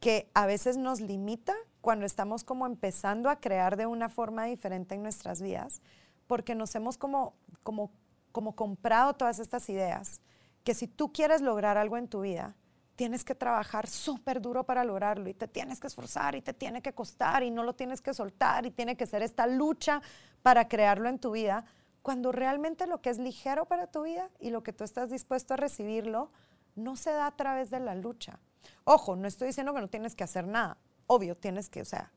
que 0.00 0.28
a 0.34 0.46
veces 0.46 0.76
nos 0.76 1.00
limita 1.00 1.54
cuando 1.80 2.06
estamos 2.06 2.42
como 2.42 2.66
empezando 2.66 3.30
a 3.30 3.38
crear 3.38 3.76
de 3.76 3.86
una 3.86 4.08
forma 4.08 4.46
diferente 4.46 4.96
en 4.96 5.04
nuestras 5.04 5.40
vidas, 5.40 5.80
porque 6.26 6.54
nos 6.54 6.74
hemos 6.76 6.96
como, 6.96 7.34
como, 7.64 7.90
como 8.32 8.54
comprado 8.54 9.14
todas 9.14 9.38
estas 9.38 9.68
ideas, 9.68 10.20
que 10.64 10.74
si 10.74 10.86
tú 10.86 11.12
quieres 11.12 11.40
lograr 11.40 11.78
algo 11.78 11.96
en 11.96 12.08
tu 12.08 12.20
vida, 12.20 12.56
tienes 12.96 13.24
que 13.24 13.34
trabajar 13.34 13.86
súper 13.86 14.42
duro 14.42 14.64
para 14.64 14.84
lograrlo 14.84 15.30
y 15.30 15.34
te 15.34 15.48
tienes 15.48 15.80
que 15.80 15.86
esforzar 15.86 16.34
y 16.34 16.42
te 16.42 16.52
tiene 16.52 16.82
que 16.82 16.92
costar 16.92 17.42
y 17.42 17.50
no 17.50 17.62
lo 17.62 17.74
tienes 17.74 18.02
que 18.02 18.12
soltar 18.12 18.66
y 18.66 18.70
tiene 18.70 18.96
que 18.96 19.06
ser 19.06 19.22
esta 19.22 19.46
lucha 19.46 20.02
para 20.42 20.68
crearlo 20.68 21.08
en 21.08 21.18
tu 21.18 21.30
vida, 21.30 21.64
cuando 22.02 22.30
realmente 22.30 22.86
lo 22.86 23.00
que 23.00 23.10
es 23.10 23.18
ligero 23.18 23.64
para 23.66 23.86
tu 23.86 24.02
vida 24.02 24.30
y 24.38 24.50
lo 24.50 24.62
que 24.62 24.72
tú 24.72 24.84
estás 24.84 25.10
dispuesto 25.10 25.54
a 25.54 25.56
recibirlo 25.56 26.30
no 26.74 26.96
se 26.96 27.10
da 27.10 27.26
a 27.26 27.36
través 27.36 27.70
de 27.70 27.80
la 27.80 27.94
lucha. 27.94 28.38
Ojo, 28.84 29.16
no 29.16 29.26
estoy 29.26 29.48
diciendo 29.48 29.74
que 29.74 29.80
no 29.80 29.88
tienes 29.88 30.14
que 30.14 30.24
hacer 30.24 30.46
nada. 30.46 30.76
Obvio, 31.06 31.36
tienes 31.36 31.68
que, 31.68 31.82
o 31.82 31.86
sea, 31.86 32.12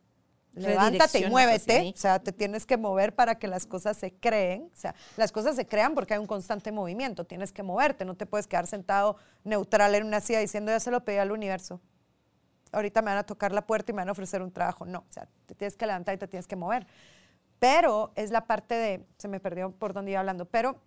levántate 0.54 1.20
y 1.20 1.30
muévete, 1.30 1.93
o 1.95 1.97
sea, 1.97 2.20
te 2.20 2.32
tienes 2.32 2.66
que 2.66 2.78
mover 2.78 3.16
para 3.16 3.36
que 3.36 3.47
las 3.47 3.66
cosas 3.66 3.97
se 3.97 4.14
creen, 4.14 4.70
o 4.72 4.76
sea, 4.76 4.95
las 5.18 5.32
cosas 5.32 5.56
se 5.56 5.66
crean 5.66 5.95
porque 5.95 6.14
hay 6.14 6.20
un 6.20 6.28
constante 6.28 6.72
movimiento, 6.72 7.26
tienes 7.26 7.51
que 7.51 7.64
moverte, 7.64 8.06
no 8.06 8.16
te 8.16 8.26
puedes 8.26 8.47
quedar 8.47 8.68
sentado 8.68 9.18
neutral 9.43 9.95
en 9.95 10.06
una 10.06 10.22
silla 10.22 10.39
diciendo 10.39 10.72
ya 10.72 10.80
se 10.80 10.91
lo 10.91 11.04
pedí 11.04 11.18
al 11.18 11.32
universo. 11.32 11.82
Ahorita 12.72 13.01
me 13.01 13.12
van 13.12 13.20
a 13.20 13.24
tocar 13.24 13.51
la 13.51 13.68
puerta 13.68 13.91
y 13.91 13.93
me 13.93 14.01
van 14.01 14.10
a 14.10 14.14
ofrecer 14.14 14.41
un 14.41 14.51
trabajo. 14.51 14.86
No, 14.86 14.99
o 14.99 15.12
sea, 15.12 15.28
te 15.45 15.54
tienes 15.54 15.76
que 15.76 15.86
levantar 15.86 16.16
y 16.16 16.18
te 16.18 16.28
tienes 16.28 16.47
que 16.47 16.56
mover. 16.56 16.88
Pero 17.60 18.12
es 18.16 18.32
la 18.32 18.45
parte 18.47 18.74
de, 18.74 19.06
se 19.18 19.28
me 19.28 19.39
perdió 19.39 19.72
por 19.72 19.93
donde 19.93 20.12
iba 20.12 20.20
hablando, 20.20 20.45
pero 20.45 20.82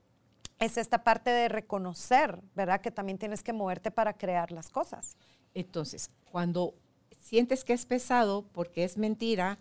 es 0.59 0.79
esta 0.79 1.05
parte 1.05 1.31
de 1.31 1.49
reconocer, 1.49 2.41
¿verdad? 2.55 2.81
Que 2.81 2.91
también 2.91 3.19
tienes 3.19 3.43
que 3.43 3.53
moverte 3.53 3.91
para 3.91 4.15
crear 4.15 4.51
las 4.51 4.69
cosas. 4.69 5.17
Entonces, 5.55 6.11
cuando 6.31 6.75
sientes 7.21 7.65
que 7.65 7.73
es 7.73 7.87
pesado 7.87 8.45
porque 8.53 8.85
es 8.85 8.97
mentira, 8.97 9.59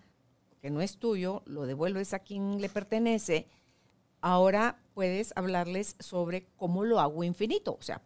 que 0.62 0.70
no 0.70 0.82
es 0.82 0.98
tuyo, 0.98 1.43
lo 1.46 1.66
devuelves 1.66 2.14
a 2.14 2.20
quien 2.20 2.62
le 2.62 2.70
pertenece, 2.70 3.48
ahora 4.22 4.80
puedes 4.93 5.34
hablarles 5.36 5.96
sobre 6.00 6.48
cómo 6.58 6.84
lo 6.84 7.00
hago 7.00 7.24
infinito, 7.24 7.78
o 7.80 7.82
sea, 7.82 8.02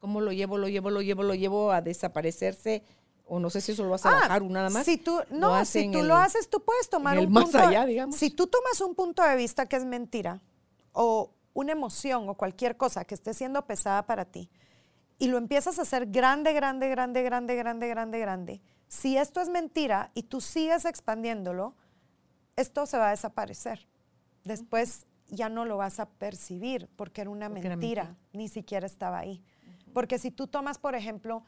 cómo 0.00 0.20
lo 0.20 0.32
llevo, 0.32 0.58
lo 0.58 0.68
llevo, 0.68 0.90
lo 0.90 1.02
llevo, 1.02 1.22
lo 1.22 1.34
llevo 1.34 1.70
a 1.70 1.80
desaparecerse 1.80 2.82
o 3.24 3.38
no 3.38 3.48
sé 3.48 3.60
si 3.60 3.72
eso 3.72 3.84
lo 3.84 3.90
vas 3.90 4.04
a 4.04 4.08
ah, 4.08 4.20
bajar 4.22 4.42
nada 4.42 4.70
más. 4.70 4.84
Si 4.84 4.96
tú, 4.96 5.20
no, 5.30 5.64
si 5.64 5.88
tú 5.92 6.02
lo 6.02 6.16
haces, 6.16 6.50
tú 6.50 6.64
puedes 6.64 6.90
tomar 6.90 7.16
un 7.16 7.32
punto. 7.32 7.58
allá, 7.58 7.86
digamos. 7.86 8.16
Si 8.16 8.30
tú 8.30 8.48
tomas 8.48 8.80
un 8.80 8.96
punto 8.96 9.22
de 9.22 9.36
vista 9.36 9.66
que 9.66 9.76
es 9.76 9.84
mentira 9.84 10.40
o 10.92 11.30
una 11.52 11.70
emoción 11.70 12.28
o 12.28 12.34
cualquier 12.34 12.76
cosa 12.76 13.04
que 13.04 13.14
esté 13.14 13.32
siendo 13.32 13.64
pesada 13.66 14.04
para 14.06 14.24
ti 14.24 14.50
y 15.20 15.28
lo 15.28 15.38
empiezas 15.38 15.78
a 15.78 15.82
hacer 15.82 16.06
grande, 16.06 16.52
grande, 16.52 16.88
grande, 16.88 17.22
grande, 17.22 17.54
grande, 17.54 17.88
grande, 17.88 18.18
grande, 18.18 18.60
si 18.90 19.16
esto 19.16 19.40
es 19.40 19.48
mentira 19.48 20.10
y 20.14 20.24
tú 20.24 20.40
sigues 20.40 20.84
expandiéndolo, 20.84 21.76
esto 22.56 22.86
se 22.86 22.98
va 22.98 23.06
a 23.06 23.10
desaparecer. 23.10 23.86
Después 24.42 25.06
ya 25.28 25.48
no 25.48 25.64
lo 25.64 25.76
vas 25.76 26.00
a 26.00 26.08
percibir 26.08 26.88
porque 26.96 27.20
era 27.20 27.30
una 27.30 27.48
mentira, 27.48 28.16
ni 28.32 28.48
siquiera 28.48 28.86
estaba 28.86 29.18
ahí. 29.20 29.44
Porque 29.94 30.18
si 30.18 30.32
tú 30.32 30.48
tomas, 30.48 30.78
por 30.78 30.96
ejemplo, 30.96 31.44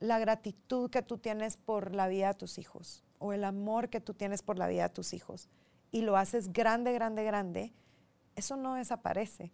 la 0.00 0.18
gratitud 0.18 0.90
que 0.90 1.02
tú 1.02 1.18
tienes 1.18 1.56
por 1.56 1.94
la 1.94 2.08
vida 2.08 2.28
de 2.28 2.34
tus 2.34 2.58
hijos 2.58 3.04
o 3.20 3.32
el 3.32 3.44
amor 3.44 3.88
que 3.88 4.00
tú 4.00 4.12
tienes 4.12 4.42
por 4.42 4.58
la 4.58 4.66
vida 4.66 4.88
de 4.88 4.94
tus 4.94 5.14
hijos 5.14 5.48
y 5.92 6.02
lo 6.02 6.16
haces 6.16 6.52
grande, 6.52 6.92
grande, 6.92 7.22
grande, 7.22 7.72
eso 8.34 8.56
no 8.56 8.74
desaparece. 8.74 9.52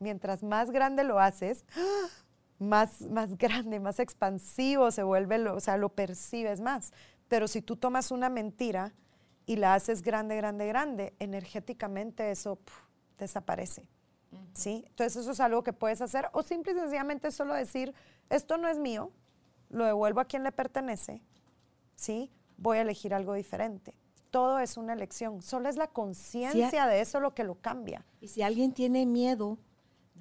Mientras 0.00 0.42
más 0.42 0.70
grande 0.70 1.02
lo 1.02 1.18
haces, 1.18 1.64
más, 2.62 3.02
más 3.02 3.36
grande, 3.36 3.80
más 3.80 3.98
expansivo 3.98 4.90
se 4.90 5.02
vuelve, 5.02 5.38
lo, 5.38 5.56
o 5.56 5.60
sea, 5.60 5.76
lo 5.76 5.90
percibes 5.90 6.60
más. 6.60 6.92
Pero 7.28 7.48
si 7.48 7.62
tú 7.62 7.76
tomas 7.76 8.10
una 8.10 8.28
mentira 8.28 8.94
y 9.46 9.56
la 9.56 9.74
haces 9.74 10.02
grande, 10.02 10.36
grande, 10.36 10.66
grande, 10.66 11.14
energéticamente 11.18 12.30
eso 12.30 12.58
desaparece. 13.18 13.86
¿sí? 14.54 14.84
Entonces 14.88 15.22
eso 15.22 15.32
es 15.32 15.40
algo 15.40 15.62
que 15.62 15.72
puedes 15.72 16.00
hacer 16.00 16.28
o 16.32 16.42
simple 16.42 16.72
y 16.72 16.76
sencillamente 16.76 17.30
solo 17.30 17.54
decir, 17.54 17.94
esto 18.30 18.56
no 18.56 18.68
es 18.68 18.78
mío, 18.78 19.10
lo 19.70 19.84
devuelvo 19.84 20.20
a 20.20 20.24
quien 20.24 20.42
le 20.42 20.52
pertenece, 20.52 21.22
¿sí? 21.94 22.30
Voy 22.56 22.78
a 22.78 22.82
elegir 22.82 23.14
algo 23.14 23.34
diferente. 23.34 23.94
Todo 24.30 24.58
es 24.58 24.76
una 24.76 24.92
elección, 24.92 25.42
solo 25.42 25.68
es 25.68 25.76
la 25.76 25.88
conciencia 25.88 26.86
de 26.86 27.00
eso 27.00 27.20
lo 27.20 27.34
que 27.34 27.44
lo 27.44 27.56
cambia. 27.56 28.04
Y 28.20 28.28
si 28.28 28.42
alguien 28.42 28.72
tiene 28.72 29.04
miedo 29.04 29.58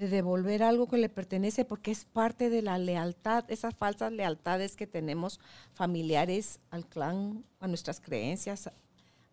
de 0.01 0.07
devolver 0.07 0.63
algo 0.63 0.87
que 0.87 0.97
le 0.97 1.09
pertenece 1.09 1.63
porque 1.63 1.91
es 1.91 2.05
parte 2.05 2.49
de 2.49 2.63
la 2.63 2.79
lealtad, 2.79 3.45
esas 3.49 3.75
falsas 3.75 4.11
lealtades 4.11 4.75
que 4.75 4.87
tenemos 4.87 5.39
familiares 5.73 6.59
al 6.71 6.87
clan, 6.87 7.45
a 7.59 7.67
nuestras 7.67 8.01
creencias, 8.01 8.71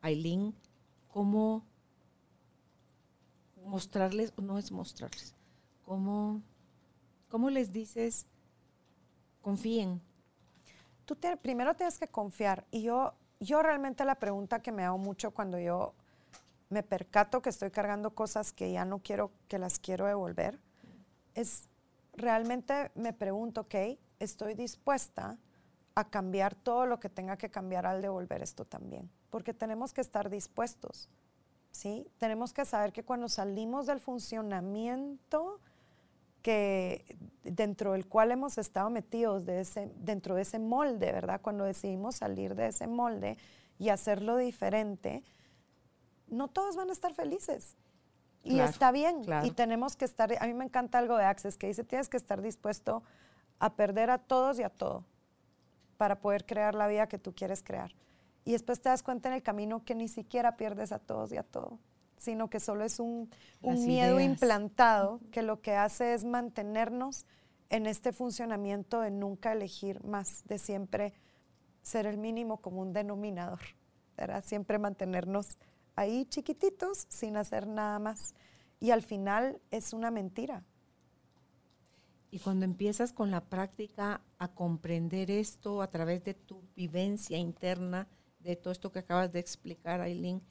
Aileen, 0.02 0.54
¿cómo 1.10 1.64
mostrarles, 3.64 4.34
no 4.36 4.58
es 4.58 4.70
mostrarles, 4.70 5.34
cómo, 5.86 6.42
cómo 7.30 7.48
les 7.48 7.72
dices, 7.72 8.26
confíen, 9.40 10.02
tú 11.06 11.16
primero 11.40 11.74
tienes 11.76 11.98
que 11.98 12.08
confiar. 12.08 12.66
Y 12.70 12.82
yo, 12.82 13.14
yo 13.40 13.62
realmente 13.62 14.04
la 14.04 14.16
pregunta 14.16 14.60
que 14.60 14.70
me 14.70 14.84
hago 14.84 14.98
mucho 14.98 15.30
cuando 15.30 15.58
yo 15.58 15.94
me 16.70 16.82
percato 16.82 17.40
que 17.42 17.50
estoy 17.50 17.70
cargando 17.70 18.14
cosas 18.14 18.52
que 18.52 18.70
ya 18.72 18.84
no 18.84 18.98
quiero, 18.98 19.30
que 19.48 19.58
las 19.58 19.78
quiero 19.78 20.06
devolver, 20.06 20.58
es 21.34 21.68
realmente 22.14 22.90
me 22.94 23.12
pregunto, 23.12 23.62
ok, 23.62 23.74
estoy 24.18 24.54
dispuesta 24.54 25.38
a 25.94 26.04
cambiar 26.04 26.54
todo 26.54 26.86
lo 26.86 27.00
que 27.00 27.08
tenga 27.08 27.36
que 27.36 27.50
cambiar 27.50 27.86
al 27.86 28.02
devolver 28.02 28.42
esto 28.42 28.64
también, 28.64 29.10
porque 29.30 29.54
tenemos 29.54 29.92
que 29.92 30.00
estar 30.00 30.30
dispuestos, 30.30 31.08
¿sí? 31.72 32.06
Tenemos 32.18 32.52
que 32.52 32.64
saber 32.64 32.92
que 32.92 33.04
cuando 33.04 33.28
salimos 33.28 33.86
del 33.86 34.00
funcionamiento 34.00 35.60
que 36.42 37.16
dentro 37.42 37.92
del 37.92 38.06
cual 38.06 38.30
hemos 38.30 38.58
estado 38.58 38.90
metidos 38.90 39.44
de 39.44 39.60
ese, 39.60 39.90
dentro 39.96 40.34
de 40.34 40.42
ese 40.42 40.58
molde, 40.58 41.12
¿verdad? 41.12 41.40
Cuando 41.42 41.64
decidimos 41.64 42.16
salir 42.16 42.54
de 42.54 42.68
ese 42.68 42.86
molde 42.86 43.36
y 43.78 43.88
hacerlo 43.88 44.36
diferente, 44.36 45.24
no 46.28 46.48
todos 46.48 46.76
van 46.76 46.90
a 46.90 46.92
estar 46.92 47.14
felices. 47.14 47.76
Y 48.44 48.60
está 48.60 48.92
bien. 48.92 49.22
Y 49.42 49.50
tenemos 49.50 49.96
que 49.96 50.04
estar, 50.04 50.32
a 50.40 50.46
mí 50.46 50.54
me 50.54 50.64
encanta 50.64 50.98
algo 50.98 51.16
de 51.16 51.24
Access 51.24 51.56
que 51.56 51.66
dice, 51.66 51.84
tienes 51.84 52.08
que 52.08 52.16
estar 52.16 52.40
dispuesto 52.40 53.02
a 53.58 53.74
perder 53.74 54.10
a 54.10 54.18
todos 54.18 54.58
y 54.58 54.62
a 54.62 54.70
todo 54.70 55.04
para 55.96 56.20
poder 56.20 56.46
crear 56.46 56.74
la 56.74 56.86
vida 56.86 57.08
que 57.08 57.18
tú 57.18 57.34
quieres 57.34 57.62
crear. 57.62 57.92
Y 58.44 58.52
después 58.52 58.80
te 58.80 58.88
das 58.88 59.02
cuenta 59.02 59.28
en 59.28 59.34
el 59.34 59.42
camino 59.42 59.84
que 59.84 59.94
ni 59.94 60.08
siquiera 60.08 60.56
pierdes 60.56 60.92
a 60.92 60.98
todos 60.98 61.32
y 61.32 61.36
a 61.36 61.42
todo, 61.42 61.78
sino 62.16 62.48
que 62.48 62.60
solo 62.60 62.84
es 62.84 62.98
un, 63.00 63.28
miedo 63.60 64.20
implantado 64.20 65.20
que 65.30 65.42
lo 65.42 65.60
que 65.60 65.74
hace 65.74 66.14
es 66.14 66.24
mantenernos 66.24 67.26
en 67.68 67.86
este 67.86 68.12
funcionamiento 68.12 69.00
de 69.00 69.10
nunca 69.10 69.52
elegir 69.52 70.02
más, 70.04 70.44
de 70.46 70.58
siempre 70.58 71.12
ser 71.82 72.06
el 72.06 72.16
mínimo 72.16 72.58
común 72.58 72.92
denominador, 72.92 73.60
¿verdad? 74.16 74.42
Siempre 74.46 74.78
mantenernos 74.78 75.58
ahí 75.98 76.24
chiquititos 76.26 77.06
sin 77.08 77.36
hacer 77.36 77.66
nada 77.66 77.98
más. 77.98 78.34
Y 78.80 78.90
al 78.90 79.02
final 79.02 79.60
es 79.70 79.92
una 79.92 80.10
mentira, 80.10 80.64
y 82.30 82.40
cuando 82.40 82.64
empiezas 82.64 83.12
con 83.12 83.30
la 83.30 83.44
práctica 83.44 84.20
a 84.38 84.48
comprender 84.48 85.30
esto 85.30 85.80
a 85.80 85.90
través 85.90 86.22
de 86.24 86.34
tu 86.34 86.62
vivencia 86.76 87.38
interna, 87.38 88.06
de 88.40 88.54
todo 88.56 88.72
esto 88.72 88.92
que 88.92 88.98
acabas 88.98 89.32
de 89.32 89.38
explicar, 89.38 90.00
Aileen, 90.00 90.42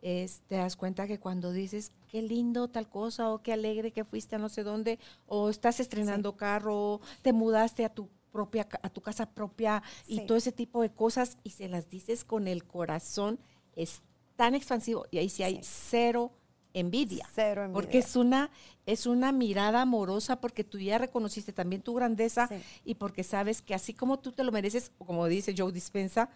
es, 0.00 0.40
te 0.46 0.56
das 0.56 0.76
cuenta 0.76 1.06
que 1.06 1.20
cuando 1.20 1.52
dices, 1.52 1.92
qué 2.08 2.22
lindo 2.22 2.68
tal 2.68 2.88
cosa, 2.88 3.30
o 3.30 3.42
qué 3.42 3.52
alegre 3.52 3.92
que 3.92 4.04
fuiste 4.04 4.36
a 4.36 4.38
no 4.38 4.48
sé 4.48 4.62
dónde, 4.62 4.98
o 5.26 5.50
estás 5.50 5.78
estrenando 5.78 6.36
carro, 6.36 7.00
te 7.20 7.34
mudaste 7.34 7.84
a 7.84 7.92
tu 7.92 8.08
propia, 8.32 8.66
a 8.82 8.88
tu 8.88 9.02
casa 9.02 9.26
propia, 9.30 9.82
y 10.06 10.24
todo 10.24 10.38
ese 10.38 10.52
tipo 10.52 10.80
de 10.80 10.90
cosas, 10.90 11.36
y 11.44 11.50
se 11.50 11.68
las 11.68 11.90
dices 11.90 12.24
con 12.24 12.48
el 12.48 12.64
corazón, 12.64 13.38
es 13.76 14.00
tan 14.40 14.54
expansivo, 14.54 15.04
y 15.10 15.18
ahí 15.18 15.28
sí 15.28 15.42
hay 15.42 15.60
cero 15.62 16.32
envidia. 16.72 17.28
Cero 17.34 17.64
envidia. 17.64 17.74
Porque 17.74 17.98
es 17.98 18.16
una, 18.16 18.50
es 18.86 19.04
una 19.04 19.32
mirada 19.32 19.82
amorosa 19.82 20.40
porque 20.40 20.64
tú 20.64 20.78
ya 20.78 20.96
reconociste 20.96 21.52
también 21.52 21.82
tu 21.82 21.92
grandeza 21.92 22.48
y 22.82 22.94
porque 22.94 23.22
sabes 23.22 23.60
que 23.60 23.74
así 23.74 23.92
como 23.92 24.18
tú 24.18 24.32
te 24.32 24.42
lo 24.42 24.50
mereces, 24.50 24.92
o 24.96 25.04
como 25.04 25.26
dice 25.26 25.54
Joe 25.54 25.72
Dispensa, 25.72 26.30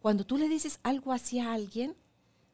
cuando 0.00 0.24
tú 0.24 0.38
le 0.38 0.48
dices 0.48 0.80
algo 0.84 1.12
así 1.12 1.38
a 1.38 1.52
alguien, 1.52 1.94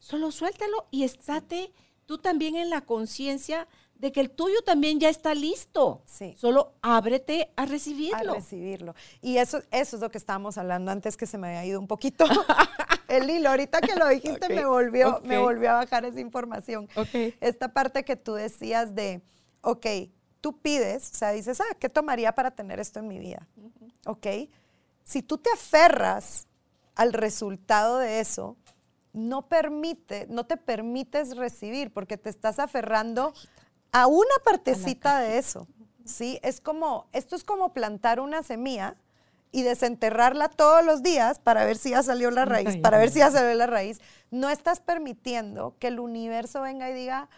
solo 0.00 0.32
suéltalo 0.32 0.88
y 0.90 1.04
estate 1.04 1.72
tú 2.04 2.18
también 2.18 2.56
en 2.56 2.68
la 2.68 2.80
conciencia 2.80 3.68
de 3.94 4.10
que 4.10 4.18
el 4.18 4.30
tuyo 4.30 4.60
también 4.64 4.98
ya 4.98 5.08
está 5.08 5.36
listo. 5.36 6.02
Sí. 6.06 6.34
Solo 6.36 6.74
ábrete 6.82 7.52
a 7.54 7.64
recibirlo. 7.64 8.32
A 8.32 8.34
recibirlo. 8.34 8.96
Y 9.22 9.36
eso, 9.36 9.62
eso 9.70 9.96
es 9.96 10.02
lo 10.02 10.10
que 10.10 10.18
estábamos 10.18 10.58
hablando 10.58 10.90
antes 10.90 11.16
que 11.16 11.26
se 11.26 11.38
me 11.38 11.46
había 11.46 11.64
ido 11.64 11.78
un 11.78 11.86
poquito 11.86 12.24
el 13.08 13.30
hilo. 13.30 13.50
Ahorita 13.50 13.80
que 13.80 13.94
lo 13.96 14.08
dijiste 14.08 14.48
me, 14.48 14.64
volvió, 14.64 15.20
me 15.24 15.38
volvió 15.38 15.70
a 15.70 15.74
bajar 15.74 16.04
esa 16.04 16.20
información. 16.20 16.88
Esta 17.40 17.72
parte 17.72 18.04
que 18.04 18.16
tú 18.16 18.34
decías 18.34 18.94
de, 18.94 19.22
ok, 19.60 19.86
tú 20.40 20.58
pides, 20.60 21.10
o 21.12 21.14
sea, 21.14 21.32
dices, 21.32 21.60
ah, 21.60 21.74
¿qué 21.78 21.88
tomaría 21.88 22.34
para 22.34 22.50
tener 22.50 22.80
esto 22.80 23.00
en 23.00 23.08
mi 23.08 23.18
vida? 23.18 23.46
Ok. 24.06 24.26
Si 25.04 25.22
tú 25.22 25.38
te 25.38 25.50
aferras 25.50 26.48
al 26.94 27.12
resultado 27.12 27.98
de 27.98 28.20
eso, 28.20 28.56
no 29.12 29.48
permite, 29.48 30.26
no 30.28 30.44
te 30.44 30.56
permites 30.56 31.36
recibir 31.36 31.92
porque 31.92 32.16
te 32.16 32.28
estás 32.28 32.58
aferrando 32.58 33.32
a 33.92 34.06
una 34.06 34.34
partecita 34.44 35.20
de 35.20 35.38
eso. 35.38 35.66
¿sí? 36.04 36.38
Es 36.42 36.60
como, 36.60 37.08
esto 37.12 37.36
es 37.36 37.44
como 37.44 37.72
plantar 37.72 38.20
una 38.20 38.42
semilla 38.42 38.96
y 39.52 39.62
desenterrarla 39.62 40.48
todos 40.48 40.84
los 40.84 41.02
días 41.02 41.38
para 41.38 41.64
ver 41.64 41.76
si 41.76 41.90
ya 41.90 42.02
salió 42.02 42.30
la 42.30 42.44
raíz, 42.44 42.76
para 42.78 42.98
ver 42.98 43.10
si 43.10 43.20
ya 43.20 43.30
salió 43.30 43.54
la 43.54 43.66
raíz. 43.66 44.00
No 44.30 44.50
estás 44.50 44.80
permitiendo 44.80 45.76
que 45.78 45.88
el 45.88 46.00
universo 46.00 46.62
venga 46.62 46.90
y 46.90 46.94
diga, 46.94 47.28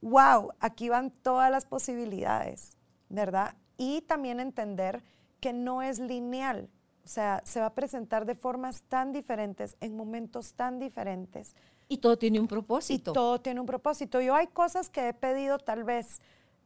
wow, 0.00 0.52
aquí 0.60 0.88
van 0.88 1.10
todas 1.10 1.50
las 1.50 1.64
posibilidades, 1.64 2.76
¿verdad? 3.08 3.56
Y 3.76 4.02
también 4.02 4.40
entender 4.40 5.02
que 5.40 5.52
no 5.52 5.82
es 5.82 5.98
lineal, 5.98 6.70
o 7.04 7.08
sea, 7.08 7.42
se 7.44 7.60
va 7.60 7.66
a 7.66 7.74
presentar 7.74 8.24
de 8.24 8.34
formas 8.34 8.82
tan 8.82 9.12
diferentes, 9.12 9.76
en 9.80 9.96
momentos 9.96 10.54
tan 10.54 10.78
diferentes. 10.78 11.54
Y 11.88 11.98
todo 11.98 12.16
tiene 12.16 12.40
un 12.40 12.48
propósito. 12.48 13.10
Y 13.10 13.14
todo 13.14 13.40
tiene 13.40 13.60
un 13.60 13.66
propósito. 13.66 14.20
Yo 14.20 14.34
hay 14.34 14.46
cosas 14.46 14.88
que 14.88 15.08
he 15.08 15.12
pedido 15.12 15.58
tal 15.58 15.84
vez, 15.84 16.22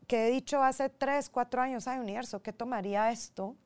que 0.07 0.29
he 0.29 0.31
dicho 0.31 0.63
hace 0.63 0.91
tres, 0.91 1.29
cuatro 1.29 1.61
años, 1.61 1.89
ay, 1.89 1.99
universo, 1.99 2.41
¿qué 2.41 2.53
tomaría 2.53 3.11
esto? 3.11 3.57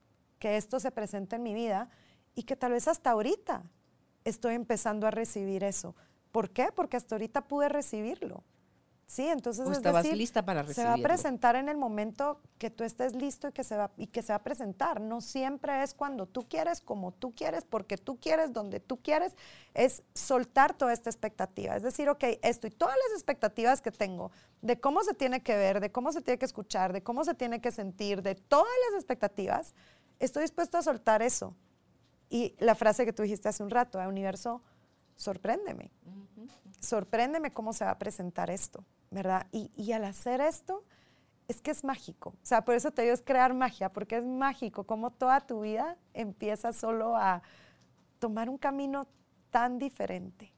Que 0.42 0.56
esto 0.56 0.80
se 0.80 0.90
presente 0.90 1.36
en 1.36 1.44
mi 1.44 1.54
vida 1.54 1.88
y 2.34 2.42
que 2.42 2.56
tal 2.56 2.72
vez 2.72 2.88
hasta 2.88 3.12
ahorita 3.12 3.62
estoy 4.24 4.56
empezando 4.56 5.06
a 5.06 5.12
recibir 5.12 5.62
eso. 5.62 5.94
¿Por 6.32 6.50
qué? 6.50 6.70
Porque 6.74 6.96
hasta 6.96 7.14
ahorita 7.14 7.42
pude 7.42 7.68
recibirlo. 7.68 8.42
Sí, 9.06 9.28
entonces 9.28 9.68
estabas 9.68 10.04
lista 10.10 10.44
para 10.44 10.62
recibirlo. 10.62 10.82
Se 10.82 11.00
va 11.00 11.00
a 11.00 11.08
presentar 11.08 11.54
en 11.54 11.68
el 11.68 11.76
momento 11.76 12.40
que 12.58 12.70
tú 12.70 12.82
estés 12.82 13.14
listo 13.14 13.46
y 13.46 13.52
que, 13.52 13.62
se 13.62 13.76
va, 13.76 13.92
y 13.96 14.08
que 14.08 14.20
se 14.20 14.32
va 14.32 14.38
a 14.38 14.42
presentar. 14.42 15.00
No 15.00 15.20
siempre 15.20 15.80
es 15.84 15.94
cuando 15.94 16.26
tú 16.26 16.48
quieres, 16.48 16.80
como 16.80 17.12
tú 17.12 17.32
quieres, 17.36 17.64
porque 17.64 17.96
tú 17.96 18.18
quieres, 18.18 18.52
donde 18.52 18.80
tú 18.80 19.00
quieres. 19.00 19.36
Es 19.74 20.02
soltar 20.12 20.74
toda 20.74 20.92
esta 20.92 21.08
expectativa. 21.08 21.76
Es 21.76 21.84
decir, 21.84 22.08
ok, 22.08 22.24
esto 22.42 22.66
y 22.66 22.70
todas 22.70 22.96
las 22.96 23.14
expectativas 23.14 23.80
que 23.80 23.92
tengo 23.92 24.32
de 24.60 24.80
cómo 24.80 25.04
se 25.04 25.14
tiene 25.14 25.40
que 25.40 25.54
ver, 25.54 25.78
de 25.78 25.92
cómo 25.92 26.10
se 26.10 26.20
tiene 26.20 26.38
que 26.38 26.46
escuchar, 26.46 26.92
de 26.92 27.04
cómo 27.04 27.22
se 27.22 27.34
tiene 27.34 27.60
que 27.60 27.70
sentir, 27.70 28.22
de 28.22 28.34
todas 28.34 28.72
las 28.88 28.98
expectativas, 28.98 29.72
estoy 30.24 30.42
dispuesto 30.42 30.78
a 30.78 30.82
soltar 30.82 31.22
eso. 31.22 31.54
Y 32.30 32.54
la 32.58 32.74
frase 32.74 33.04
que 33.04 33.12
tú 33.12 33.22
dijiste 33.22 33.48
hace 33.48 33.62
un 33.62 33.70
rato, 33.70 34.00
¿eh? 34.00 34.06
universo, 34.06 34.62
sorpréndeme. 35.16 35.90
Sorpréndeme 36.80 37.52
cómo 37.52 37.72
se 37.72 37.84
va 37.84 37.90
a 37.90 37.98
presentar 37.98 38.50
esto. 38.50 38.84
¿verdad? 39.12 39.46
Y, 39.52 39.92
al 39.92 40.04
hacer 40.04 40.40
esto, 40.40 40.84
es 41.46 41.60
que 41.60 41.70
es 41.70 41.84
mágico. 41.84 42.30
O 42.30 42.46
sea, 42.46 42.64
por 42.64 42.74
eso 42.74 42.90
te 42.90 43.02
digo, 43.02 43.14
es 43.14 43.22
crear 43.22 43.54
magia, 43.54 43.92
porque 43.92 44.16
es 44.16 44.24
mágico 44.24 44.84
como 44.84 45.10
toda 45.10 45.40
tu 45.40 45.60
vida 45.60 45.96
empieza 46.14 46.72
solo 46.72 47.14
a 47.14 47.42
tomar 48.18 48.48
un 48.48 48.56
camino 48.56 49.06
tan 49.50 49.78
diferente. 49.78 50.52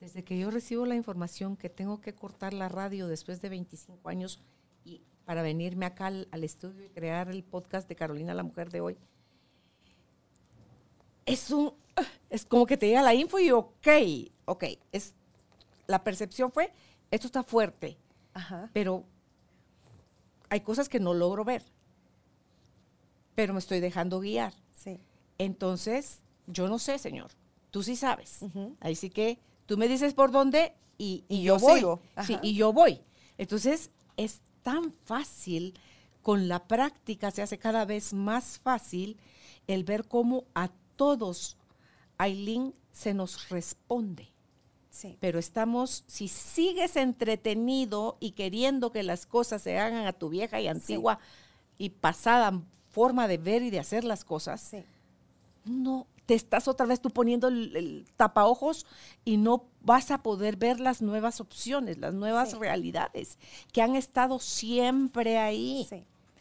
Desde 0.00 0.24
que 0.24 0.38
yo 0.38 0.50
recibo 0.50 0.86
la 0.86 0.94
información 0.94 1.56
que 1.56 1.68
tengo 1.68 2.00
que 2.00 2.14
cortar 2.14 2.54
la 2.54 2.68
radio 2.68 3.08
después 3.08 3.40
de 3.40 3.48
25 3.48 4.08
años 4.08 4.40
y 4.40 4.51
para 5.32 5.40
venirme 5.40 5.86
acá 5.86 6.08
al, 6.08 6.28
al 6.30 6.44
estudio 6.44 6.84
y 6.84 6.90
crear 6.90 7.30
el 7.30 7.42
podcast 7.42 7.88
de 7.88 7.96
Carolina, 7.96 8.34
la 8.34 8.42
mujer 8.42 8.68
de 8.68 8.82
hoy, 8.82 8.98
es 11.24 11.50
un, 11.50 11.72
es 12.28 12.44
como 12.44 12.66
que 12.66 12.76
te 12.76 12.88
llega 12.88 13.00
la 13.00 13.14
info 13.14 13.38
y 13.38 13.50
ok, 13.50 13.88
ok, 14.44 14.64
es, 14.92 15.14
la 15.86 16.04
percepción 16.04 16.52
fue, 16.52 16.70
esto 17.10 17.28
está 17.28 17.42
fuerte, 17.42 17.96
pero 18.74 19.06
hay 20.50 20.60
cosas 20.60 20.90
que 20.90 21.00
no 21.00 21.14
logro 21.14 21.46
ver, 21.46 21.62
pero 23.34 23.54
me 23.54 23.60
estoy 23.60 23.80
dejando 23.80 24.20
guiar. 24.20 24.52
Sí. 24.76 25.00
Entonces, 25.38 26.20
yo 26.46 26.68
no 26.68 26.78
sé, 26.78 26.98
señor, 26.98 27.30
tú 27.70 27.82
sí 27.82 27.96
sabes. 27.96 28.40
Ahí 28.80 28.96
sí 28.96 29.08
que 29.08 29.38
tú 29.64 29.78
me 29.78 29.88
dices 29.88 30.12
por 30.12 30.30
dónde 30.30 30.74
y, 30.98 31.24
yo, 31.42 31.58
voy. 31.58 31.82
Sí, 32.26 32.38
y 32.42 32.52
yo 32.52 32.74
voy. 32.74 33.00
Entonces, 33.38 33.90
es 34.18 34.42
tan 34.62 34.92
fácil, 35.04 35.74
con 36.22 36.48
la 36.48 36.66
práctica 36.66 37.30
se 37.30 37.42
hace 37.42 37.58
cada 37.58 37.84
vez 37.84 38.12
más 38.12 38.58
fácil 38.58 39.18
el 39.66 39.84
ver 39.84 40.06
cómo 40.06 40.44
a 40.54 40.70
todos 40.96 41.56
Aileen 42.18 42.74
se 42.92 43.14
nos 43.14 43.48
responde. 43.48 44.28
Pero 45.20 45.38
estamos, 45.38 46.04
si 46.06 46.28
sigues 46.28 46.96
entretenido 46.96 48.18
y 48.20 48.32
queriendo 48.32 48.92
que 48.92 49.02
las 49.02 49.26
cosas 49.26 49.62
se 49.62 49.78
hagan 49.78 50.06
a 50.06 50.12
tu 50.12 50.28
vieja 50.28 50.60
y 50.60 50.68
antigua 50.68 51.18
y 51.78 51.90
pasada 51.90 52.62
forma 52.90 53.26
de 53.26 53.38
ver 53.38 53.62
y 53.62 53.70
de 53.70 53.80
hacer 53.80 54.04
las 54.04 54.22
cosas, 54.24 54.70
no, 55.64 56.06
te 56.32 56.36
estás 56.36 56.66
otra 56.66 56.86
vez 56.86 56.98
tú 56.98 57.10
poniendo 57.10 57.48
el, 57.48 58.06
tapaojos 58.16 58.86
y 59.22 59.36
no 59.36 59.66
vas 59.82 60.10
a 60.10 60.22
poder 60.22 60.56
ver 60.56 60.80
las 60.80 61.02
nuevas 61.02 61.42
opciones, 61.42 61.98
las 61.98 62.14
nuevas 62.14 62.58
realidades 62.58 63.38
que 63.70 63.82
han 63.82 63.96
estado 63.96 64.38
siempre 64.38 65.36
ahí. 65.36 65.86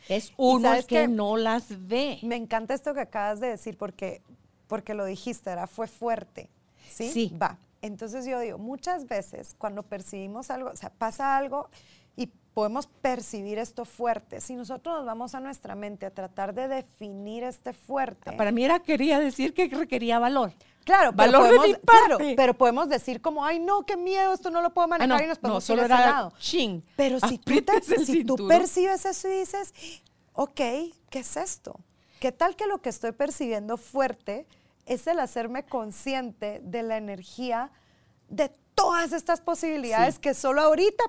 Es 0.08 0.32
uno 0.38 0.74
el 0.74 0.86
que 0.86 1.10
no 1.10 1.36
las 1.36 1.88
ve. 1.90 2.20
Me 2.22 2.38
encanta 2.38 2.74
esto 2.74 2.94
que 2.94 3.02
acabas 3.02 3.42
de 3.42 3.48
decir 3.48 3.78
porque, 3.78 4.22
porque 4.68 4.94
lo 4.94 5.04
dijiste, 5.04 5.50
era, 5.50 5.68
fue 5.68 5.88
fuerte. 5.88 6.50
Sí, 6.90 7.10
sí. 7.10 7.38
va. 7.38 7.58
Entonces 7.82 8.26
yo 8.26 8.40
digo, 8.40 8.58
muchas 8.58 9.10
veces 9.10 9.56
cuando 9.58 9.84
percibimos 9.84 10.52
algo, 10.52 10.70
o 10.70 10.76
sea, 10.78 10.90
pasa 10.90 11.36
algo 11.36 11.70
y 12.16 12.28
podemos 12.54 12.88
percibir 12.88 13.58
esto 13.58 13.86
fuerte. 13.86 14.42
Si 14.42 14.56
nosotros 14.56 14.98
nos 14.98 15.06
vamos 15.06 15.36
a 15.36 15.40
nuestra 15.40 15.76
mente 15.76 16.06
a 16.06 16.12
tratar 16.12 16.54
de 16.54 16.68
definir 16.68 17.44
este 17.44 17.74
fuerte. 17.74 18.34
Para 18.34 18.52
mí 18.52 18.64
era 18.64 18.80
quería 18.80 19.20
decir 19.20 19.54
que 19.54 19.68
requería 19.68 20.20
valor. 20.20 20.54
Claro, 20.84 21.12
valor 21.14 21.44
pero, 21.44 21.62
de 21.62 21.78
podemos, 21.78 22.34
pero 22.36 22.54
podemos 22.56 22.90
decir 22.90 23.22
como, 23.22 23.46
ay, 23.46 23.60
no, 23.60 23.86
qué 23.86 23.96
miedo, 23.96 24.34
esto 24.34 24.50
no 24.50 24.62
lo 24.62 24.74
puedo 24.74 24.88
manejar 24.88 25.12
ah, 25.12 25.18
no, 25.20 25.24
y 25.24 25.28
nos 25.28 25.38
podemos 25.38 25.64
no, 25.64 25.68
solo 25.68 25.86
ir 25.86 25.92
a 25.92 25.96
ese 25.96 26.10
lado. 26.10 26.34
Ching, 26.40 26.84
pero 26.96 27.20
si, 27.20 27.38
tú, 27.38 27.54
si 28.04 28.24
tú 28.24 28.48
percibes 28.48 29.06
eso 29.06 29.28
y 29.28 29.40
dices, 29.40 29.74
ok, 30.34 30.56
¿qué 30.56 31.20
es 31.20 31.38
esto? 31.38 31.80
¿Qué 32.20 32.32
tal 32.32 32.56
que 32.56 32.66
lo 32.66 32.82
que 32.82 32.90
estoy 32.90 33.12
percibiendo 33.12 33.78
fuerte 33.78 34.48
es 34.86 35.06
el 35.08 35.20
hacerme 35.20 35.64
consciente 35.64 36.62
de 36.64 36.84
la 36.84 36.98
energía 36.98 37.72
de 38.30 38.52
todas 38.74 39.14
estas 39.14 39.42
posibilidades 39.42 40.18
que 40.18 40.34
solo 40.34 40.62
ahorita 40.62 41.04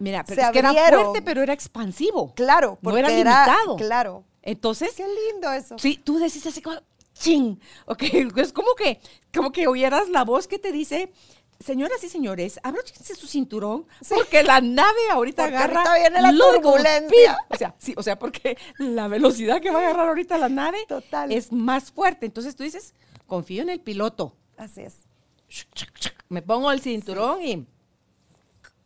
Mira, 0.00 0.24
pero 0.24 0.42
es 0.42 0.50
que 0.50 0.58
era 0.58 0.72
fuerte, 0.72 1.22
pero 1.22 1.42
era 1.42 1.52
expansivo. 1.52 2.32
Claro, 2.34 2.78
porque 2.82 3.02
no 3.02 3.08
era 3.08 3.16
limitado. 3.16 3.76
claro. 3.76 4.24
Entonces. 4.42 4.94
Qué 4.96 5.04
lindo 5.06 5.52
eso. 5.52 5.78
Sí, 5.78 6.00
tú 6.02 6.18
decís 6.18 6.46
así 6.46 6.62
como, 6.62 6.78
ching. 7.12 7.60
Ok, 7.86 8.02
es 8.36 8.52
como 8.52 8.74
que, 8.74 9.00
como 9.34 9.52
que 9.52 9.66
oyeras 9.66 10.08
la 10.08 10.24
voz 10.24 10.46
que 10.48 10.58
te 10.58 10.72
dice. 10.72 11.12
Señoras 11.60 12.04
y 12.04 12.08
señores, 12.08 12.60
abróchense 12.62 13.16
su 13.16 13.26
cinturón 13.26 13.84
porque 14.14 14.44
la 14.44 14.60
nave 14.60 15.10
ahorita 15.10 15.46
agarra 15.46 15.82
ahorita 15.82 15.94
viene 15.98 16.22
la 16.22 16.30
turbulencia. 16.32 17.36
O 17.48 17.56
sea, 17.56 17.74
sí, 17.78 17.94
o 17.96 18.02
sea, 18.04 18.16
porque 18.16 18.56
la 18.78 19.08
velocidad 19.08 19.60
que 19.60 19.72
va 19.72 19.80
a 19.80 19.82
agarrar 19.82 20.08
ahorita 20.08 20.38
la 20.38 20.48
nave 20.48 20.78
es 21.30 21.50
más 21.50 21.90
fuerte. 21.90 22.26
Entonces 22.26 22.54
tú 22.54 22.62
dices, 22.62 22.94
confío 23.26 23.62
en 23.62 23.70
el 23.70 23.80
piloto. 23.80 24.36
Así 24.56 24.82
es. 24.82 24.98
Me 26.28 26.42
pongo 26.42 26.70
el 26.70 26.80
cinturón 26.80 27.42
y 27.42 27.66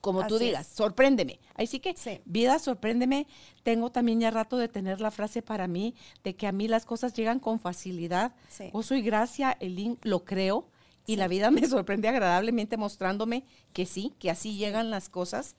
como 0.02 0.26
tú 0.26 0.36
digas, 0.36 0.66
sorpréndeme. 0.66 1.38
Ahí 1.54 1.68
sí 1.68 1.78
que, 1.78 1.94
vida, 2.24 2.58
sorpréndeme. 2.58 3.28
Tengo 3.62 3.92
también 3.92 4.18
ya 4.18 4.32
rato 4.32 4.56
de 4.56 4.66
tener 4.66 5.00
la 5.00 5.12
frase 5.12 5.42
para 5.42 5.68
mí 5.68 5.94
de 6.24 6.34
que 6.34 6.48
a 6.48 6.52
mí 6.52 6.66
las 6.66 6.84
cosas 6.84 7.14
llegan 7.14 7.38
con 7.38 7.60
facilidad. 7.60 8.34
Gozo 8.72 8.96
y 8.96 9.02
gracia, 9.02 9.56
el 9.60 9.76
link 9.76 10.04
lo 10.04 10.24
creo 10.24 10.66
y 11.06 11.14
la 11.14 11.28
vida 11.28 11.50
me 11.52 11.68
sorprende 11.68 12.08
agradablemente 12.08 12.76
mostrándome 12.76 13.44
que 13.72 13.86
sí, 13.86 14.12
que 14.18 14.28
así 14.28 14.56
llegan 14.56 14.90
las 14.90 15.08
cosas. 15.08 15.54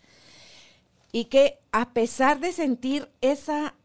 Y 1.14 1.26
que 1.26 1.60
a 1.72 1.94
pesar 1.94 2.42
de 2.42 2.52
sentir 2.52 3.10
esa, 3.22 3.76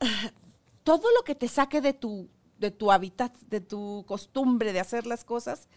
todo 0.82 1.06
lo 1.16 1.22
que 1.22 1.36
te 1.36 1.46
saque 1.46 1.80
de 1.80 1.92
tu, 1.92 2.28
de 2.58 2.72
tu 2.72 2.90
hábitat, 2.90 3.38
de 3.42 3.60
tu 3.60 4.04
costumbre 4.08 4.72
de 4.72 4.80
hacer 4.80 5.06
las 5.06 5.24
cosas, 5.24 5.68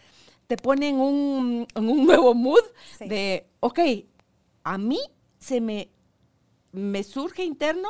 te 0.52 0.58
pone 0.58 0.89
en 0.89 0.99
un, 0.99 1.66
nuevo 1.76 2.34
mood 2.36 2.60
de, 2.99 3.47
ok, 3.62 3.80
a 4.66 4.78
mí 4.78 4.99
se 5.39 5.62
me, 5.62 5.89
me 6.74 7.06
surge 7.06 7.45
interno 7.45 7.88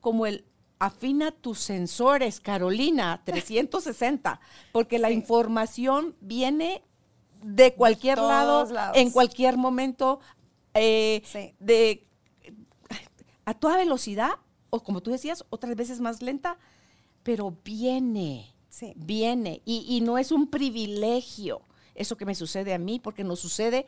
como 0.00 0.24
el 0.24 0.44
afina 0.78 1.32
tus 1.32 1.58
sensores, 1.58 2.38
Carolina, 2.38 3.22
360, 3.26 4.38
porque 4.70 5.00
la 5.00 5.10
información 5.10 6.14
viene 6.20 6.84
de 7.42 7.74
cualquier 7.74 8.18
lado, 8.18 8.68
en 8.94 9.10
cualquier 9.10 9.56
momento, 9.56 10.20
eh, 10.74 11.24
de 11.58 12.06
a 13.44 13.54
toda 13.54 13.78
velocidad, 13.78 14.30
o 14.70 14.80
como 14.80 15.00
tú 15.00 15.10
decías, 15.10 15.44
otras 15.50 15.74
veces 15.74 15.98
más 15.98 16.22
lenta, 16.22 16.56
pero 17.24 17.56
viene, 17.64 18.54
viene, 18.94 19.60
y, 19.64 19.84
y 19.88 20.02
no 20.02 20.18
es 20.18 20.30
un 20.30 20.46
privilegio 20.46 21.65
eso 21.96 22.16
que 22.16 22.24
me 22.24 22.34
sucede 22.34 22.74
a 22.74 22.78
mí, 22.78 23.00
porque 23.00 23.24
nos 23.24 23.40
sucede 23.40 23.86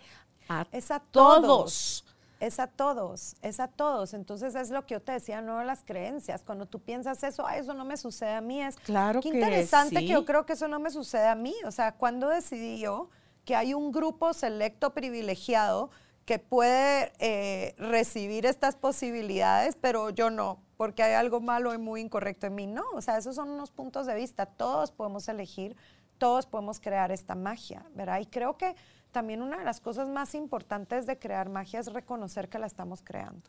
a, 0.49 0.65
todos. 1.11 2.05
Es 2.41 2.61
a 2.61 2.67
todos, 2.69 3.37
es 3.43 3.61
a 3.61 3.69
todos. 3.69 4.15
Entonces 4.15 4.55
es 4.55 4.71
lo 4.71 4.87
que 4.87 4.95
yo 4.95 5.03
te 5.03 5.13
decía, 5.13 5.41
no 5.41 5.63
las 5.65 5.83
creencias. 5.85 6.43
Cuando 6.45 6.67
tú 6.67 6.81
piensas 6.81 7.23
eso, 7.23 7.49
eso 7.49 7.75
no 7.75 7.85
me 7.85 7.97
sucede 7.97 8.35
a 8.35 8.41
mí, 8.41 8.63
es 8.63 8.77
claro 8.77 9.21
qué 9.21 9.29
interesante 9.29 9.97
que 9.97 10.07
yo 10.07 10.25
creo 10.25 10.47
que 10.47 10.55
eso 10.55 10.69
no 10.69 10.79
me 10.79 10.91
sucede 10.91 11.27
a 11.27 11.35
mí. 11.35 11.55
O 11.67 11.71
sea, 11.71 11.93
cuando 11.93 12.29
decidí 12.29 12.79
yo 12.79 13.11
que 13.45 13.57
hay 13.57 13.75
un 13.75 13.93
grupo 13.93 14.33
selecto 14.35 14.93
privilegiado 14.93 15.91
que 16.25 16.39
puede 16.39 17.11
eh, 17.21 17.75
recibir 17.79 18.45
estas 18.45 18.77
posibilidades, 18.77 19.77
pero 19.81 20.11
yo 20.11 20.29
no, 20.29 20.61
porque 20.77 21.03
hay 21.03 21.15
algo 21.15 21.41
malo 21.41 21.73
y 21.73 21.79
muy 21.79 22.03
incorrecto 22.03 22.47
en 22.47 22.55
mí. 22.55 22.67
No, 22.67 22.85
o 22.93 23.01
sea, 23.01 23.17
esos 23.17 23.35
son 23.35 23.49
unos 23.49 23.71
puntos 23.71 24.07
de 24.07 24.15
vista. 24.15 24.45
Todos 24.45 24.93
podemos 24.93 25.27
elegir 25.29 25.75
todos 26.19 26.47
podemos 26.47 26.81
crear 26.81 27.11
esta 27.13 27.35
magia, 27.35 27.85
¿verdad? 27.95 28.21
Y 28.21 28.27
creo 28.27 28.57
que 28.57 28.75
también 29.13 29.43
una 29.43 29.59
de 29.59 29.65
las 29.65 29.81
cosas 29.81 30.09
más 30.09 30.35
importantes 30.35 31.07
de 31.07 31.19
crear 31.19 31.49
magia 31.49 31.81
es 31.81 31.93
reconocer 31.93 32.49
que 32.49 32.59
la 32.59 32.67
estamos 32.67 33.03
creando. 33.03 33.49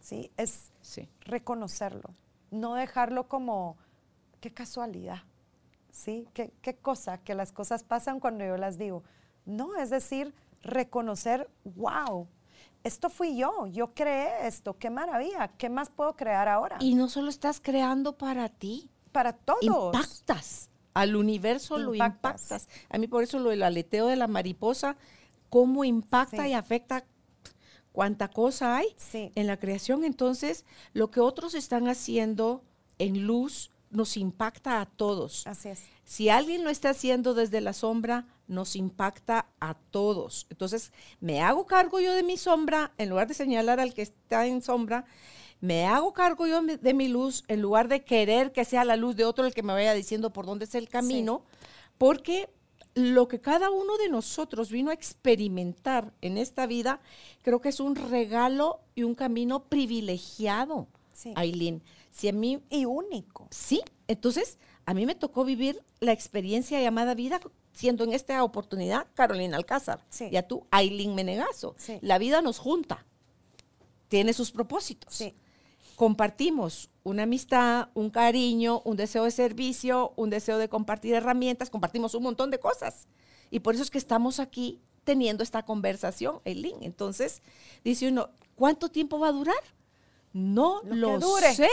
¿Sí? 0.00 0.32
Es 0.36 0.72
reconocerlo, 1.20 2.14
no 2.50 2.74
dejarlo 2.74 3.28
como, 3.28 3.76
qué 4.40 4.52
casualidad, 4.52 5.22
¿sí? 5.90 6.26
¿Qué, 6.34 6.52
qué 6.60 6.76
cosa, 6.76 7.18
que 7.18 7.36
las 7.36 7.52
cosas 7.52 7.84
pasan 7.84 8.18
cuando 8.18 8.44
yo 8.44 8.56
las 8.56 8.78
digo. 8.78 9.04
No, 9.44 9.76
es 9.76 9.90
decir, 9.90 10.34
reconocer, 10.62 11.48
wow, 11.64 12.26
esto 12.82 13.10
fui 13.10 13.36
yo, 13.36 13.68
yo 13.68 13.94
creé 13.94 14.48
esto, 14.48 14.76
qué 14.76 14.90
maravilla, 14.90 15.48
¿qué 15.56 15.70
más 15.70 15.88
puedo 15.88 16.16
crear 16.16 16.48
ahora? 16.48 16.78
Y 16.80 16.96
no 16.96 17.08
solo 17.08 17.28
estás 17.28 17.60
creando 17.60 18.18
para 18.18 18.48
ti, 18.48 18.90
para 19.12 19.32
todos. 19.32 19.62
Impactas 19.62 20.71
al 20.94 21.16
universo 21.16 21.78
lo 21.78 21.94
impactas. 21.94 22.68
A 22.88 22.98
mí 22.98 23.06
por 23.06 23.22
eso 23.22 23.38
lo 23.38 23.50
del 23.50 23.62
aleteo 23.62 24.06
de 24.06 24.16
la 24.16 24.28
mariposa, 24.28 24.96
cómo 25.48 25.84
impacta 25.84 26.48
y 26.48 26.54
afecta 26.54 27.04
cuánta 27.92 28.28
cosa 28.28 28.76
hay 28.76 28.94
en 29.12 29.46
la 29.46 29.58
creación. 29.58 30.04
Entonces, 30.04 30.64
lo 30.92 31.10
que 31.10 31.20
otros 31.20 31.54
están 31.54 31.88
haciendo 31.88 32.62
en 32.98 33.26
luz 33.26 33.70
nos 33.90 34.16
impacta 34.16 34.80
a 34.80 34.86
todos. 34.86 35.46
Así 35.46 35.68
es. 35.68 35.82
Si 36.04 36.28
alguien 36.28 36.64
lo 36.64 36.70
está 36.70 36.90
haciendo 36.90 37.34
desde 37.34 37.60
la 37.60 37.72
sombra, 37.74 38.26
nos 38.48 38.74
impacta 38.74 39.46
a 39.60 39.74
todos. 39.74 40.46
Entonces, 40.50 40.92
me 41.20 41.42
hago 41.42 41.66
cargo 41.66 42.00
yo 42.00 42.12
de 42.12 42.22
mi 42.22 42.36
sombra, 42.36 42.92
en 42.98 43.10
lugar 43.10 43.28
de 43.28 43.34
señalar 43.34 43.80
al 43.80 43.94
que 43.94 44.02
está 44.02 44.46
en 44.46 44.62
sombra, 44.62 45.04
me 45.62 45.86
hago 45.86 46.12
cargo 46.12 46.48
yo 46.48 46.60
de 46.60 46.92
mi 46.92 47.06
luz 47.06 47.44
en 47.46 47.62
lugar 47.62 47.86
de 47.86 48.02
querer 48.02 48.50
que 48.50 48.64
sea 48.64 48.84
la 48.84 48.96
luz 48.96 49.14
de 49.14 49.24
otro 49.24 49.46
el 49.46 49.54
que 49.54 49.62
me 49.62 49.72
vaya 49.72 49.94
diciendo 49.94 50.32
por 50.32 50.44
dónde 50.44 50.64
es 50.64 50.74
el 50.74 50.88
camino, 50.88 51.44
porque 51.98 52.50
lo 52.94 53.28
que 53.28 53.40
cada 53.40 53.70
uno 53.70 53.96
de 53.96 54.08
nosotros 54.08 54.72
vino 54.72 54.90
a 54.90 54.94
experimentar 54.94 56.12
en 56.20 56.36
esta 56.36 56.66
vida, 56.66 57.00
creo 57.42 57.60
que 57.60 57.68
es 57.68 57.78
un 57.78 57.94
regalo 57.94 58.80
y 58.96 59.04
un 59.04 59.14
camino 59.14 59.62
privilegiado, 59.62 60.88
Aileen. 61.36 61.80
Si 62.10 62.26
a 62.26 62.32
mí, 62.32 62.60
y 62.68 62.84
único. 62.84 63.46
Sí, 63.52 63.82
entonces 64.08 64.58
a 64.84 64.94
mí 64.94 65.06
me 65.06 65.14
tocó 65.14 65.44
vivir 65.44 65.80
la 66.00 66.10
experiencia 66.10 66.82
llamada 66.82 67.14
vida 67.14 67.40
siendo 67.72 68.02
en 68.02 68.14
esta 68.14 68.42
oportunidad 68.42 69.06
Carolina 69.14 69.56
Alcázar 69.56 70.04
y 70.28 70.34
a 70.34 70.48
tú 70.48 70.66
Aileen 70.72 71.14
Menegazo. 71.14 71.76
La 72.00 72.18
vida 72.18 72.42
nos 72.42 72.58
junta, 72.58 73.06
tiene 74.08 74.32
sus 74.32 74.50
propósitos. 74.50 75.14
Sí 75.14 75.36
compartimos 76.02 76.90
una 77.04 77.22
amistad, 77.22 77.90
un 77.94 78.10
cariño, 78.10 78.82
un 78.84 78.96
deseo 78.96 79.22
de 79.22 79.30
servicio, 79.30 80.12
un 80.16 80.30
deseo 80.30 80.58
de 80.58 80.68
compartir 80.68 81.14
herramientas, 81.14 81.70
compartimos 81.70 82.16
un 82.16 82.24
montón 82.24 82.50
de 82.50 82.58
cosas. 82.58 83.06
Y 83.52 83.60
por 83.60 83.76
eso 83.76 83.84
es 83.84 83.90
que 83.92 83.98
estamos 83.98 84.40
aquí 84.40 84.80
teniendo 85.04 85.44
esta 85.44 85.64
conversación, 85.64 86.40
Eileen. 86.44 86.82
Entonces, 86.82 87.40
dice 87.84 88.08
uno, 88.08 88.30
¿cuánto 88.56 88.88
tiempo 88.88 89.20
va 89.20 89.28
a 89.28 89.32
durar? 89.32 89.62
No 90.32 90.82
lo, 90.86 91.20
sé, 91.54 91.70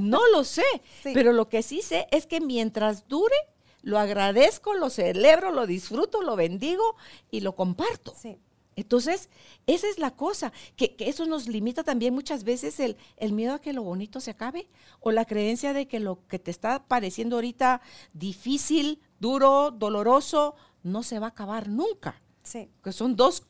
no 0.00 0.26
lo 0.28 0.44
sé, 0.44 0.64
pero 1.12 1.34
lo 1.34 1.50
que 1.50 1.62
sí 1.62 1.82
sé 1.82 2.06
es 2.10 2.26
que 2.26 2.40
mientras 2.40 3.06
dure, 3.06 3.36
lo 3.82 3.98
agradezco, 3.98 4.72
lo 4.72 4.88
celebro, 4.88 5.52
lo 5.52 5.66
disfruto, 5.66 6.22
lo 6.22 6.36
bendigo 6.36 6.96
y 7.30 7.40
lo 7.40 7.54
comparto. 7.54 8.14
Sí. 8.16 8.38
Entonces, 8.78 9.28
esa 9.66 9.88
es 9.88 9.98
la 9.98 10.12
cosa, 10.12 10.52
que, 10.76 10.94
eso 11.00 11.26
nos 11.26 11.48
limita 11.48 11.82
también 11.82 12.14
muchas 12.14 12.44
veces 12.44 12.78
el, 12.78 12.96
miedo 13.32 13.54
a 13.54 13.60
que 13.60 13.72
lo 13.72 13.82
bonito 13.82 14.20
se 14.20 14.30
acabe 14.30 14.68
o 15.00 15.10
la 15.10 15.24
creencia 15.24 15.72
de 15.72 15.88
que 15.88 15.98
lo 15.98 16.24
que 16.28 16.38
te 16.38 16.52
está 16.52 16.84
pareciendo 16.86 17.34
ahorita 17.34 17.80
difícil, 18.12 19.00
duro, 19.18 19.72
doloroso, 19.72 20.54
no 20.84 21.02
se 21.02 21.18
va 21.18 21.26
a 21.26 21.30
acabar 21.30 21.68
nunca. 21.68 22.22
Sí. 22.44 22.70
Que 22.84 22.92
son 22.92 23.16
dos, 23.16 23.42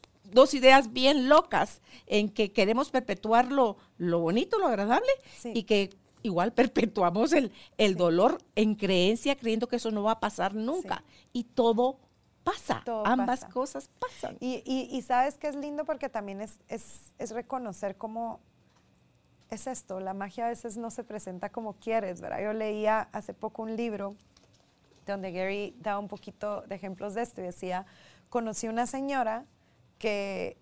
ideas 0.55 0.95
bien 0.95 1.29
locas 1.29 1.83
en 2.07 2.31
que 2.31 2.51
queremos 2.51 2.89
perpetuar 2.89 3.53
lo, 3.53 3.77
bonito, 3.99 4.59
lo 4.59 4.67
agradable 4.67 5.11
y 5.53 5.65
que 5.65 5.91
igual 6.23 6.55
perpetuamos 6.55 7.35
el, 7.35 7.97
dolor 7.97 8.39
en 8.55 8.77
creencia 8.77 9.37
creyendo 9.37 9.69
que 9.69 9.77
eso 9.77 9.91
no 9.91 10.05
va 10.05 10.13
a 10.13 10.21
pasar 10.21 10.55
nunca. 10.55 11.05
Y 11.35 11.45
todo 11.45 11.99
pasa, 12.53 12.83
ambas 13.05 13.45
cosas 13.47 13.91
pasan. 13.99 14.37
Y, 14.41 15.03
sabes 15.03 15.37
que 15.37 15.49
es 15.49 15.57
lindo 15.57 15.85
porque 15.85 16.09
también 16.09 16.41
es, 16.41 16.59
es, 16.69 17.31
reconocer 17.31 17.97
cómo 17.97 18.41
es 19.51 19.67
esto, 19.67 20.01
la 20.01 20.13
magia 20.13 20.47
a 20.47 20.49
veces 20.51 20.77
no 20.77 20.91
se 20.91 21.05
presenta 21.05 21.49
como 21.49 21.75
quieres, 21.75 22.21
¿verdad? 22.21 22.43
Yo 22.43 22.53
leía 22.53 23.09
hace 23.13 23.33
poco 23.33 23.63
un 23.63 23.77
libro 23.77 24.15
donde 25.07 25.33
Gary 25.33 25.75
da 25.81 25.99
un 25.99 26.07
poquito 26.07 26.63
de 26.63 26.75
ejemplos 26.75 27.15
de 27.15 27.23
esto 27.23 27.41
y 27.41 27.45
decía, 27.45 27.87
conocí 28.29 28.69
una 28.69 28.87
señora 28.87 29.47
que 29.99 30.59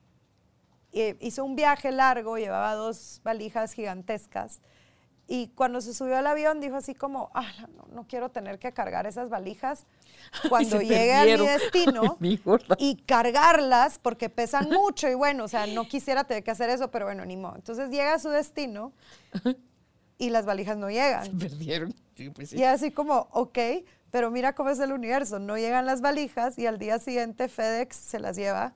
hizo 0.93 1.45
un 1.45 1.57
viaje 1.57 1.93
largo, 1.93 2.39
llevaba 2.39 2.75
dos 2.75 3.21
valijas 3.25 3.73
gigantescas. 3.73 4.61
Y 5.29 5.49
cuando 5.49 5.81
se 5.81 5.93
subió 5.93 6.17
al 6.17 6.27
avión 6.27 6.61
dijo 6.61 6.77
así 6.77 6.95
como, 6.95 7.31
ah, 7.35 7.51
no, 7.77 7.87
no 7.93 8.07
quiero 8.07 8.31
tener 8.31 8.61
que 8.61 8.73
cargar 8.73 9.07
esas 9.07 9.29
valijas 9.29 9.85
cuando 10.49 10.81
llegue 10.81 11.15
a 11.15 11.25
mi 11.25 11.37
destino 11.47 12.17
y 12.79 12.97
cargarlas 12.97 13.99
porque 13.99 14.29
pesan 14.29 14.69
mucho 14.71 15.09
y 15.09 15.15
bueno, 15.15 15.45
o 15.45 15.49
sea, 15.49 15.67
no 15.67 15.89
quisiera 15.89 16.25
tener 16.25 16.45
que 16.45 16.53
hacer 16.53 16.71
eso, 16.71 16.91
pero 16.91 17.07
bueno, 17.07 17.25
ni 17.25 17.37
modo. 17.37 17.57
Entonces 17.57 17.91
llega 17.91 18.15
a 18.15 18.19
su 18.21 18.29
destino 18.29 18.93
y 20.19 20.31
las 20.31 20.47
valijas 20.47 20.77
no 20.77 20.91
llegan. 20.91 21.25
Se 21.25 21.31
perdieron. 21.31 21.95
Pues 22.35 22.53
y 22.53 22.63
así 22.63 22.93
como, 22.93 23.29
ok, 23.33 23.59
pero 24.11 24.31
mira 24.31 24.55
cómo 24.55 24.71
es 24.71 24.79
el 24.79 24.93
universo, 24.93 25.41
no 25.41 25.59
llegan 25.59 25.87
las 25.87 26.01
valijas 26.01 26.57
y 26.59 26.67
al 26.67 26.79
día 26.79 26.99
siguiente 26.99 27.49
FedEx 27.49 27.97
se 27.97 28.21
las 28.21 28.37
lleva 28.37 28.75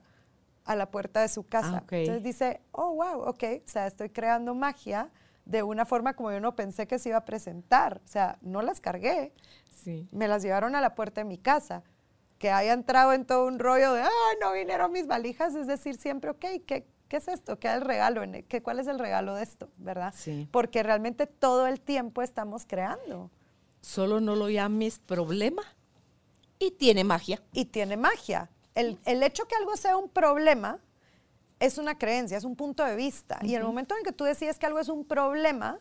a 0.65 0.75
la 0.75 0.91
puerta 0.91 1.21
de 1.21 1.29
su 1.29 1.43
casa. 1.43 1.83
Ah, 1.83 1.95
Entonces 1.95 2.23
dice, 2.23 2.61
oh, 2.71 2.93
wow, 2.93 3.21
ok, 3.21 3.43
o 3.65 3.69
sea, 3.69 3.87
estoy 3.87 4.09
creando 4.09 4.53
magia 4.53 5.09
de 5.51 5.63
una 5.63 5.85
forma 5.85 6.13
como 6.13 6.31
yo 6.31 6.39
no 6.39 6.55
pensé 6.55 6.87
que 6.87 6.97
se 6.97 7.09
iba 7.09 7.17
a 7.17 7.25
presentar. 7.25 8.01
O 8.03 8.07
sea, 8.07 8.37
no 8.41 8.61
las 8.61 8.79
cargué, 8.79 9.33
sí. 9.83 10.07
me 10.11 10.27
las 10.27 10.41
llevaron 10.41 10.75
a 10.75 10.81
la 10.81 10.95
puerta 10.95 11.21
de 11.21 11.25
mi 11.25 11.37
casa. 11.37 11.83
Que 12.39 12.49
haya 12.49 12.73
entrado 12.73 13.13
en 13.13 13.25
todo 13.25 13.45
un 13.45 13.59
rollo 13.59 13.93
de, 13.93 14.01
ah, 14.01 14.31
no 14.41 14.53
vinieron 14.53 14.91
mis 14.91 15.05
valijas, 15.05 15.53
es 15.53 15.67
decir, 15.67 15.95
siempre, 15.95 16.31
ok, 16.31 16.45
¿qué, 16.65 16.87
qué 17.07 17.17
es 17.17 17.27
esto? 17.27 17.59
¿Qué 17.59 17.67
es 17.67 17.75
el 17.75 17.81
regalo? 17.81 18.23
¿Qué, 18.47 18.63
¿Cuál 18.63 18.79
es 18.79 18.87
el 18.87 18.97
regalo 18.97 19.35
de 19.35 19.43
esto? 19.43 19.69
¿Verdad? 19.77 20.11
Sí. 20.17 20.47
Porque 20.51 20.81
realmente 20.81 21.27
todo 21.27 21.67
el 21.67 21.79
tiempo 21.79 22.23
estamos 22.23 22.65
creando. 22.65 23.29
Solo 23.81 24.21
no 24.21 24.35
lo 24.35 24.49
llames 24.49 24.97
problema 24.97 25.61
y 26.57 26.71
tiene 26.71 27.03
magia. 27.03 27.43
Y 27.53 27.65
tiene 27.65 27.97
magia. 27.97 28.49
El, 28.73 28.99
el 29.05 29.21
hecho 29.21 29.45
que 29.45 29.55
algo 29.55 29.75
sea 29.75 29.97
un 29.97 30.09
problema 30.09 30.79
es 31.61 31.77
una 31.77 31.97
creencia, 31.97 32.37
es 32.37 32.43
un 32.43 32.55
punto 32.55 32.83
de 32.83 32.95
vista. 32.95 33.39
Y 33.43 33.53
en 33.53 33.61
el 33.61 33.67
momento 33.67 33.95
en 33.95 34.03
que 34.03 34.11
tú 34.11 34.23
decides 34.23 34.57
que 34.57 34.65
algo 34.65 34.79
es 34.79 34.89
un 34.89 35.05
problema, 35.05 35.79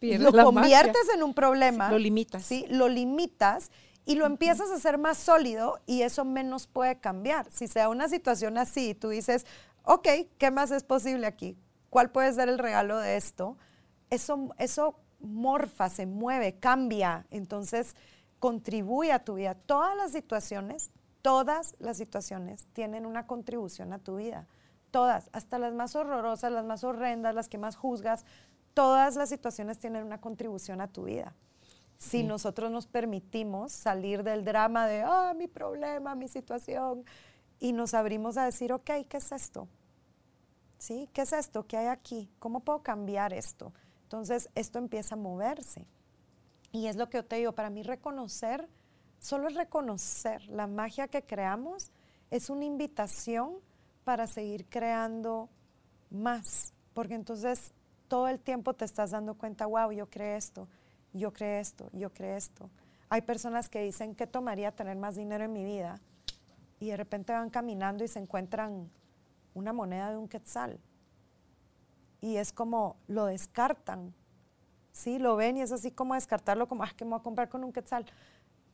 lo 0.00 0.32
conviertes 0.32 1.08
en 1.12 1.24
un 1.24 1.34
problema. 1.34 1.90
lo 1.90 1.98
limitas. 1.98 2.44
Sí, 2.44 2.64
lo 2.70 2.88
limitas 2.88 3.70
y 4.06 4.14
lo 4.14 4.26
empiezas 4.26 4.70
a 4.70 4.76
hacer 4.76 4.96
más 4.96 5.18
sólido 5.18 5.80
y 5.86 6.02
eso 6.02 6.24
menos 6.24 6.68
puede 6.68 6.98
cambiar. 7.00 7.50
Si 7.50 7.66
sea 7.66 7.88
una 7.88 8.08
situación 8.08 8.58
así, 8.58 8.94
tú 8.94 9.08
dices, 9.08 9.44
ok, 9.82 10.08
¿qué 10.38 10.50
más 10.52 10.70
es 10.70 10.84
posible 10.84 11.26
aquí? 11.26 11.58
¿Cuál 11.90 12.10
puede 12.10 12.32
ser 12.32 12.48
el 12.48 12.58
regalo 12.58 12.98
de 12.98 13.16
esto? 13.16 13.58
Eso, 14.08 14.54
eso 14.58 15.00
morfa, 15.18 15.90
se 15.90 16.06
mueve, 16.06 16.54
cambia, 16.60 17.26
entonces 17.30 17.96
contribuye 18.38 19.10
a 19.10 19.24
tu 19.24 19.34
vida. 19.34 19.54
Todas 19.54 19.96
las 19.96 20.12
situaciones, 20.12 20.92
todas 21.22 21.74
las 21.80 21.96
situaciones 21.96 22.68
tienen 22.72 23.04
una 23.04 23.26
contribución 23.26 23.92
a 23.92 23.98
tu 23.98 24.16
vida 24.16 24.46
todas, 24.90 25.30
hasta 25.32 25.58
las 25.58 25.74
más 25.74 25.96
horrorosas, 25.96 26.52
las 26.52 26.64
más 26.64 26.84
horrendas, 26.84 27.34
las 27.34 27.48
que 27.48 27.58
más 27.58 27.76
juzgas, 27.76 28.24
todas 28.74 29.16
las 29.16 29.28
situaciones 29.28 29.78
tienen 29.78 30.04
una 30.04 30.20
contribución 30.20 30.80
a 30.80 30.88
tu 30.88 31.04
vida. 31.04 31.34
Si 31.98 32.22
nosotros 32.22 32.70
nos 32.70 32.86
permitimos 32.86 33.72
salir 33.72 34.22
del 34.22 34.42
drama 34.42 34.86
de, 34.86 35.02
ah, 35.02 35.34
mi 35.36 35.48
problema, 35.48 36.14
mi 36.14 36.28
situación, 36.28 37.04
y 37.58 37.72
nos 37.72 37.92
abrimos 37.92 38.38
a 38.38 38.46
decir, 38.46 38.72
ok, 38.72 38.90
¿qué 39.06 39.18
es 39.18 39.32
esto? 39.32 39.68
¿Sí? 40.78 41.10
¿Qué 41.12 41.22
es 41.22 41.32
esto? 41.34 41.66
¿Qué 41.66 41.76
hay 41.76 41.88
aquí? 41.88 42.30
¿Cómo 42.38 42.60
puedo 42.60 42.82
cambiar 42.82 43.34
esto? 43.34 43.74
Entonces, 44.04 44.48
esto 44.54 44.78
empieza 44.78 45.14
a 45.14 45.18
moverse. 45.18 45.86
Y 46.72 46.86
es 46.86 46.96
lo 46.96 47.10
que 47.10 47.18
yo 47.18 47.24
te 47.24 47.36
digo, 47.36 47.52
para 47.52 47.68
mí 47.68 47.82
reconocer, 47.82 48.66
solo 49.18 49.48
es 49.48 49.54
reconocer 49.54 50.48
la 50.48 50.66
magia 50.66 51.06
que 51.06 51.22
creamos, 51.22 51.92
es 52.30 52.48
una 52.48 52.64
invitación 52.64 53.58
para 54.10 54.26
seguir 54.26 54.66
creando 54.66 55.48
más, 56.10 56.72
porque 56.94 57.14
entonces 57.14 57.72
todo 58.08 58.26
el 58.26 58.40
tiempo 58.40 58.74
te 58.74 58.84
estás 58.84 59.12
dando 59.12 59.34
cuenta, 59.34 59.66
wow, 59.66 59.92
yo 59.92 60.10
creé 60.10 60.36
esto, 60.36 60.66
yo 61.12 61.32
creé 61.32 61.60
esto, 61.60 61.88
yo 61.92 62.12
creé 62.12 62.36
esto. 62.36 62.68
Hay 63.08 63.20
personas 63.20 63.68
que 63.68 63.80
dicen, 63.84 64.16
¿qué 64.16 64.26
tomaría 64.26 64.72
tener 64.72 64.96
más 64.96 65.14
dinero 65.14 65.44
en 65.44 65.52
mi 65.52 65.62
vida? 65.62 66.00
Y 66.80 66.88
de 66.88 66.96
repente 66.96 67.32
van 67.32 67.50
caminando 67.50 68.02
y 68.02 68.08
se 68.08 68.18
encuentran 68.18 68.90
una 69.54 69.72
moneda 69.72 70.10
de 70.10 70.16
un 70.16 70.26
quetzal. 70.26 70.80
Y 72.20 72.34
es 72.34 72.52
como, 72.52 72.96
lo 73.06 73.26
descartan. 73.26 74.12
Sí, 74.90 75.20
lo 75.20 75.36
ven 75.36 75.56
y 75.56 75.62
es 75.62 75.70
así 75.70 75.92
como 75.92 76.14
descartarlo, 76.14 76.66
como, 76.66 76.82
ah, 76.82 76.90
que 76.96 77.04
me 77.04 77.10
voy 77.12 77.20
a 77.20 77.22
comprar 77.22 77.48
con 77.48 77.62
un 77.62 77.72
quetzal. 77.72 78.06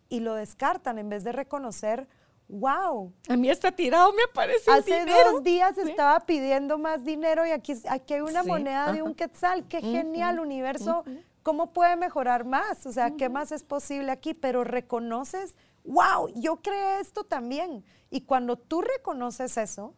Y 0.08 0.20
lo 0.20 0.32
descartan 0.32 0.96
en 0.96 1.10
vez 1.10 1.24
de 1.24 1.32
reconocer, 1.32 2.08
wow. 2.48 3.12
A 3.28 3.36
mí 3.36 3.50
está 3.50 3.72
tirado 3.72 4.12
me 4.12 4.22
aparece 4.22 4.70
Hace 4.70 5.04
dos 5.04 5.42
días 5.42 5.76
estaba 5.78 6.20
pidiendo 6.20 6.78
más 6.78 7.04
dinero 7.04 7.46
y 7.46 7.50
aquí, 7.50 7.74
aquí 7.88 8.14
hay 8.14 8.20
una 8.20 8.42
moneda 8.42 8.92
de 8.92 9.02
un 9.02 9.14
quetzal. 9.14 9.66
Qué 9.68 9.80
genial, 9.80 10.38
universo. 10.38 11.04
¿Cómo 11.42 11.72
puede 11.72 11.96
mejorar 11.96 12.44
más? 12.44 12.86
O 12.86 12.92
sea, 12.92 13.12
¿qué 13.12 13.28
más 13.28 13.52
es 13.52 13.62
posible 13.62 14.10
aquí? 14.10 14.34
Pero 14.34 14.64
reconoces, 14.64 15.54
wow, 15.84 16.28
yo 16.34 16.56
creé 16.56 17.00
esto 17.00 17.24
también. 17.24 17.84
Y 18.10 18.22
cuando 18.22 18.56
tú 18.56 18.82
reconoces 18.82 19.56
eso, 19.56 19.94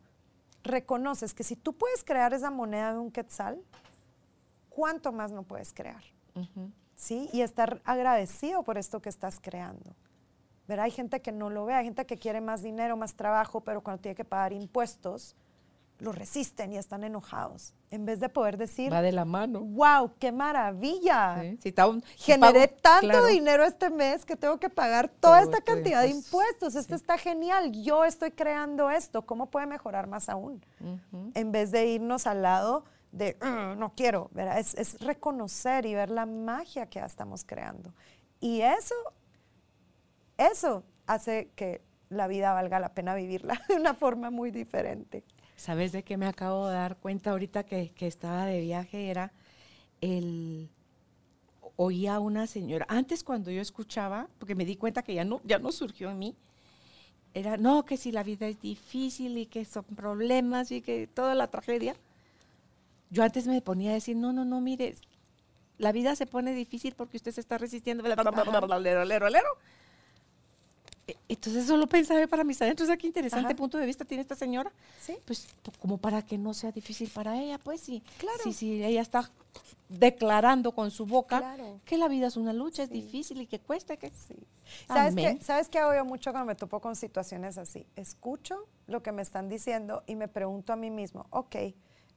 reconoces 0.62 1.34
que 1.34 1.44
si 1.44 1.56
tú 1.56 1.72
puedes 1.72 2.04
crear 2.04 2.34
esa 2.34 2.50
moneda 2.50 2.92
de 2.92 2.98
un 2.98 3.10
quetzal, 3.10 3.62
¿cuánto 4.68 5.12
más 5.12 5.32
no 5.32 5.42
puedes 5.42 5.72
crear? 5.72 6.02
¿Sí? 6.94 7.28
Y 7.32 7.40
estar 7.40 7.80
agradecido 7.84 8.62
por 8.62 8.76
esto 8.76 9.00
que 9.00 9.08
estás 9.08 9.40
creando. 9.40 9.94
Hay 10.68 10.90
gente 10.90 11.20
que 11.20 11.32
no 11.32 11.48
lo 11.50 11.64
ve, 11.64 11.74
hay 11.74 11.84
gente 11.84 12.04
que 12.04 12.18
quiere 12.18 12.40
más 12.40 12.62
dinero, 12.62 12.96
más 12.96 13.14
trabajo, 13.14 13.62
pero 13.62 13.82
cuando 13.82 14.02
tiene 14.02 14.14
que 14.14 14.24
pagar 14.24 14.52
impuestos, 14.52 15.34
lo 15.98 16.12
resisten 16.12 16.72
y 16.72 16.76
están 16.76 17.02
enojados. 17.04 17.74
En 17.90 18.04
vez 18.04 18.20
de 18.20 18.28
poder 18.28 18.56
decir, 18.56 18.92
va 18.92 19.02
de 19.02 19.12
la 19.12 19.24
mano. 19.24 19.60
¡Wow! 19.60 20.12
¡Qué 20.18 20.30
maravilla! 20.30 21.42
Generé 22.16 22.68
tanto 22.68 23.26
dinero 23.26 23.64
este 23.64 23.90
mes 23.90 24.24
que 24.24 24.36
tengo 24.36 24.58
que 24.58 24.68
pagar 24.68 25.08
toda 25.08 25.42
esta 25.42 25.60
cantidad 25.60 26.02
de 26.02 26.10
impuestos. 26.10 26.74
Esto 26.74 26.94
está 26.94 27.18
genial. 27.18 27.72
Yo 27.72 28.04
estoy 28.04 28.30
creando 28.30 28.90
esto. 28.90 29.22
¿Cómo 29.22 29.46
puede 29.46 29.66
mejorar 29.66 30.06
más 30.06 30.28
aún? 30.28 30.64
En 31.34 31.50
vez 31.50 31.70
de 31.70 31.86
irnos 31.86 32.26
al 32.26 32.42
lado 32.42 32.84
de, 33.10 33.36
no 33.76 33.92
quiero, 33.96 34.30
Es, 34.56 34.74
es 34.74 35.00
reconocer 35.00 35.86
y 35.86 35.94
ver 35.94 36.10
la 36.10 36.26
magia 36.26 36.86
que 36.86 37.00
ya 37.00 37.06
estamos 37.06 37.44
creando. 37.44 37.92
Y 38.38 38.60
eso 38.60 38.94
eso 40.38 40.84
hace 41.06 41.50
que 41.54 41.82
la 42.08 42.26
vida 42.26 42.52
valga 42.54 42.80
la 42.80 42.94
pena 42.94 43.14
vivirla 43.14 43.60
de 43.68 43.74
una 43.74 43.94
forma 43.94 44.30
muy 44.30 44.50
diferente. 44.50 45.24
¿Sabes 45.56 45.92
de 45.92 46.04
qué 46.04 46.16
me 46.16 46.26
acabo 46.26 46.68
de 46.68 46.74
dar 46.74 46.96
cuenta 46.96 47.30
ahorita 47.30 47.64
que, 47.64 47.92
estaba 47.98 48.46
de 48.46 48.60
viaje? 48.60 49.10
Era 49.10 49.32
el 50.00 50.70
oía 51.76 52.14
a 52.14 52.20
una 52.20 52.46
señora. 52.46 52.86
Antes 52.88 53.24
cuando 53.24 53.50
yo 53.50 53.60
escuchaba, 53.60 54.28
porque 54.38 54.54
me 54.54 54.64
di 54.64 54.76
cuenta 54.76 55.02
que 55.02 55.14
ya 55.14 55.24
no, 55.24 55.40
ya 55.44 55.58
no 55.58 55.72
surgió 55.72 56.10
en 56.10 56.18
mí, 56.18 56.36
era, 57.34 57.56
no, 57.56 57.84
que 57.84 57.96
si 57.96 58.12
la 58.12 58.22
vida 58.22 58.46
es 58.46 58.60
difícil 58.60 59.36
y 59.36 59.46
que 59.46 59.64
son 59.64 59.84
problemas 59.84 60.70
y 60.70 60.80
que 60.80 61.06
toda 61.08 61.34
la 61.34 61.48
tragedia. 61.48 61.94
Yo 63.10 63.22
antes 63.22 63.46
me 63.46 63.60
ponía 63.60 63.90
a 63.90 63.94
decir, 63.94 64.16
no, 64.16 64.32
no, 64.32 64.44
no, 64.44 64.60
mire, 64.60 64.94
la 65.76 65.92
vida 65.92 66.14
se 66.16 66.26
pone 66.26 66.52
difícil 66.52 66.94
porque 66.94 67.16
usted 67.16 67.32
se 67.32 67.40
está 67.40 67.58
resistiendo. 67.58 68.04
E, 68.06 68.14
entonces 71.28 71.66
solo 71.66 71.86
pensaba 71.86 72.26
para 72.26 72.44
mis 72.44 72.60
adentros, 72.60 72.88
qué 72.98 73.06
interesante 73.06 73.54
punto 73.54 73.78
de 73.78 73.86
vista 73.86 74.04
tiene 74.04 74.22
esta 74.22 74.34
señora. 74.34 74.72
Sí. 75.00 75.16
Pues 75.24 75.48
como 75.80 75.98
para 75.98 76.22
que 76.22 76.38
no 76.38 76.54
sea 76.54 76.72
difícil 76.72 77.10
para 77.10 77.40
ella, 77.40 77.58
pues 77.58 77.80
sí. 77.80 78.02
Claro. 78.18 78.38
Sí, 78.42 78.52
sí, 78.52 78.84
ella 78.84 79.00
está 79.00 79.30
declarando 79.88 80.72
con 80.72 80.90
su 80.90 81.06
boca 81.06 81.56
que 81.84 81.96
la 81.96 82.08
vida 82.08 82.26
es 82.26 82.36
una 82.36 82.52
lucha, 82.52 82.82
es 82.82 82.90
difícil 82.90 83.40
y 83.40 83.46
que 83.46 83.58
cuesta. 83.58 83.96
Que... 83.96 84.10
Sí. 84.10 84.36
¿Sabes 84.86 85.14
qué, 85.14 85.38
¿Sabes 85.42 85.68
qué 85.68 85.78
hago 85.78 85.94
yo 85.94 86.04
mucho 86.04 86.30
cuando 86.30 86.46
me 86.46 86.54
topo 86.54 86.80
con 86.80 86.94
situaciones 86.94 87.56
así? 87.56 87.86
Escucho 87.96 88.66
lo 88.86 89.02
que 89.02 89.12
me 89.12 89.22
están 89.22 89.48
diciendo 89.48 90.02
y 90.06 90.14
me 90.14 90.28
pregunto 90.28 90.72
a 90.72 90.76
mí 90.76 90.90
mismo, 90.90 91.26
ok, 91.30 91.56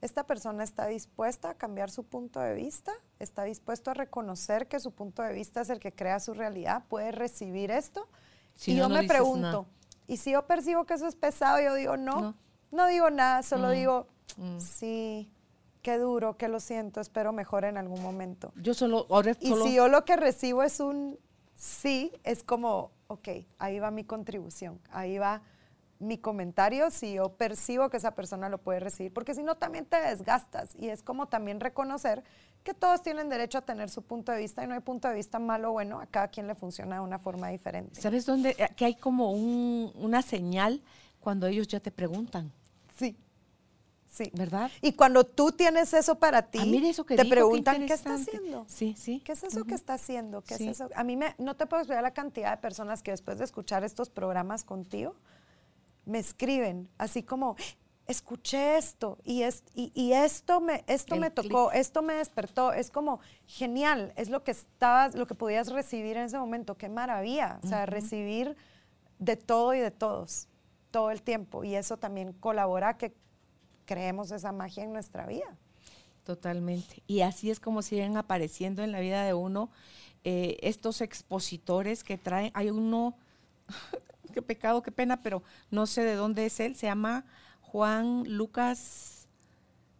esta 0.01 0.25
persona 0.25 0.63
está 0.63 0.87
dispuesta 0.87 1.51
a 1.51 1.53
cambiar 1.53 1.91
su 1.91 2.03
punto 2.03 2.39
de 2.39 2.55
vista, 2.55 2.91
está 3.19 3.43
dispuesto 3.43 3.91
a 3.91 3.93
reconocer 3.93 4.67
que 4.67 4.79
su 4.79 4.91
punto 4.91 5.21
de 5.21 5.33
vista 5.33 5.61
es 5.61 5.69
el 5.69 5.79
que 5.79 5.93
crea 5.93 6.19
su 6.19 6.33
realidad, 6.33 6.83
puede 6.89 7.11
recibir 7.11 7.71
esto 7.71 8.07
y 8.65 8.75
yo 8.75 8.89
me 8.89 9.03
pregunto, 9.03 9.65
¿y 10.07 10.17
si 10.17 10.31
yo 10.31 10.45
percibo 10.45 10.85
que 10.85 10.93
eso 10.93 11.07
es 11.07 11.15
pesado? 11.15 11.61
Yo 11.61 11.73
digo, 11.75 11.97
no, 11.97 12.35
no, 12.71 12.87
digo 12.87 13.09
nada, 13.09 13.43
solo 13.43 13.69
mm. 13.69 13.71
digo, 13.71 14.07
mm. 14.37 14.59
sí, 14.59 15.31
qué 15.81 15.97
duro, 15.97 16.37
que 16.37 16.47
lo 16.47 16.59
siento, 16.59 17.01
espero 17.01 17.33
mejor 17.33 17.65
en 17.65 17.77
algún 17.77 18.01
momento. 18.01 18.53
Yo 18.55 18.73
solo, 18.73 19.07
ahora 19.09 19.35
Y 19.39 19.53
si 19.53 19.75
yo 19.75 19.87
lo 19.87 20.05
que 20.05 20.15
recibo 20.15 20.63
es 20.63 20.79
un 20.79 21.17
sí, 21.55 22.11
es 22.23 22.43
como, 22.43 22.91
ok, 23.07 23.29
ahí 23.59 23.79
va 23.79 23.91
mi 23.91 24.03
contribución, 24.03 24.79
ahí 24.91 25.17
va 25.17 25.43
mi 25.99 26.17
comentario 26.17 26.89
si 26.89 27.13
yo 27.13 27.29
percibo 27.29 27.89
que 27.89 27.97
esa 27.97 28.15
persona 28.15 28.49
lo 28.49 28.57
puede 28.57 28.79
recibir, 28.79 29.13
porque 29.13 29.35
si 29.35 29.43
no 29.43 29.55
también 29.55 29.85
te 29.85 29.97
desgastas 30.01 30.75
y 30.75 30.89
es 30.89 31.03
como 31.03 31.27
también 31.27 31.59
reconocer 31.59 32.23
que 32.63 32.73
todos 32.73 33.01
tienen 33.01 33.29
derecho 33.29 33.57
a 33.57 33.61
tener 33.61 33.89
su 33.89 34.01
punto 34.03 34.31
de 34.31 34.39
vista 34.39 34.63
y 34.63 34.67
no 34.67 34.73
hay 34.75 34.79
punto 34.81 35.07
de 35.07 35.15
vista 35.15 35.39
malo 35.39 35.69
o 35.69 35.73
bueno, 35.73 35.99
a 35.99 36.05
cada 36.05 36.27
quien 36.27 36.47
le 36.47 36.55
funciona 36.55 36.95
de 36.95 37.01
una 37.01 37.19
forma 37.19 37.49
diferente. 37.49 37.99
¿Sabes 37.99 38.25
dónde? 38.25 38.55
Eh, 38.57 38.69
que 38.75 38.85
hay 38.85 38.95
como 38.95 39.31
una 39.31 40.21
señal 40.21 40.81
cuando 41.19 41.47
ellos 41.47 41.67
ya 41.67 41.79
te 41.79 41.91
preguntan. 41.91 42.51
Sí. 42.97 43.17
Sí. 44.07 44.29
¿Verdad? 44.35 44.69
Y 44.81 44.91
cuando 44.93 45.23
tú 45.23 45.53
tienes 45.53 45.93
eso 45.93 46.15
para 46.15 46.41
ti, 46.43 46.59
Ah, 46.59 46.87
eso 46.89 47.05
que 47.05 47.15
te 47.15 47.23
preguntan 47.25 47.85
qué 47.87 47.93
está 47.93 48.09
interesante". 48.11 48.37
haciendo. 48.37 48.65
Sí, 48.67 48.93
sí. 48.97 49.21
¿Qué 49.23 49.31
es 49.31 49.43
eso 49.43 49.63
que 49.63 49.73
está 49.73 49.93
haciendo? 49.93 50.41
¿Qué 50.41 50.55
Sí. 50.57 50.67
es 50.67 50.81
eso? 50.81 50.89
A 50.95 51.03
mí 51.05 51.15
me, 51.15 51.33
no 51.37 51.55
te 51.55 51.65
puedo 51.65 51.81
explicar 51.81 52.03
la 52.03 52.13
cantidad 52.13 52.51
de 52.51 52.57
personas 52.61 53.01
que 53.01 53.11
después 53.11 53.37
de 53.37 53.45
escuchar 53.45 53.83
estos 53.85 54.09
programas 54.09 54.63
contigo 54.65 55.15
me 56.05 56.19
escriben 56.19 56.89
así 56.97 57.23
como 57.23 57.55
escuché 58.07 58.77
esto 58.77 59.17
y, 59.23 59.43
es, 59.43 59.63
y, 59.73 59.91
y 59.95 60.13
esto 60.13 60.59
me 60.59 60.83
esto 60.87 61.15
El 61.15 61.21
me 61.21 61.31
tocó, 61.31 61.71
esto 61.71 62.01
me 62.01 62.15
despertó, 62.15 62.73
es 62.73 62.91
como 62.91 63.19
genial, 63.47 64.13
es 64.15 64.29
lo 64.29 64.43
que 64.43 64.51
estabas, 64.51 65.15
lo 65.15 65.27
que 65.27 65.35
podías 65.35 65.69
recibir 65.71 66.17
en 66.17 66.23
ese 66.23 66.37
momento, 66.37 66.75
qué 66.75 66.89
maravilla, 66.89 67.59
o 67.63 67.67
sea, 67.67 67.85
recibir 67.85 68.57
de 69.19 69.35
todo 69.37 69.73
y 69.73 69.79
de 69.79 69.91
todos 69.91 70.47
todo 70.91 71.09
el 71.09 71.21
tiempo 71.21 71.63
y 71.63 71.75
eso 71.75 71.97
también 71.97 72.33
colabora 72.33 72.89
a 72.89 72.97
que 72.97 73.13
creemos 73.85 74.31
esa 74.31 74.51
magia 74.51 74.83
en 74.83 74.93
nuestra 74.93 75.25
vida. 75.25 75.57
Totalmente. 76.23 77.01
Y 77.07 77.21
así 77.21 77.49
es 77.49 77.59
como 77.59 77.81
siguen 77.81 78.15
apareciendo 78.17 78.83
en 78.83 78.91
la 78.91 78.99
vida 78.99 79.23
de 79.23 79.33
uno 79.33 79.71
eh, 80.23 80.57
estos 80.61 81.01
expositores 81.01 82.03
que 82.03 82.17
traen. 82.17 82.51
Hay 82.53 82.69
uno, 82.69 83.17
qué 84.33 84.41
pecado, 84.41 84.83
qué 84.83 84.91
pena, 84.91 85.23
pero 85.23 85.41
no 85.71 85.87
sé 85.87 86.03
de 86.03 86.15
dónde 86.15 86.45
es 86.45 86.59
él. 86.59 86.75
Se 86.75 86.85
llama 86.85 87.25
Juan 87.71 88.23
Lucas 88.27 89.27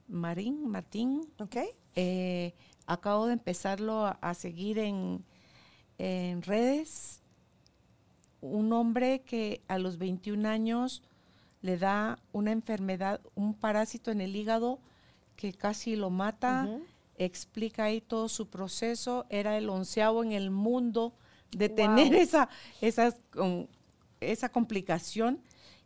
Marín, 0.10 0.68
Martín. 0.68 1.22
¿Ok? 1.40 1.56
Eh, 1.96 2.54
acabo 2.86 3.28
de 3.28 3.34
empezarlo 3.34 4.06
a, 4.06 4.12
a 4.22 4.34
seguir 4.34 4.78
en, 4.78 5.24
en 5.98 6.42
redes. 6.42 7.22
Un 8.42 8.74
hombre 8.74 9.22
que 9.22 9.62
a 9.70 9.78
los 9.78 9.98
21 9.98 10.48
años 10.50 11.02
le 11.62 11.78
da 11.78 12.20
una 12.34 12.52
enfermedad, 12.52 13.22
un 13.36 13.54
parásito 13.54 14.12
en 14.12 14.20
el 14.20 14.36
hígado 14.36 14.80
que 15.38 15.54
casi 15.54 15.96
lo 15.96 16.10
mata. 16.10 16.68
Explica 17.18 17.86
ahí 17.86 18.02
todo 18.02 18.28
su 18.28 18.50
proceso. 18.50 19.26
Era 19.30 19.58
el 19.58 19.70
onceavo 19.70 20.24
en 20.24 20.34
el 20.34 20.52
mundo 20.52 21.14
de 21.52 21.68
Wow. 21.70 21.76
tener 21.78 22.14
esa, 22.16 22.50
esas, 22.82 23.16
esa 24.20 24.50
complicación. 24.50 25.40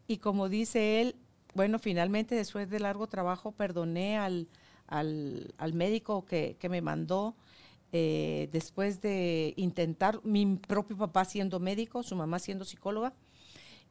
Y 0.08 0.18
como 0.18 0.50
dice 0.50 1.02
él, 1.02 1.16
bueno, 1.56 1.80
finalmente 1.80 2.36
después 2.36 2.70
de 2.70 2.80
largo 2.80 3.08
trabajo 3.08 3.52
perdoné 3.52 4.18
al, 4.18 4.48
al, 4.88 5.54
al 5.58 5.74
médico 5.74 6.26
que, 6.26 6.58
que 6.60 6.70
me 6.70 6.82
mandó 6.82 7.36
eh, 7.92 8.50
después 8.52 9.00
de 9.00 9.54
intentar, 9.56 10.20
mi 10.24 10.58
propio 10.58 10.98
papá 10.98 11.24
siendo 11.24 11.62
médico, 11.62 12.04
su 12.04 12.16
mamá 12.16 12.40
siendo 12.40 12.66
psicóloga, 12.66 13.14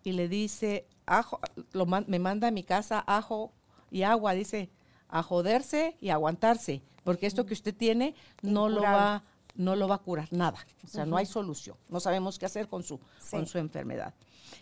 y 0.02 0.12
le 0.12 0.28
dice, 0.28 0.86
ajo, 1.06 1.40
lo 1.72 1.86
me 1.86 2.18
manda 2.18 2.48
a 2.48 2.50
mi 2.50 2.64
casa 2.64 3.02
ajo 3.06 3.54
y 3.90 4.02
agua, 4.02 4.34
dice, 4.34 4.68
a 5.08 5.22
joderse 5.22 5.96
y 6.02 6.10
aguantarse, 6.10 6.82
porque 7.02 7.26
esto 7.26 7.46
que 7.46 7.54
usted 7.54 7.74
tiene 7.74 8.14
no 8.42 8.68
lo 8.68 8.82
va 8.82 9.24
no 9.56 9.76
lo 9.76 9.86
va 9.86 9.94
a 9.94 9.98
curar 9.98 10.28
nada, 10.32 10.66
o 10.84 10.88
sea, 10.88 11.06
no 11.06 11.16
hay 11.16 11.26
solución, 11.26 11.76
no 11.88 12.00
sabemos 12.00 12.38
qué 12.38 12.44
hacer 12.44 12.68
con 12.68 12.82
su, 12.82 13.00
con 13.30 13.46
su 13.46 13.56
enfermedad. 13.58 14.12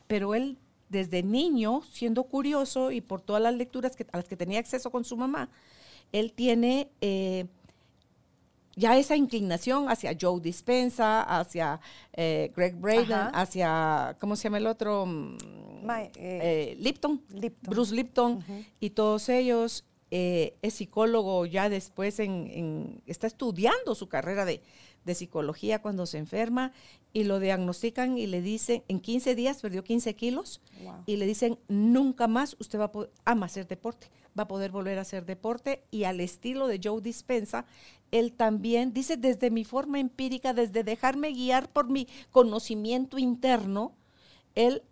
Pero 0.07 0.35
él, 0.35 0.59
desde 0.93 1.25
niño, 1.25 1.83
siendo 1.91 2.23
curioso 2.25 2.93
y 2.93 3.01
por 3.01 3.21
todas 3.21 3.43
las 3.43 3.55
lecturas 3.55 3.97
que, 3.97 4.07
a 4.13 4.19
las 4.19 4.29
que 4.29 4.37
tenía 4.37 4.61
acceso 4.61 4.91
con 4.93 5.05
su 5.05 5.17
mamá, 5.17 5.49
él 6.13 6.33
tiene 6.33 6.91
eh, 7.01 7.47
ya 8.77 8.97
esa 8.97 9.17
inclinación 9.17 9.89
hacia 9.91 10.17
Joe 10.19 10.41
Dispensa, 10.41 11.23
hacia 11.23 11.81
eh, 12.13 12.53
Greg 12.57 12.77
Braden, 12.77 13.13
Ajá. 13.13 13.29
hacia, 13.41 14.17
¿cómo 14.21 14.37
se 14.37 14.45
llama 14.45 14.59
el 14.59 14.67
otro? 14.67 15.05
Mm, 15.07 15.37
Ma- 15.85 16.03
eh, 16.15 16.77
Lipton, 16.79 17.21
Lipton. 17.31 17.71
Bruce 17.71 17.95
Lipton, 17.95 18.45
y 18.79 18.91
todos 18.91 19.29
ellos. 19.29 19.85
es 20.11 20.75
psicólogo 20.75 21.47
ya 21.47 21.71
después 21.71 22.19
en, 22.21 22.47
en- 22.53 23.03
está 23.07 23.27
estudiando 23.27 23.95
su 23.95 24.09
carrera 24.09 24.45
de, 24.45 24.61
de 25.05 25.15
psicología 25.15 25.81
cuando 25.83 26.07
se 26.07 26.19
enferma 26.19 26.73
y 27.13 27.25
lo 27.25 27.41
diagnostican 27.41 28.17
y 28.19 28.27
le 28.27 28.41
dicen, 28.41 28.83
en 28.89 29.01
15 29.01 29.35
días 29.35 29.61
perdió 29.61 29.85
15 29.85 30.15
kilos 30.15 30.61
Wow. 30.83 31.03
y 31.07 31.17
le 31.17 31.27
dicen, 31.27 31.59
nunca 31.69 32.27
más 32.29 32.57
usted 32.59 32.79
va 32.79 32.85
a 32.85 32.93
poder, 32.93 33.11
ama 33.25 33.47
hacer 33.47 33.67
deporte, 33.69 34.09
va 34.39 34.45
a 34.45 34.49
poder 34.49 34.71
volver 34.71 34.99
a 34.99 35.03
hacer 35.03 35.27
deporte 35.27 35.85
y 35.91 36.05
al 36.05 36.21
estilo 36.21 36.67
de 36.67 36.81
Joe 36.83 37.01
Dispensa, 37.03 37.67
él 38.11 38.33
también 38.33 38.93
dice, 38.93 39.17
desde 39.17 39.51
mi 39.51 39.65
forma 39.65 39.99
empírica, 40.01 40.55
desde 40.55 40.85
dejarme 40.85 41.33
guiar 41.33 41.69
por 41.71 41.89
mi 41.91 42.07
conocimiento 42.31 43.19
interno, 43.19 43.93
él 44.55 44.83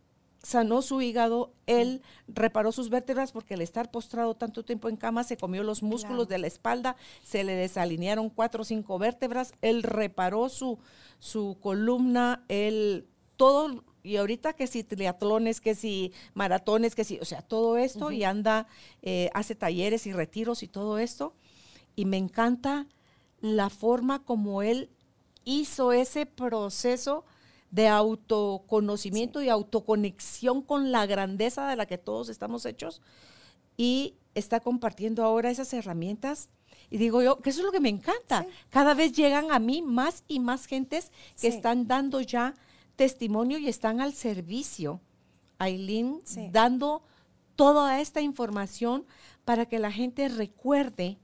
sanó 0.43 0.81
su 0.83 1.03
hígado, 1.03 1.53
él 1.67 2.03
reparó 2.29 2.73
sus 2.73 2.89
vértebras 2.89 3.33
porque 3.33 3.55
al 3.55 3.61
estar 3.61 3.91
postrado 3.91 4.35
tanto 4.35 4.65
tiempo 4.65 4.89
en 4.89 4.97
cama 4.97 5.23
se 5.25 5.37
comió 5.37 5.63
los 5.63 5.83
músculos 5.83 6.27
Claro. 6.27 6.31
de 6.31 6.39
la 6.39 6.47
espalda, 6.47 6.97
se 7.23 7.45
le 7.45 7.55
desalinearon 7.55 8.31
cuatro 8.31 8.63
o 8.63 8.65
cinco 8.65 8.99
vértebras, 8.99 9.53
él 9.61 9.83
reparó 9.83 10.49
su, 10.49 10.79
su 11.19 11.59
columna, 11.61 12.45
él 12.49 13.07
todo, 13.37 13.85
y 14.03 14.17
ahorita 14.17 14.55
que 14.55 14.67
si 14.67 14.83
triatlones, 14.83 15.61
que 15.61 15.75
si 15.75 16.13
maratones, 16.35 16.95
que 16.95 17.05
si, 17.05 17.19
o 17.19 17.25
sea, 17.27 17.43
todo 17.43 17.77
esto, 17.77 18.11
y 18.11 18.25
anda, 18.25 18.67
eh, 19.03 19.29
hace 19.35 19.55
talleres 19.55 20.07
y 20.07 20.13
retiros 20.13 20.63
y 20.63 20.69
todo 20.69 20.99
esto, 20.99 21.35
y 21.97 22.07
me 22.07 22.17
encanta 22.17 22.87
la 23.41 23.69
forma 23.69 24.25
como 24.25 24.63
él 24.63 24.91
hizo 25.45 25.93
ese 25.93 26.25
proceso 26.27 27.25
de 27.71 27.89
autoconocimiento 27.89 29.43
y 29.43 29.49
autoconexión 29.49 30.63
con 30.63 30.91
la 30.93 31.07
grandeza 31.07 31.69
de 31.69 31.77
la 31.77 31.87
que 31.87 31.99
todos 31.99 32.29
estamos 32.29 32.67
hechos 32.67 33.01
y 33.77 34.15
está 34.35 34.61
compartiendo 34.61 35.25
ahora 35.25 35.51
esas 35.51 35.73
herramientas. 35.73 36.49
Y 36.91 36.99
digo 36.99 37.23
yo, 37.23 37.39
que 37.41 37.51
eso 37.51 37.61
es 37.61 37.67
lo 37.67 37.73
que 37.73 37.81
me 37.81 37.89
encanta. 37.89 38.47
Cada 38.69 38.95
vez 38.95 39.13
llegan 39.13 39.53
a 39.53 39.59
mí 39.61 39.83
más 39.83 40.25
y 40.27 40.41
más 40.41 40.67
gentes 40.67 41.11
que 41.41 41.51
Sí. 41.51 41.57
están 41.57 41.87
dando 41.87 42.21
ya 42.21 42.55
testimonio 42.97 43.59
y 43.59 43.69
están 43.69 44.01
al 44.01 44.13
servicio. 44.13 45.01
Aileen, 45.59 46.21
Sí. 46.25 46.49
dando 46.51 47.03
toda 47.55 48.01
esta 48.01 48.21
información 48.21 49.05
para 49.45 49.67
que 49.67 49.79
la 49.79 49.93
gente 49.93 50.29
recuerde 50.29 51.19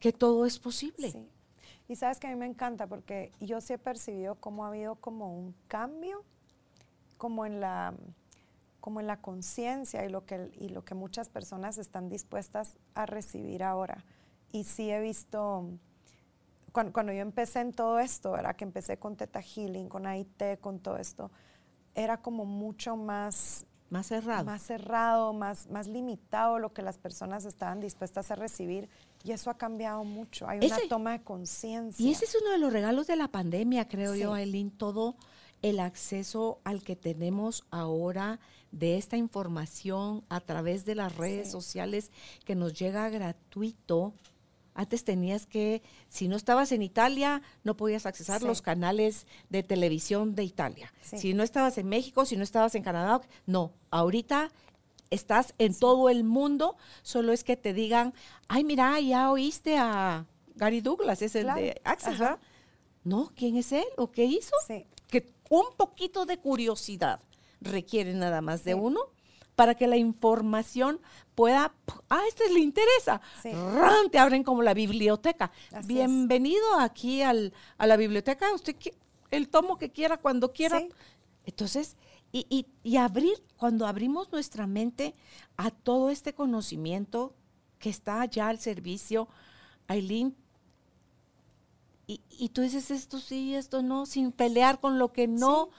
que 0.00 0.12
todo 0.12 0.46
es 0.46 0.58
posible. 0.58 1.12
Y 1.92 1.96
sabes 1.96 2.18
que 2.18 2.26
a 2.26 2.30
mí 2.30 2.36
me 2.36 2.46
encanta 2.46 2.86
porque 2.86 3.32
yo 3.38 3.60
sí 3.60 3.74
he 3.74 3.78
percibido 3.78 4.36
cómo 4.36 4.64
ha 4.64 4.68
habido 4.68 4.94
como 4.94 5.36
un 5.36 5.54
cambio, 5.68 6.24
como 7.18 7.44
en 7.44 7.60
la, 7.60 7.92
como 8.80 9.00
en 9.00 9.06
la 9.06 9.18
conciencia 9.18 10.02
y, 10.02 10.08
lo 10.08 10.24
que, 10.24 10.50
y 10.58 10.70
lo 10.70 10.86
que 10.86 10.94
muchas 10.94 11.28
personas 11.28 11.76
están 11.76 12.08
dispuestas 12.08 12.78
a 12.94 13.04
recibir 13.04 13.62
ahora. 13.62 14.06
Y 14.52 14.64
sí 14.64 14.90
he 14.90 15.00
visto, 15.02 15.68
cuando, 16.72 16.94
cuando 16.94 17.12
yo 17.12 17.20
empecé 17.20 17.60
en 17.60 17.72
todo 17.72 17.98
esto, 17.98 18.38
era 18.38 18.54
que 18.54 18.64
empecé 18.64 18.96
con 18.96 19.16
Teta 19.16 19.42
Healing, 19.42 19.90
con 19.90 20.06
AIT, 20.06 20.60
con 20.62 20.78
todo 20.78 20.96
esto, 20.96 21.30
era 21.94 22.22
como 22.22 22.46
mucho 22.46 22.96
más 22.96 23.66
Más 23.92 24.06
cerrado. 24.06 24.44
más 24.46 24.62
cerrado, 24.62 25.32
más, 25.34 25.68
más 25.70 25.86
limitado 25.86 26.58
lo 26.58 26.72
que 26.72 26.80
las 26.80 26.96
personas 26.96 27.44
estaban 27.44 27.78
dispuestas 27.78 28.30
a 28.30 28.34
recibir 28.34 28.88
y 29.22 29.32
eso 29.32 29.50
ha 29.50 29.58
cambiado 29.58 30.02
mucho. 30.02 30.48
Hay 30.48 30.58
una 30.66 30.78
toma 30.88 31.12
de 31.12 31.22
conciencia. 31.22 32.04
Y 32.04 32.10
ese 32.10 32.24
es 32.24 32.34
uno 32.40 32.50
de 32.52 32.58
los 32.58 32.72
regalos 32.72 33.06
de 33.06 33.16
la 33.16 33.28
pandemia, 33.28 33.86
creo 33.88 34.14
yo, 34.14 34.34
Sí. 34.34 34.40
Aileen, 34.40 34.70
todo 34.70 35.14
el 35.60 35.78
acceso 35.78 36.58
al 36.64 36.82
que 36.82 36.96
tenemos 36.96 37.64
ahora 37.70 38.40
de 38.72 38.96
esta 38.96 39.18
información 39.18 40.24
a 40.30 40.40
través 40.40 40.86
de 40.86 40.94
las 40.94 41.14
redes 41.14 41.48
Sí. 41.48 41.52
sociales 41.52 42.10
que 42.46 42.54
nos 42.54 42.72
llega 42.72 43.08
gratuito. 43.10 44.14
Antes 44.74 45.04
tenías 45.04 45.46
que, 45.46 45.82
si 46.08 46.28
no 46.28 46.36
estabas 46.36 46.72
en 46.72 46.82
Italia, 46.82 47.42
no 47.62 47.76
podías 47.76 48.06
accesar 48.06 48.40
Sí. 48.40 48.46
los 48.46 48.62
canales 48.62 49.26
de 49.50 49.62
televisión 49.62 50.34
de 50.34 50.44
Italia. 50.44 50.92
Sí. 51.02 51.18
Si 51.18 51.34
no 51.34 51.42
estabas 51.42 51.76
en 51.78 51.88
México, 51.88 52.24
si 52.24 52.36
no 52.36 52.42
estabas 52.42 52.74
en 52.74 52.82
Canadá, 52.82 53.20
no. 53.46 53.72
Ahorita 53.90 54.50
estás 55.10 55.54
en 55.58 55.78
todo 55.78 56.08
el 56.08 56.24
mundo, 56.24 56.76
solo 57.02 57.32
es 57.32 57.44
que 57.44 57.56
te 57.56 57.74
digan, 57.74 58.14
ay, 58.48 58.64
mira, 58.64 58.98
ya 59.00 59.30
oíste 59.30 59.76
a 59.76 60.24
Gary 60.54 60.80
Douglas, 60.80 61.20
es 61.20 61.34
el 61.34 61.44
Claro. 61.44 61.60
de 61.60 61.80
Access. 61.84 62.18
¿verdad? 62.18 62.38
No, 63.04 63.30
¿quién 63.36 63.56
es 63.56 63.72
él 63.72 63.84
o 63.98 64.10
qué 64.10 64.24
hizo? 64.24 64.54
Que 65.08 65.30
un 65.50 65.66
poquito 65.76 66.24
de 66.24 66.38
curiosidad 66.38 67.20
requiere 67.60 68.14
nada 68.14 68.40
más 68.40 68.64
de 68.64 68.74
uno 68.74 69.00
para 69.56 69.74
que 69.74 69.86
la 69.86 69.96
información 69.96 71.00
pueda, 71.34 71.74
ah, 72.08 72.22
este 72.28 72.50
le 72.52 72.60
interesa. 72.60 73.20
Sí. 73.42 73.50
¡Ran! 73.52 74.10
Te 74.10 74.18
abren 74.18 74.42
como 74.44 74.62
la 74.62 74.74
biblioteca. 74.74 75.52
Así 75.68 75.78
es. 75.78 75.86
Bienvenido 75.86 76.78
aquí 76.78 77.22
al, 77.22 77.52
a 77.78 77.86
la 77.86 77.96
biblioteca. 77.96 78.52
Usted 78.54 78.76
el 79.30 79.48
tomo 79.48 79.78
que 79.78 79.90
quiera, 79.90 80.16
cuando 80.18 80.52
quiera. 80.52 80.80
Sí. 80.80 80.88
Entonces, 81.44 81.96
y, 82.32 82.46
y- 82.48 82.66
y 82.82 82.96
abrir, 82.96 83.42
cuando 83.56 83.86
abrimos 83.86 84.30
nuestra 84.32 84.66
mente 84.66 85.14
a 85.56 85.70
todo 85.70 86.10
este 86.10 86.34
conocimiento 86.34 87.34
que 87.78 87.90
está 87.90 88.24
ya 88.26 88.48
al 88.48 88.58
servicio, 88.58 89.28
Aileen, 89.88 90.36
y, 92.06 92.20
y 92.30 92.48
tú 92.50 92.62
dices 92.62 92.90
esto 92.90 93.18
sí, 93.20 93.54
esto 93.54 93.82
no, 93.82 94.06
sin 94.06 94.32
pelear 94.32 94.80
con 94.80 94.98
lo 94.98 95.12
que 95.12 95.28
no. 95.28 95.70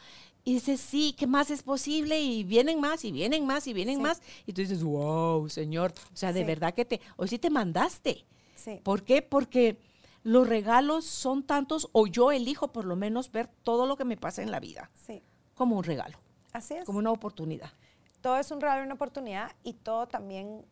Y 0.46 0.56
dices, 0.56 0.82
sí, 0.82 1.16
¿qué 1.18 1.26
más 1.26 1.52
es 1.52 1.64
posible? 1.64 2.20
Y 2.20 2.44
vienen 2.44 2.82
más, 2.82 3.06
y 3.06 3.12
vienen 3.12 3.46
más, 3.46 3.66
y 3.68 3.74
vienen 3.74 4.02
más. 4.02 4.22
Y 4.46 4.52
tú 4.54 4.62
dices, 4.62 4.84
wow, 4.84 5.48
Señor. 5.48 5.94
O 6.14 6.18
sea, 6.18 6.34
de 6.34 6.44
verdad 6.44 6.74
que 6.74 6.84
te, 6.84 7.00
hoy 7.16 7.30
sí 7.30 7.40
te 7.40 7.50
mandaste. 7.50 8.26
Sí. 8.56 8.82
¿Por 8.84 9.04
qué? 9.04 9.22
Porque 9.22 9.78
los 10.24 10.48
regalos 10.48 11.06
son 11.06 11.44
tantos, 11.44 11.90
o 11.94 12.08
yo 12.08 12.32
elijo 12.32 12.74
por 12.74 12.84
lo 12.86 12.96
menos 12.96 13.32
ver 13.32 13.48
todo 13.64 13.86
lo 13.86 13.96
que 13.96 14.04
me 14.04 14.18
pasa 14.18 14.42
en 14.42 14.52
la 14.52 14.60
vida. 14.60 14.90
Sí. 14.94 15.24
Como 15.54 15.78
un 15.78 15.84
regalo. 15.84 16.18
Así 16.52 16.74
es. 16.74 16.86
Como 16.86 17.00
una 17.00 17.12
oportunidad. 17.12 17.72
Todo 18.22 18.38
es 18.38 18.52
un 18.52 18.60
regalo 18.60 18.82
y 18.82 18.86
una 18.86 18.96
oportunidad, 18.96 19.52
y 19.64 19.74
todo 19.74 20.08
también, 20.08 20.66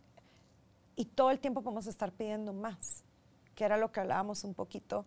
y 0.96 1.06
todo 1.06 1.32
el 1.32 1.40
tiempo 1.40 1.62
podemos 1.62 1.88
estar 1.88 2.12
pidiendo 2.12 2.54
más, 2.54 3.04
que 3.56 3.64
era 3.64 3.78
lo 3.78 3.92
que 3.92 4.00
hablábamos 4.02 4.44
un 4.44 4.54
poquito 4.54 5.06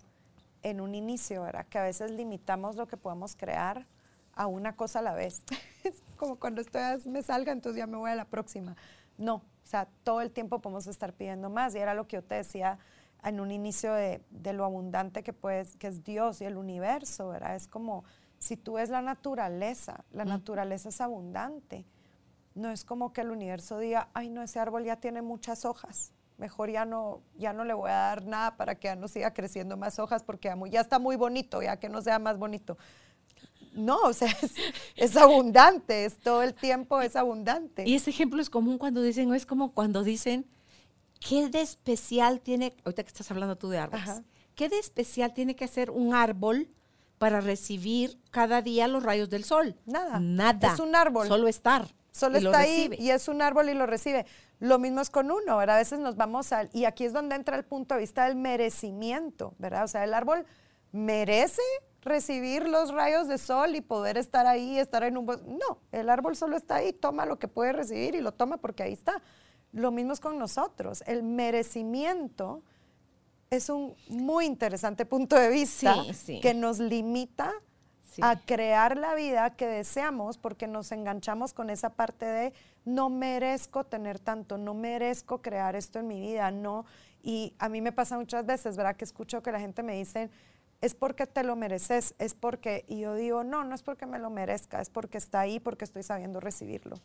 en 0.63 0.81
un 0.81 0.95
inicio, 0.95 1.43
¿verdad? 1.43 1.67
Que 1.67 1.79
a 1.79 1.83
veces 1.83 2.11
limitamos 2.11 2.77
lo 2.77 2.87
que 2.87 2.97
podemos 2.97 3.37
crear 3.37 3.87
a 4.35 4.47
una 4.47 4.77
cosa 4.77 5.01
a 5.01 5.03
la 5.03 5.15
vez. 5.15 5.43
Es 5.85 6.03
como 6.17 6.37
cuando 6.37 6.63
estoy, 6.63 6.81
me 7.07 7.23
salga, 7.23 7.53
entonces 7.53 7.79
ya 7.79 7.87
me 7.87 7.99
voy 7.99 8.11
a 8.11 8.15
la 8.15 8.25
próxima. 8.25 8.75
No, 9.19 9.37
o 9.37 9.67
sea, 9.67 9.87
todo 10.03 10.23
el 10.23 10.31
tiempo 10.31 10.61
podemos 10.61 10.87
estar 10.87 11.13
pidiendo 11.13 11.51
más. 11.51 11.75
Y 11.75 11.79
era 11.79 11.93
lo 11.93 12.07
que 12.07 12.17
yo 12.17 12.25
te 12.25 12.37
decía 12.37 12.79
en 13.23 13.41
un 13.41 13.51
inicio 13.51 13.93
de, 13.93 14.23
lo 14.53 14.65
abundante 14.65 15.23
que, 15.23 15.33
puedes, 15.33 15.77
que 15.77 15.89
es 15.89 16.05
Dios 16.05 16.41
y 16.41 16.45
el 16.45 16.57
universo, 16.57 17.29
¿verdad? 17.29 17.57
Es 17.57 17.67
como, 17.67 18.05
si 18.39 18.57
tú 18.57 18.75
ves 18.75 18.91
la 18.91 19.03
naturaleza, 19.03 20.05
la 20.13 20.25
naturaleza 20.25 20.91
es 20.91 21.01
abundante. 21.01 21.87
No 22.55 22.71
es 22.71 22.85
como 22.85 23.13
que 23.13 23.23
el 23.23 23.31
universo 23.31 23.79
diga, 23.79 24.09
ay, 24.15 24.29
no, 24.29 24.43
ese 24.43 24.61
árbol 24.61 24.85
ya 24.85 24.97
tiene 24.97 25.23
muchas 25.23 25.65
hojas. 25.65 26.13
Mejor 26.37 26.71
ya 26.71 26.85
no, 26.85 27.23
ya 27.37 27.53
no 27.53 27.65
le 27.65 27.75
voy 27.75 27.91
a 27.91 27.95
dar 27.95 28.25
nada 28.25 28.57
para 28.57 28.75
que 28.75 28.89
ya 28.89 28.97
no 28.97 29.09
siga 29.09 29.33
creciendo 29.33 29.77
más 29.77 29.99
hojas 29.99 30.23
porque 30.23 30.53
ya 30.71 30.81
está 30.81 30.99
muy 30.99 31.17
bonito, 31.17 31.63
ya 31.63 31.79
que 31.79 31.89
no 31.89 32.03
sea 32.03 32.19
más 32.19 32.39
bonito. 32.39 32.77
No, 33.75 33.99
o 34.03 34.13
sea, 34.13 34.29
es, 34.97 35.17
abundante, 35.17 36.05
es 36.05 36.17
todo 36.17 36.43
el 36.43 36.55
tiempo 36.55 37.01
es 37.01 37.17
abundante. 37.17 37.85
Y 37.87 37.95
ese 37.95 38.11
ejemplo 38.11 38.41
es 38.41 38.51
común 38.51 38.79
cuando 38.79 39.03
dicen, 39.03 39.31
o 39.31 39.35
es 39.35 39.47
como 39.47 39.73
cuando 39.73 40.03
dicen, 40.03 40.47
¿qué 41.21 41.49
de 41.49 41.61
especial 41.61 42.41
tiene, 42.41 42.75
ahorita 42.85 43.03
que 43.03 43.09
estás 43.09 43.31
hablando 43.31 43.57
tú 43.57 43.69
de 43.69 43.79
árboles, 43.79 44.23
qué 44.55 44.69
de 44.69 44.79
especial 44.79 45.35
tiene 45.35 45.57
que 45.57 45.65
hacer 45.65 45.91
un 45.91 46.15
árbol 46.15 46.69
para 47.19 47.41
recibir 47.41 48.19
cada 48.31 48.63
día 48.63 48.89
los 48.89 49.03
rayos 49.03 49.29
del 49.29 49.45
sol? 49.45 49.77
Nada. 49.87 50.21
Nada. 50.21 50.73
Es 50.75 50.81
un 50.81 50.95
árbol. 50.95 51.27
Solo 51.27 51.49
estar. 51.49 51.87
Solo 52.13 52.39
está 52.39 52.61
ahí 52.61 52.91
y 52.97 53.11
es 53.11 53.27
un 53.27 53.43
árbol 53.43 53.69
y 53.71 53.75
lo 53.75 53.87
recibe. 53.87 54.25
Lo 54.61 54.79
mismo 54.79 55.01
es 55.01 55.11
con 55.11 55.33
uno, 55.33 55.57
¿verdad? 55.57 55.77
A 55.77 55.79
veces 55.81 55.99
nos 55.99 56.15
vamos 56.15 56.53
al, 56.53 56.71
y 56.73 56.85
aquí 56.85 57.05
es 57.05 57.13
donde 57.13 57.35
entra 57.35 57.57
el 57.57 57.65
punto 57.65 57.95
de 57.95 58.03
vista 58.03 58.27
del 58.27 58.37
merecimiento, 58.37 59.55
¿verdad? 59.59 59.83
O 59.83 59.89
sea, 59.89 60.05
el 60.05 60.15
árbol 60.15 60.47
merece 60.93 61.61
recibir 62.05 62.69
los 62.69 62.93
rayos 62.93 63.29
de 63.29 63.39
sol 63.39 63.75
y 63.77 63.81
poder 63.81 64.19
estar 64.19 64.47
ahí, 64.47 64.79
estar 64.79 65.03
en 65.05 65.17
un... 65.17 65.27
No, 65.27 65.79
el 65.93 66.11
árbol 66.11 66.37
solo 66.37 66.57
está 66.57 66.77
ahí, 66.77 66.93
toma 66.93 67.27
lo 67.27 67.39
que 67.39 67.49
puede 67.49 67.73
recibir 67.73 68.15
y 68.15 68.21
lo 68.21 68.33
toma 68.33 68.59
porque 68.59 68.83
ahí 68.83 68.93
está. 68.93 69.23
Lo 69.73 69.91
mismo 69.91 70.13
es 70.13 70.21
con 70.21 70.39
nosotros. 70.39 71.03
El 71.07 71.23
merecimiento 71.23 72.63
es 73.51 73.69
un 73.69 73.95
muy 74.09 74.47
interesante 74.47 75.07
punto 75.07 75.37
de 75.37 75.49
vista 75.49 75.97
que 76.43 76.55
nos 76.55 76.79
limita 76.79 77.53
a 78.21 78.39
crear 78.39 78.97
la 78.97 79.15
vida 79.15 79.57
que 79.57 79.67
deseamos 79.67 80.39
porque 80.39 80.69
nos 80.69 80.93
enganchamos 80.93 81.53
con 81.53 81.71
esa 81.71 81.91
parte 81.91 82.27
de 82.27 82.53
no 82.85 83.09
merezco 83.09 83.85
tener 83.85 84.19
tanto, 84.19 84.59
no 84.59 84.75
merezco 84.75 85.43
crear 85.43 85.75
esto 85.75 85.99
en 85.99 86.07
mi 86.07 86.21
vida, 86.21 86.51
no. 86.51 86.85
Y 87.23 87.55
a 87.59 87.69
mí 87.69 87.81
me 87.81 87.93
pasa 87.93 88.19
muchas 88.19 88.45
veces, 88.45 88.77
¿verdad? 88.77 88.97
Que 88.97 89.05
escucho 89.05 89.43
que 89.43 89.51
la 89.51 89.59
gente 89.59 89.83
me 89.83 89.97
dice, 89.97 90.31
es 90.85 90.95
porque 90.95 91.27
te 91.27 91.43
lo 91.45 91.57
mereces, 91.57 92.15
es 92.19 92.35
porque, 92.35 92.85
y 92.87 93.01
yo 93.01 93.15
digo, 93.15 93.43
no, 93.43 93.65
no 93.65 93.75
es 93.75 93.83
porque 93.83 94.05
me 94.05 94.19
lo 94.19 94.29
merezca, 94.29 94.83
es 94.83 94.91
porque 94.91 95.17
está 95.17 95.41
ahí, 95.41 95.59
porque 95.59 95.87
estoy 95.87 96.03
sabiendo 96.03 96.41
recibirlo. 96.41 96.97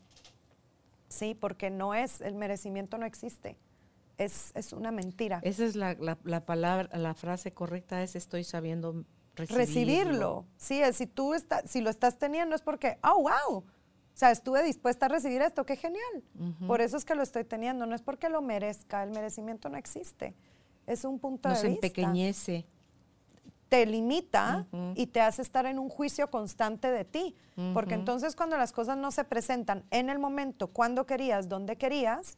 Sí, 1.07 1.33
porque 1.33 1.69
no 1.69 1.93
es, 1.93 2.19
el 2.19 2.35
merecimiento 2.35 2.97
no 2.97 3.05
existe. 3.05 3.57
Es, 4.17 4.51
es 4.53 4.73
una 4.73 4.91
mentira. 4.91 5.39
Esa 5.43 5.63
es 5.63 5.77
la, 5.77 5.95
la, 6.23 6.45
palabra, 6.45 6.89
la 6.97 7.13
frase 7.13 7.53
correcta 7.53 8.03
es 8.03 8.17
estoy 8.17 8.43
sabiendo 8.43 9.05
recibirlo. 9.35 9.57
Recibirlo. 9.57 10.45
Sí, 10.57 10.81
es, 10.81 10.97
si 10.97 11.07
tú 11.07 11.33
está, 11.33 11.65
si 11.65 11.79
lo 11.79 11.89
estás 11.89 12.17
teniendo 12.17 12.57
es 12.57 12.61
porque, 12.61 12.97
oh, 13.01 13.21
wow. 13.21 13.59
O 13.59 13.63
sea, 14.13 14.31
estuve 14.31 14.61
dispuesta 14.61 15.05
a 15.05 15.09
recibir 15.09 15.41
esto, 15.41 15.65
qué 15.65 15.77
genial. 15.77 16.23
Por 16.67 16.81
eso 16.81 16.97
es 16.97 17.05
que 17.05 17.15
lo 17.15 17.23
estoy 17.23 17.45
teniendo, 17.45 17.85
no 17.85 17.95
es 17.95 18.01
porque 18.01 18.27
lo 18.27 18.41
merezca, 18.41 19.03
el 19.03 19.11
merecimiento 19.11 19.69
no 19.69 19.77
existe. 19.77 20.35
Es 20.85 21.05
un 21.05 21.17
punto 21.17 21.47
de 21.47 21.53
vista. 21.53 21.67
Nos 21.69 21.75
empequeñece 21.75 22.65
te 23.69 23.85
limita 23.85 24.67
y 24.95 25.07
te 25.07 25.21
hace 25.21 25.41
estar 25.41 25.65
en 25.67 25.79
un 25.79 25.89
juicio 25.89 26.29
constante 26.29 26.91
de 26.91 27.05
ti. 27.05 27.35
Porque 27.73 27.93
entonces 27.93 28.35
cuando 28.35 28.57
las 28.57 28.71
cosas 28.71 28.97
no 28.97 29.11
se 29.11 29.23
presentan 29.23 29.85
en 29.91 30.09
el 30.09 30.19
momento, 30.19 30.67
cuando 30.67 31.05
querías, 31.05 31.47
donde 31.47 31.77
querías, 31.77 32.37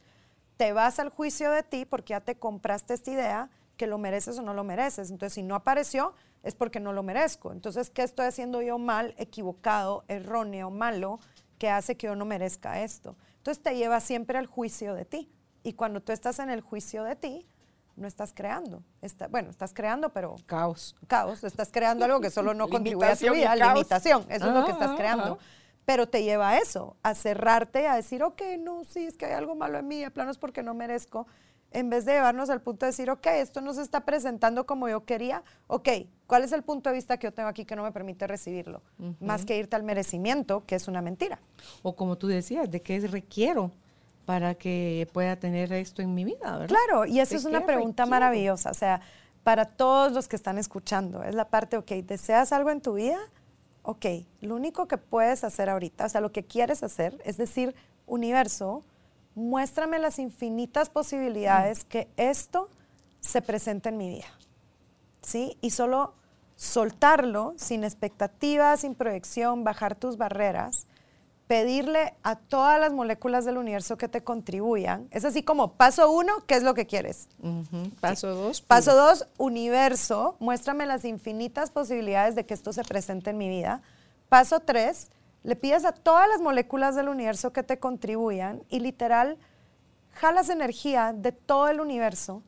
te 0.56 0.72
vas 0.72 0.98
al 0.98 1.08
juicio 1.08 1.50
de 1.50 1.62
ti 1.62 1.84
porque 1.84 2.10
ya 2.10 2.20
te 2.20 2.36
compraste 2.36 2.94
esta 2.94 3.10
idea 3.10 3.50
que 3.76 3.86
lo 3.86 3.98
mereces 3.98 4.38
o 4.38 4.42
no 4.42 4.54
lo 4.54 4.62
mereces. 4.62 5.10
Entonces, 5.10 5.34
si 5.34 5.42
no 5.42 5.54
apareció, 5.54 6.14
es 6.42 6.54
porque 6.54 6.80
no 6.80 6.92
lo 6.92 7.02
merezco. 7.02 7.52
Entonces, 7.52 7.90
¿qué 7.90 8.02
estoy 8.02 8.26
haciendo 8.26 8.62
yo 8.62 8.78
mal, 8.78 9.14
equivocado, 9.16 10.04
erróneo, 10.08 10.70
malo, 10.70 11.18
que 11.58 11.70
hace 11.70 11.96
que 11.96 12.06
yo 12.06 12.14
no 12.14 12.24
merezca 12.24 12.82
esto? 12.82 13.16
Entonces, 13.38 13.62
te 13.62 13.74
lleva 13.74 14.00
siempre 14.00 14.38
al 14.38 14.46
juicio 14.46 14.94
de 14.94 15.04
ti. 15.04 15.32
Y 15.62 15.72
cuando 15.72 16.02
tú 16.02 16.12
estás 16.12 16.38
en 16.38 16.50
el 16.50 16.60
juicio 16.60 17.04
de 17.04 17.16
ti, 17.16 17.46
no 17.96 18.06
estás 18.06 18.32
creando. 18.34 18.82
Está, 19.00 19.28
bueno, 19.28 19.50
estás 19.50 19.72
creando, 19.74 20.10
pero... 20.12 20.36
Caos. 20.46 20.96
Caos. 21.06 21.44
Estás 21.44 21.70
creando 21.70 22.04
algo 22.04 22.20
que 22.20 22.30
solo 22.30 22.54
no 22.54 22.68
contribuye 22.70 23.08
a 23.08 23.16
tu 23.16 23.32
vida. 23.32 23.54
Limitación. 23.54 24.24
Eso 24.28 24.48
es 24.48 24.54
lo 24.54 24.64
que 24.64 24.72
estás 24.72 24.92
creando. 24.96 25.38
Pero 25.84 26.08
te 26.08 26.22
lleva 26.22 26.50
a 26.50 26.58
eso, 26.58 26.96
a 27.02 27.14
cerrarte, 27.14 27.88
a 27.88 27.96
decir, 27.96 28.22
ok, 28.22 28.40
no, 28.60 28.84
sí, 28.84 29.04
es 29.06 29.16
que 29.16 29.26
hay 29.26 29.32
algo 29.32 29.56
malo 29.56 29.78
en 29.78 29.88
mí, 29.88 30.00
de 30.00 30.10
plano 30.12 30.30
es 30.30 30.38
porque 30.38 30.62
no 30.62 30.74
merezco. 30.74 31.26
En 31.72 31.90
vez 31.90 32.04
de 32.04 32.12
llevarnos 32.12 32.50
al 32.50 32.60
punto 32.60 32.86
de 32.86 32.92
decir, 32.92 33.10
ok, 33.10 33.26
esto 33.26 33.60
no 33.60 33.72
se 33.72 33.82
está 33.82 34.04
presentando 34.04 34.64
como 34.64 34.88
yo 34.88 35.04
quería, 35.04 35.42
ok, 35.66 35.88
¿cuál 36.26 36.44
es 36.44 36.52
el 36.52 36.62
punto 36.62 36.90
de 36.90 36.94
vista 36.94 37.16
que 37.16 37.26
yo 37.26 37.32
tengo 37.32 37.48
aquí 37.48 37.64
que 37.64 37.74
no 37.74 37.82
me 37.82 37.90
permite 37.90 38.26
recibirlo? 38.26 38.82
Más 39.20 39.44
que 39.44 39.56
irte 39.56 39.74
al 39.74 39.82
merecimiento, 39.82 40.64
que 40.66 40.76
es 40.76 40.86
una 40.86 41.02
mentira. 41.02 41.40
O 41.82 41.96
como 41.96 42.16
tú 42.16 42.28
decías, 42.28 42.70
¿de 42.70 42.80
qué 42.80 43.00
requiero? 43.00 43.72
Para 44.24 44.54
que 44.54 45.08
pueda 45.12 45.36
tener 45.36 45.72
esto 45.72 46.02
en 46.02 46.14
mi 46.14 46.24
vida, 46.24 46.58
¿verdad? 46.58 46.68
Claro, 46.68 47.06
y 47.06 47.20
esa 47.20 47.36
es 47.36 47.44
una 47.44 47.66
pregunta 47.66 48.06
maravillosa, 48.06 48.70
o 48.70 48.74
sea, 48.74 49.00
para 49.42 49.64
todos 49.64 50.12
los 50.12 50.28
que 50.28 50.36
están 50.36 50.58
escuchando, 50.58 51.24
es 51.24 51.34
la 51.34 51.48
parte, 51.48 51.76
ok, 51.76 51.90
¿deseas 52.04 52.52
algo 52.52 52.70
en 52.70 52.80
tu 52.80 52.94
vida? 52.94 53.18
Ok, 53.82 54.06
lo 54.40 54.54
único 54.54 54.86
que 54.86 54.98
puedes 54.98 55.42
hacer 55.42 55.68
ahorita, 55.68 56.06
o 56.06 56.08
sea, 56.08 56.20
lo 56.20 56.30
que 56.30 56.44
quieres 56.44 56.84
hacer, 56.84 57.20
es 57.24 57.36
decir, 57.36 57.74
universo, 58.06 58.84
muéstrame 59.34 59.98
las 59.98 60.18
infinitas 60.18 60.88
posibilidades 60.88 61.84
que 61.84 62.08
esto 62.16 62.68
se 63.20 63.42
presente 63.42 63.88
en 63.88 63.96
mi 63.96 64.08
vida, 64.08 64.28
¿sí? 65.22 65.56
Y 65.60 65.70
solo 65.70 66.14
soltarlo 66.54 67.54
sin 67.56 67.82
expectativas, 67.82 68.80
sin 68.80 68.94
proyección, 68.94 69.64
bajar 69.64 69.96
tus 69.96 70.16
barreras 70.16 70.86
pedirle 71.52 72.14
a 72.22 72.36
todas 72.36 72.80
las 72.80 72.94
moléculas 72.94 73.44
del 73.44 73.58
universo 73.58 73.98
que 73.98 74.08
te 74.08 74.24
contribuyan. 74.24 75.06
Es 75.10 75.26
así 75.26 75.42
como 75.42 75.74
paso 75.74 76.10
uno, 76.10 76.32
¿qué 76.46 76.54
es 76.54 76.62
lo 76.62 76.72
que 76.72 76.86
quieres? 76.86 77.28
Paso 78.00 78.34
dos. 78.34 78.62
Paso 78.62 78.96
dos, 78.96 79.26
universo, 79.36 80.34
muéstrame 80.40 80.86
las 80.86 81.04
infinitas 81.04 81.70
posibilidades 81.70 82.36
de 82.36 82.46
que 82.46 82.54
esto 82.54 82.72
se 82.72 82.82
presente 82.84 83.28
en 83.28 83.36
mi 83.36 83.50
vida. 83.50 83.82
Paso 84.30 84.60
tres, 84.60 85.10
le 85.42 85.54
pides 85.54 85.84
a 85.84 85.92
todas 85.92 86.26
las 86.26 86.40
moléculas 86.40 86.96
del 86.96 87.10
universo 87.10 87.52
que 87.52 87.62
te 87.62 87.78
contribuyan 87.78 88.62
y 88.70 88.80
literal 88.80 89.36
jalas 90.12 90.48
energía 90.48 91.12
de 91.14 91.32
todo 91.32 91.68
el 91.68 91.82
universo 91.82 92.42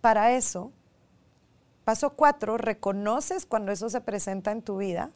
para 0.00 0.30
eso. 0.30 0.70
Paso 1.84 2.10
cuatro, 2.10 2.56
reconoces 2.56 3.46
cuando 3.46 3.72
eso 3.72 3.90
se 3.90 4.00
presenta 4.00 4.52
en 4.52 4.62
tu 4.62 4.76
vida 4.76 5.10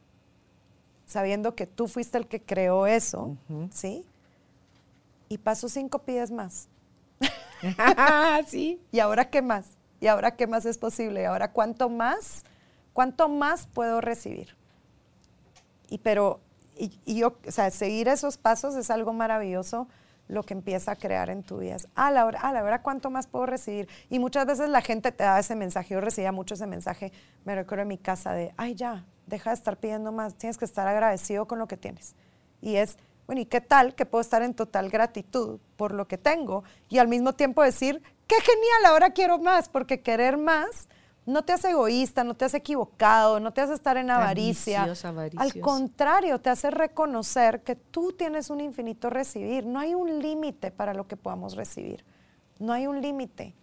sabiendo 1.07 1.55
que 1.55 1.67
tú 1.67 1.89
fuiste 1.89 2.19
el 2.19 2.27
que 2.27 2.41
creó 2.41 2.87
eso, 2.87 3.37
¿sí? 3.71 4.05
Y 5.29 5.39
paso 5.39 5.69
cinco 5.69 6.01
pides 6.01 6.31
más. 6.31 6.69
sí. 8.47 8.81
¿Y 8.91 9.01
ahora 9.01 9.31
qué 9.31 9.43
más? 9.43 9.67
¿Y 10.01 10.09
ahora 10.09 10.37
qué 10.37 10.47
más 10.47 10.67
es 10.67 10.79
posible? 10.79 11.23
¿Y 11.23 11.25
ahora 11.25 11.53
cuánto 11.53 11.89
más? 11.89 12.45
¿Cuánto 12.93 13.29
más 13.29 13.67
puedo 13.67 14.01
recibir? 14.01 14.57
Y 15.89 15.99
pero, 15.99 16.41
y, 16.77 16.91
yo, 17.07 17.37
o 17.47 17.51
sea, 17.51 17.71
seguir 17.71 18.09
esos 18.09 18.37
pasos 18.37 18.75
es 18.75 18.91
algo 18.91 19.13
maravilloso 19.13 19.89
lo 20.33 20.43
que 20.45 20.55
empieza 20.55 20.93
a 20.93 20.97
crear 20.97 21.29
en 21.29 21.43
tu 21.43 21.59
vida. 21.59 21.77
a 21.95 22.11
la 22.11 22.25
hora, 22.25 22.41
a 22.41 22.53
la 22.53 22.65
hora, 22.65 22.83
¿cuánto 22.83 23.11
más 23.11 23.27
puedo 23.27 23.45
recibir? 23.45 23.87
Y 24.09 24.19
muchas 24.19 24.47
veces 24.47 24.71
la 24.71 24.81
gente 24.81 25.13
te 25.13 25.25
da 25.25 25.39
ese 25.39 25.55
mensaje. 25.55 25.93
Yo 25.93 26.01
recibía 26.01 26.33
mucho 26.33 26.55
ese 26.55 26.67
mensaje, 26.67 27.13
me 27.45 27.55
recuerdo 27.55 27.83
en 27.83 27.89
mi 27.89 27.99
casa 27.99 28.33
de, 28.33 28.55
ay, 28.57 28.75
ya, 28.75 29.05
deja 29.27 29.51
de 29.51 29.55
estar 29.55 29.77
pidiendo 29.77 30.11
más, 30.11 30.35
tienes 30.35 30.57
que 30.57 30.65
estar 30.65 30.89
agradecido 30.89 31.47
con 31.47 31.59
lo 31.59 31.69
que 31.69 31.77
tienes. 31.77 32.15
Y 32.63 32.77
es, 32.77 32.97
bueno, 33.27 33.43
¿y 33.43 33.47
qué 33.47 33.61
tal 33.61 33.95
que 33.95 34.07
puedo 34.07 34.23
estar 34.23 34.43
en 34.43 34.55
total 34.55 34.89
gratitud 34.89 35.61
por 35.77 35.93
lo 35.93 36.09
que 36.09 36.17
tengo 36.17 36.65
y 36.89 36.97
al 36.97 37.09
mismo 37.09 37.35
tiempo 37.35 37.63
decir, 37.63 38.03
qué 38.27 38.37
genial, 38.37 38.87
ahora 38.87 39.11
quiero 39.11 39.39
más, 39.39 39.69
porque 39.69 40.01
querer 40.01 40.39
más 40.39 40.89
no 41.25 41.43
te 41.43 41.53
hace 41.53 41.71
egoísta, 41.71 42.25
no 42.25 42.35
te 42.35 42.45
hace 42.45 42.57
equivocado, 42.59 43.39
no 43.39 43.53
te 43.53 43.61
hace 43.61 43.75
estar 43.75 43.97
en 43.97 44.11
avaricia. 44.11 44.93
Al 45.37 45.61
contrario, 45.61 46.41
te 46.41 46.51
hace 46.51 46.71
reconocer 46.71 47.63
que 47.63 47.77
tú 47.77 48.13
tienes 48.13 48.51
un 48.51 48.61
infinito 48.61 49.09
recibir. 49.09 49.65
No 49.65 49.79
hay 49.79 49.95
un 49.95 50.21
límite 50.21 50.71
para 50.71 50.95
lo 50.95 51.07
que 51.07 51.17
podamos 51.17 51.55
recibir. 51.55 52.05
No 52.59 52.73
hay 52.73 52.87
un 52.87 53.01
límite. 53.01 53.55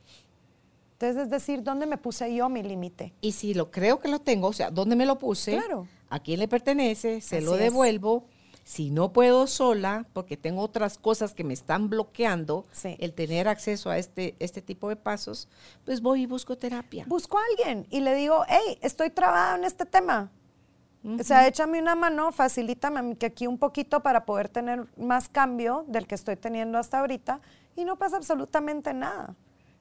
Entonces, 0.94 1.24
es 1.24 1.30
decir, 1.30 1.64
¿dónde 1.64 1.86
me 1.86 1.98
puse 1.98 2.34
yo 2.34 2.50
mi 2.50 2.62
límite? 2.62 3.14
Y 3.22 3.32
si 3.32 3.54
lo 3.54 3.72
creo 3.72 4.00
que 4.00 4.10
lo 4.10 4.20
tengo, 4.20 4.48
o 4.48 4.54
sea, 4.54 4.70
¿dónde 4.70 4.96
me 4.96 5.06
lo 5.06 5.18
puse? 5.18 5.52
Claro. 5.52 5.88
¿A 6.10 6.20
quién 6.20 6.40
le 6.40 6.48
pertenece? 6.48 7.22
Se 7.22 7.42
lo 7.42 7.56
devuelvo. 7.56 8.26
Si 8.70 8.92
no 8.92 9.14
puedo 9.14 9.48
sola, 9.48 10.06
porque 10.14 10.38
tengo 10.38 10.62
otras 10.62 11.00
cosas 11.00 11.34
que 11.34 11.44
me 11.44 11.56
están 11.56 11.90
bloqueando 11.90 12.68
el 12.84 13.16
tener 13.16 13.48
acceso 13.48 13.90
a 13.90 13.98
este, 13.98 14.36
este 14.38 14.62
tipo 14.62 14.90
de 14.90 14.96
pasos, 14.96 15.50
pues 15.86 16.02
voy 16.02 16.22
y 16.22 16.26
busco 16.28 16.56
terapia. 16.56 17.04
Busco 17.08 17.40
a 17.40 17.42
alguien 17.50 17.88
y 17.90 18.02
le 18.02 18.14
digo, 18.14 18.44
hey, 18.48 18.78
estoy 18.82 19.10
trabada 19.10 19.56
en 19.56 19.64
este 19.64 19.88
tema. 19.88 20.30
O 21.04 21.24
sea, 21.24 21.48
échame 21.48 21.82
una 21.82 21.96
mano, 21.96 22.32
facilítame 22.32 23.16
que 23.16 23.26
aquí 23.26 23.48
un 23.48 23.58
poquito 23.58 24.02
para 24.02 24.24
poder 24.24 24.50
tener 24.50 24.86
más 24.98 25.30
cambio 25.30 25.84
del 25.88 26.06
que 26.06 26.14
estoy 26.14 26.36
teniendo 26.36 26.78
hasta 26.78 27.00
ahorita 27.00 27.42
y 27.76 27.86
no 27.86 27.96
pasa 27.96 28.18
absolutamente 28.18 28.94
nada. 28.94 29.36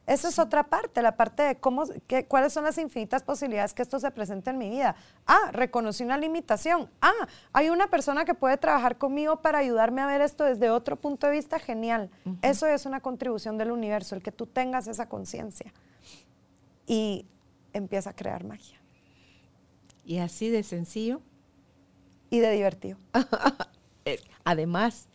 Esa 0.08 0.28
es 0.28 0.38
otra 0.38 0.64
parte, 0.64 1.02
la 1.02 1.16
parte 1.18 1.42
de 1.42 1.56
cómo, 1.56 1.84
cuáles 2.28 2.54
son 2.54 2.64
las 2.64 2.78
infinitas 2.78 3.22
posibilidades 3.22 3.74
que 3.74 3.82
esto 3.82 4.00
se 4.00 4.10
presente 4.10 4.48
en 4.48 4.56
mi 4.56 4.70
vida. 4.70 4.96
Ah, 5.26 5.50
reconocí 5.52 6.02
una 6.02 6.16
limitación. 6.16 6.88
Ah, 7.02 7.28
hay 7.52 7.68
una 7.68 7.90
persona 7.90 8.24
que 8.24 8.32
puede 8.32 8.56
trabajar 8.56 8.96
conmigo 8.96 9.42
para 9.42 9.58
ayudarme 9.58 10.00
a 10.00 10.06
ver 10.06 10.22
esto 10.22 10.44
desde 10.44 10.70
otro 10.70 10.96
punto 10.96 11.26
de 11.26 11.34
vista. 11.34 11.58
Genial. 11.58 12.08
Eso 12.40 12.66
es 12.66 12.86
una 12.86 13.00
contribución 13.00 13.58
del 13.58 13.70
universo, 13.70 14.14
el 14.14 14.22
que 14.22 14.32
tú 14.32 14.46
tengas 14.46 14.88
esa 14.88 15.10
conciencia. 15.10 15.74
Y 16.86 17.26
empieza 17.74 18.08
a 18.08 18.16
crear 18.16 18.44
magia. 18.44 18.80
Y 20.06 20.20
así 20.20 20.48
de 20.48 20.62
sencillo. 20.62 21.20
Y 22.30 22.38
de 22.38 22.50
divertido. 22.50 22.96
Eh, 24.06 24.22
además, 24.42 25.06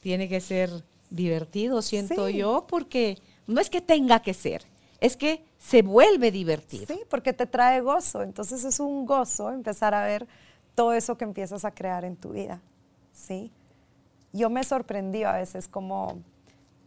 tiene 0.00 0.26
que 0.26 0.40
ser 0.40 0.70
divertido, 1.10 1.82
siento 1.82 2.30
yo, 2.30 2.66
porque 2.66 3.18
no 3.48 3.60
es 3.60 3.68
que 3.70 3.80
tenga 3.80 4.20
que 4.20 4.34
ser, 4.34 4.62
es 5.00 5.16
que 5.16 5.44
se 5.58 5.82
vuelve 5.82 6.30
divertido. 6.30 6.86
Sí, 6.86 7.00
porque 7.10 7.32
te 7.32 7.46
trae 7.46 7.80
gozo. 7.80 8.22
Entonces 8.22 8.64
es 8.64 8.78
un 8.78 9.06
gozo 9.06 9.50
empezar 9.50 9.94
a 9.94 10.04
ver 10.04 10.28
todo 10.74 10.92
eso 10.92 11.18
que 11.18 11.24
empiezas 11.24 11.64
a 11.64 11.72
crear 11.72 12.04
en 12.04 12.16
tu 12.16 12.30
vida. 12.30 12.62
¿sí? 13.12 13.50
Yo 14.32 14.50
me 14.50 14.62
sorprendí 14.64 15.24
a 15.24 15.32
veces 15.32 15.68
como, 15.68 16.22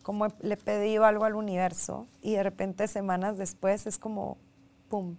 como 0.03 0.27
le 0.41 0.57
pedí 0.57 0.95
algo 0.97 1.25
al 1.25 1.35
universo 1.35 2.07
y 2.21 2.33
de 2.33 2.43
repente 2.43 2.87
semanas 2.87 3.37
después 3.37 3.87
es 3.87 3.97
como, 3.97 4.37
¡pum! 4.89 5.15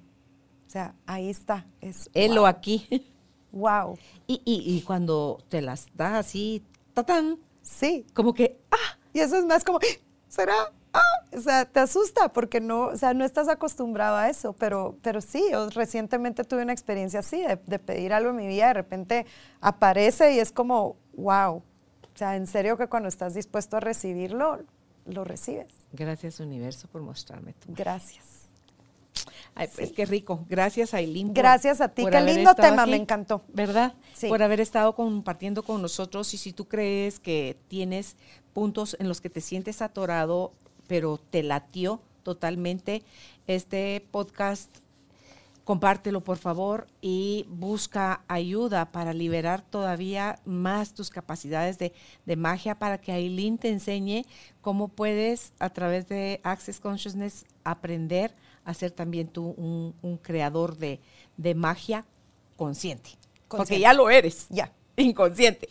O 0.67 0.71
sea, 0.71 0.95
ahí 1.07 1.29
está. 1.29 1.67
Es, 1.81 2.09
Helo 2.15 2.47
aquí. 2.47 3.11
¡Wow! 3.53 3.99
Y, 4.27 4.41
y, 4.47 4.81
cuando 4.83 5.45
te 5.51 5.61
las 5.61 5.89
da 5.95 6.19
así, 6.19 6.65
tatán. 6.95 7.39
Sí. 7.61 8.07
Como 8.15 8.33
que, 8.33 8.59
¡ah! 8.71 8.99
Y 9.13 9.21
eso 9.21 9.37
es 9.37 9.45
más 9.45 9.63
como, 9.63 9.79
¿será? 10.29 10.73
O 11.37 11.41
sea, 11.41 11.65
te 11.65 11.81
asusta 11.81 12.33
porque 12.33 12.61
no, 12.61 12.87
o 12.87 12.97
sea, 12.97 13.15
no 13.15 13.25
estás 13.25 13.49
acostumbrado 13.49 14.17
a 14.17 14.29
eso, 14.29 14.53
pero, 14.55 14.97
pero 15.03 15.21
sí, 15.21 15.43
yo 15.51 15.69
recientemente 15.71 16.45
tuve 16.45 16.63
una 16.63 16.73
experiencia 16.73 17.21
así, 17.21 17.41
de, 17.41 17.59
de, 17.67 17.79
pedir 17.79 18.13
algo 18.13 18.31
en 18.31 18.37
mi 18.37 18.47
vida, 18.47 18.69
de 18.69 18.75
repente 18.75 19.27
aparece 19.61 20.35
y 20.35 20.39
es 20.39 20.53
como, 20.53 20.97
wow, 21.15 21.57
o 21.57 22.19
sea, 22.19 22.37
en 22.37 22.47
serio 22.47 22.77
que 22.77 22.89
cuando 22.89 23.09
estás 23.09 23.35
dispuesto 23.35 23.77
a 23.77 23.81
recibirlo, 23.81 24.61
lo 25.07 25.25
recibes. 25.25 25.73
Gracias 25.93 26.41
universo 26.41 26.89
por 26.89 27.03
mostrarme 27.03 27.55
tu. 27.55 27.73
Gracias. 27.75 28.33
Ay, 29.55 29.69
pues 29.75 29.93
qué 29.93 30.07
rico. 30.07 30.47
Gracias, 30.49 30.95
Aileen. 30.95 31.35
Gracias 31.35 31.81
a 31.81 31.89
ti. 31.89 32.07
Qué 32.11 32.21
lindo 32.23 32.55
tema, 32.55 32.87
me 32.87 32.97
encantó. 32.97 33.43
¿Verdad? 33.49 33.95
Sí. 34.15 34.29
Por 34.29 34.43
haber 34.43 34.61
estado 34.61 34.95
compartiendo 34.95 35.63
con 35.63 35.83
nosotros. 35.83 36.33
Y 36.33 36.39
si 36.39 36.53
tú 36.53 36.67
crees 36.67 37.21
que 37.21 37.59
tienes 37.69 38.17
puntos 38.55 38.97
en 38.99 39.09
los 39.09 39.21
que 39.21 39.29
te 39.29 39.43
sientes 39.43 39.83
atorado, 39.83 40.55
pero 40.87 41.19
te 41.19 41.43
latió 41.43 42.01
totalmente 42.23 43.03
este 43.47 44.07
podcast, 44.11 44.79
compártelo 45.65 46.23
por 46.23 46.39
favor 46.39 46.87
y 47.01 47.47
busca 47.49 48.23
ayuda 48.29 48.91
para 48.91 49.13
liberar 49.13 49.63
todavía 49.63 50.41
más 50.45 50.95
tus 50.95 51.11
capacidades 51.11 51.79
de, 51.79 51.93
magia 52.37 52.79
para 52.79 52.99
que 52.99 53.13
Aileen 53.13 53.59
te 53.59 53.69
enseñe 53.69 54.25
cómo 54.61 54.89
puedes 54.89 55.53
a 55.59 55.71
través 55.71 56.09
de 56.09 56.41
Access 56.43 56.81
Consciousness 56.81 57.45
aprender 57.65 58.35
a 58.65 58.75
ser 58.75 58.91
también 58.93 59.29
tú 59.29 59.55
un, 59.57 60.19
creador 60.23 60.77
de, 60.77 61.01
magia 61.55 62.05
consciente. 62.57 63.11
consciente. 63.49 63.57
Porque 63.57 63.81
ya 63.81 63.93
lo 63.93 64.11
eres, 64.11 64.47
ya, 64.51 64.73
inconsciente 64.97 65.69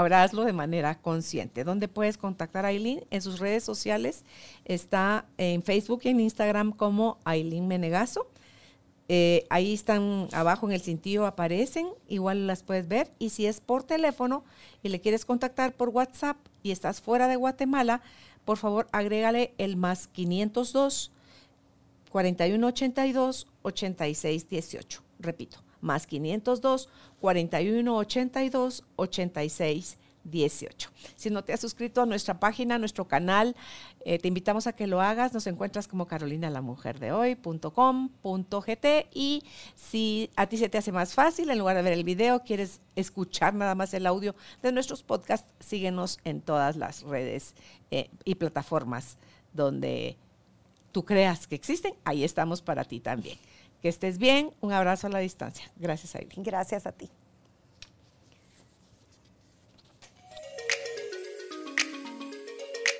ahora 0.00 0.26
de 0.28 0.52
manera 0.52 0.98
consciente. 1.00 1.64
¿Dónde 1.64 1.88
puedes 1.88 2.18
contactar 2.18 2.64
a 2.64 2.68
Aileen? 2.68 3.04
En 3.10 3.22
sus 3.22 3.38
redes 3.38 3.64
sociales 3.64 4.24
está 4.64 5.26
en 5.38 5.62
Facebook 5.62 6.00
y 6.04 6.08
en 6.08 6.20
Instagram 6.20 6.72
como 6.72 7.18
Aileen 7.24 7.68
Menegazo. 7.68 8.26
Eh, 9.08 9.44
ahí 9.50 9.74
están 9.74 10.28
abajo 10.32 10.66
en 10.68 10.72
el 10.72 10.80
cintillo, 10.80 11.26
aparecen, 11.26 11.88
igual 12.08 12.46
las 12.46 12.62
puedes 12.62 12.86
ver. 12.88 13.10
Y 13.18 13.30
si 13.30 13.46
es 13.46 13.60
por 13.60 13.82
teléfono 13.82 14.44
y 14.82 14.88
le 14.88 15.00
quieres 15.00 15.24
contactar 15.24 15.72
por 15.72 15.88
WhatsApp 15.88 16.36
y 16.62 16.70
estás 16.70 17.00
fuera 17.00 17.26
de 17.26 17.36
Guatemala, 17.36 18.02
por 18.44 18.56
favor 18.56 18.86
agrégale 18.92 19.52
el 19.58 19.76
más 19.76 20.06
502 20.06 21.12
4182 22.10 23.46
8618. 23.62 25.02
Repito, 25.18 25.58
más 25.80 26.06
502 26.06 26.88
41 27.20 27.96
82 27.96 28.84
86 28.96 29.98
18. 30.24 30.90
Si 31.16 31.30
no 31.30 31.42
te 31.44 31.52
has 31.52 31.60
suscrito 31.60 32.02
a 32.02 32.06
nuestra 32.06 32.38
página, 32.38 32.74
a 32.76 32.78
nuestro 32.78 33.06
canal, 33.06 33.56
eh, 34.04 34.18
te 34.18 34.28
invitamos 34.28 34.66
a 34.66 34.72
que 34.72 34.86
lo 34.86 35.00
hagas. 35.00 35.32
Nos 35.32 35.46
encuentras 35.46 35.88
como 35.88 36.06
Carolina 36.06 36.50
la 36.50 36.60
Mujer 36.60 36.98
de 36.98 37.12
hoy.com.gt 37.12 38.86
y 39.14 39.44
si 39.74 40.30
a 40.36 40.46
ti 40.46 40.58
se 40.58 40.68
te 40.68 40.78
hace 40.78 40.92
más 40.92 41.14
fácil, 41.14 41.50
en 41.50 41.58
lugar 41.58 41.76
de 41.76 41.82
ver 41.82 41.92
el 41.94 42.04
video, 42.04 42.42
quieres 42.42 42.80
escuchar 42.96 43.54
nada 43.54 43.74
más 43.74 43.94
el 43.94 44.06
audio 44.06 44.34
de 44.62 44.72
nuestros 44.72 45.02
podcasts, 45.02 45.50
síguenos 45.60 46.18
en 46.24 46.40
todas 46.42 46.76
las 46.76 47.02
redes 47.02 47.54
eh, 47.90 48.10
y 48.24 48.34
plataformas 48.34 49.16
donde 49.52 50.16
tú 50.92 51.04
creas 51.04 51.46
que 51.46 51.54
existen. 51.54 51.94
Ahí 52.04 52.24
estamos 52.24 52.62
para 52.62 52.84
ti 52.84 53.00
también. 53.00 53.38
Que 53.82 53.88
estés 53.88 54.18
bien. 54.18 54.50
Un 54.60 54.72
abrazo 54.72 55.06
a 55.06 55.10
la 55.10 55.20
distancia. 55.20 55.70
Gracias, 55.76 56.14
Aileen. 56.14 56.42
Gracias 56.42 56.86
a 56.86 56.92
ti. 56.92 57.10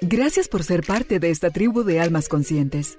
Gracias 0.03 0.49
por 0.49 0.65
ser 0.65 0.87
parte 0.87 1.21
de 1.21 1.29
esta 1.31 1.51
tribu 1.51 1.85
de 1.85 2.01
almas 2.01 2.29
conscientes. 2.29 2.97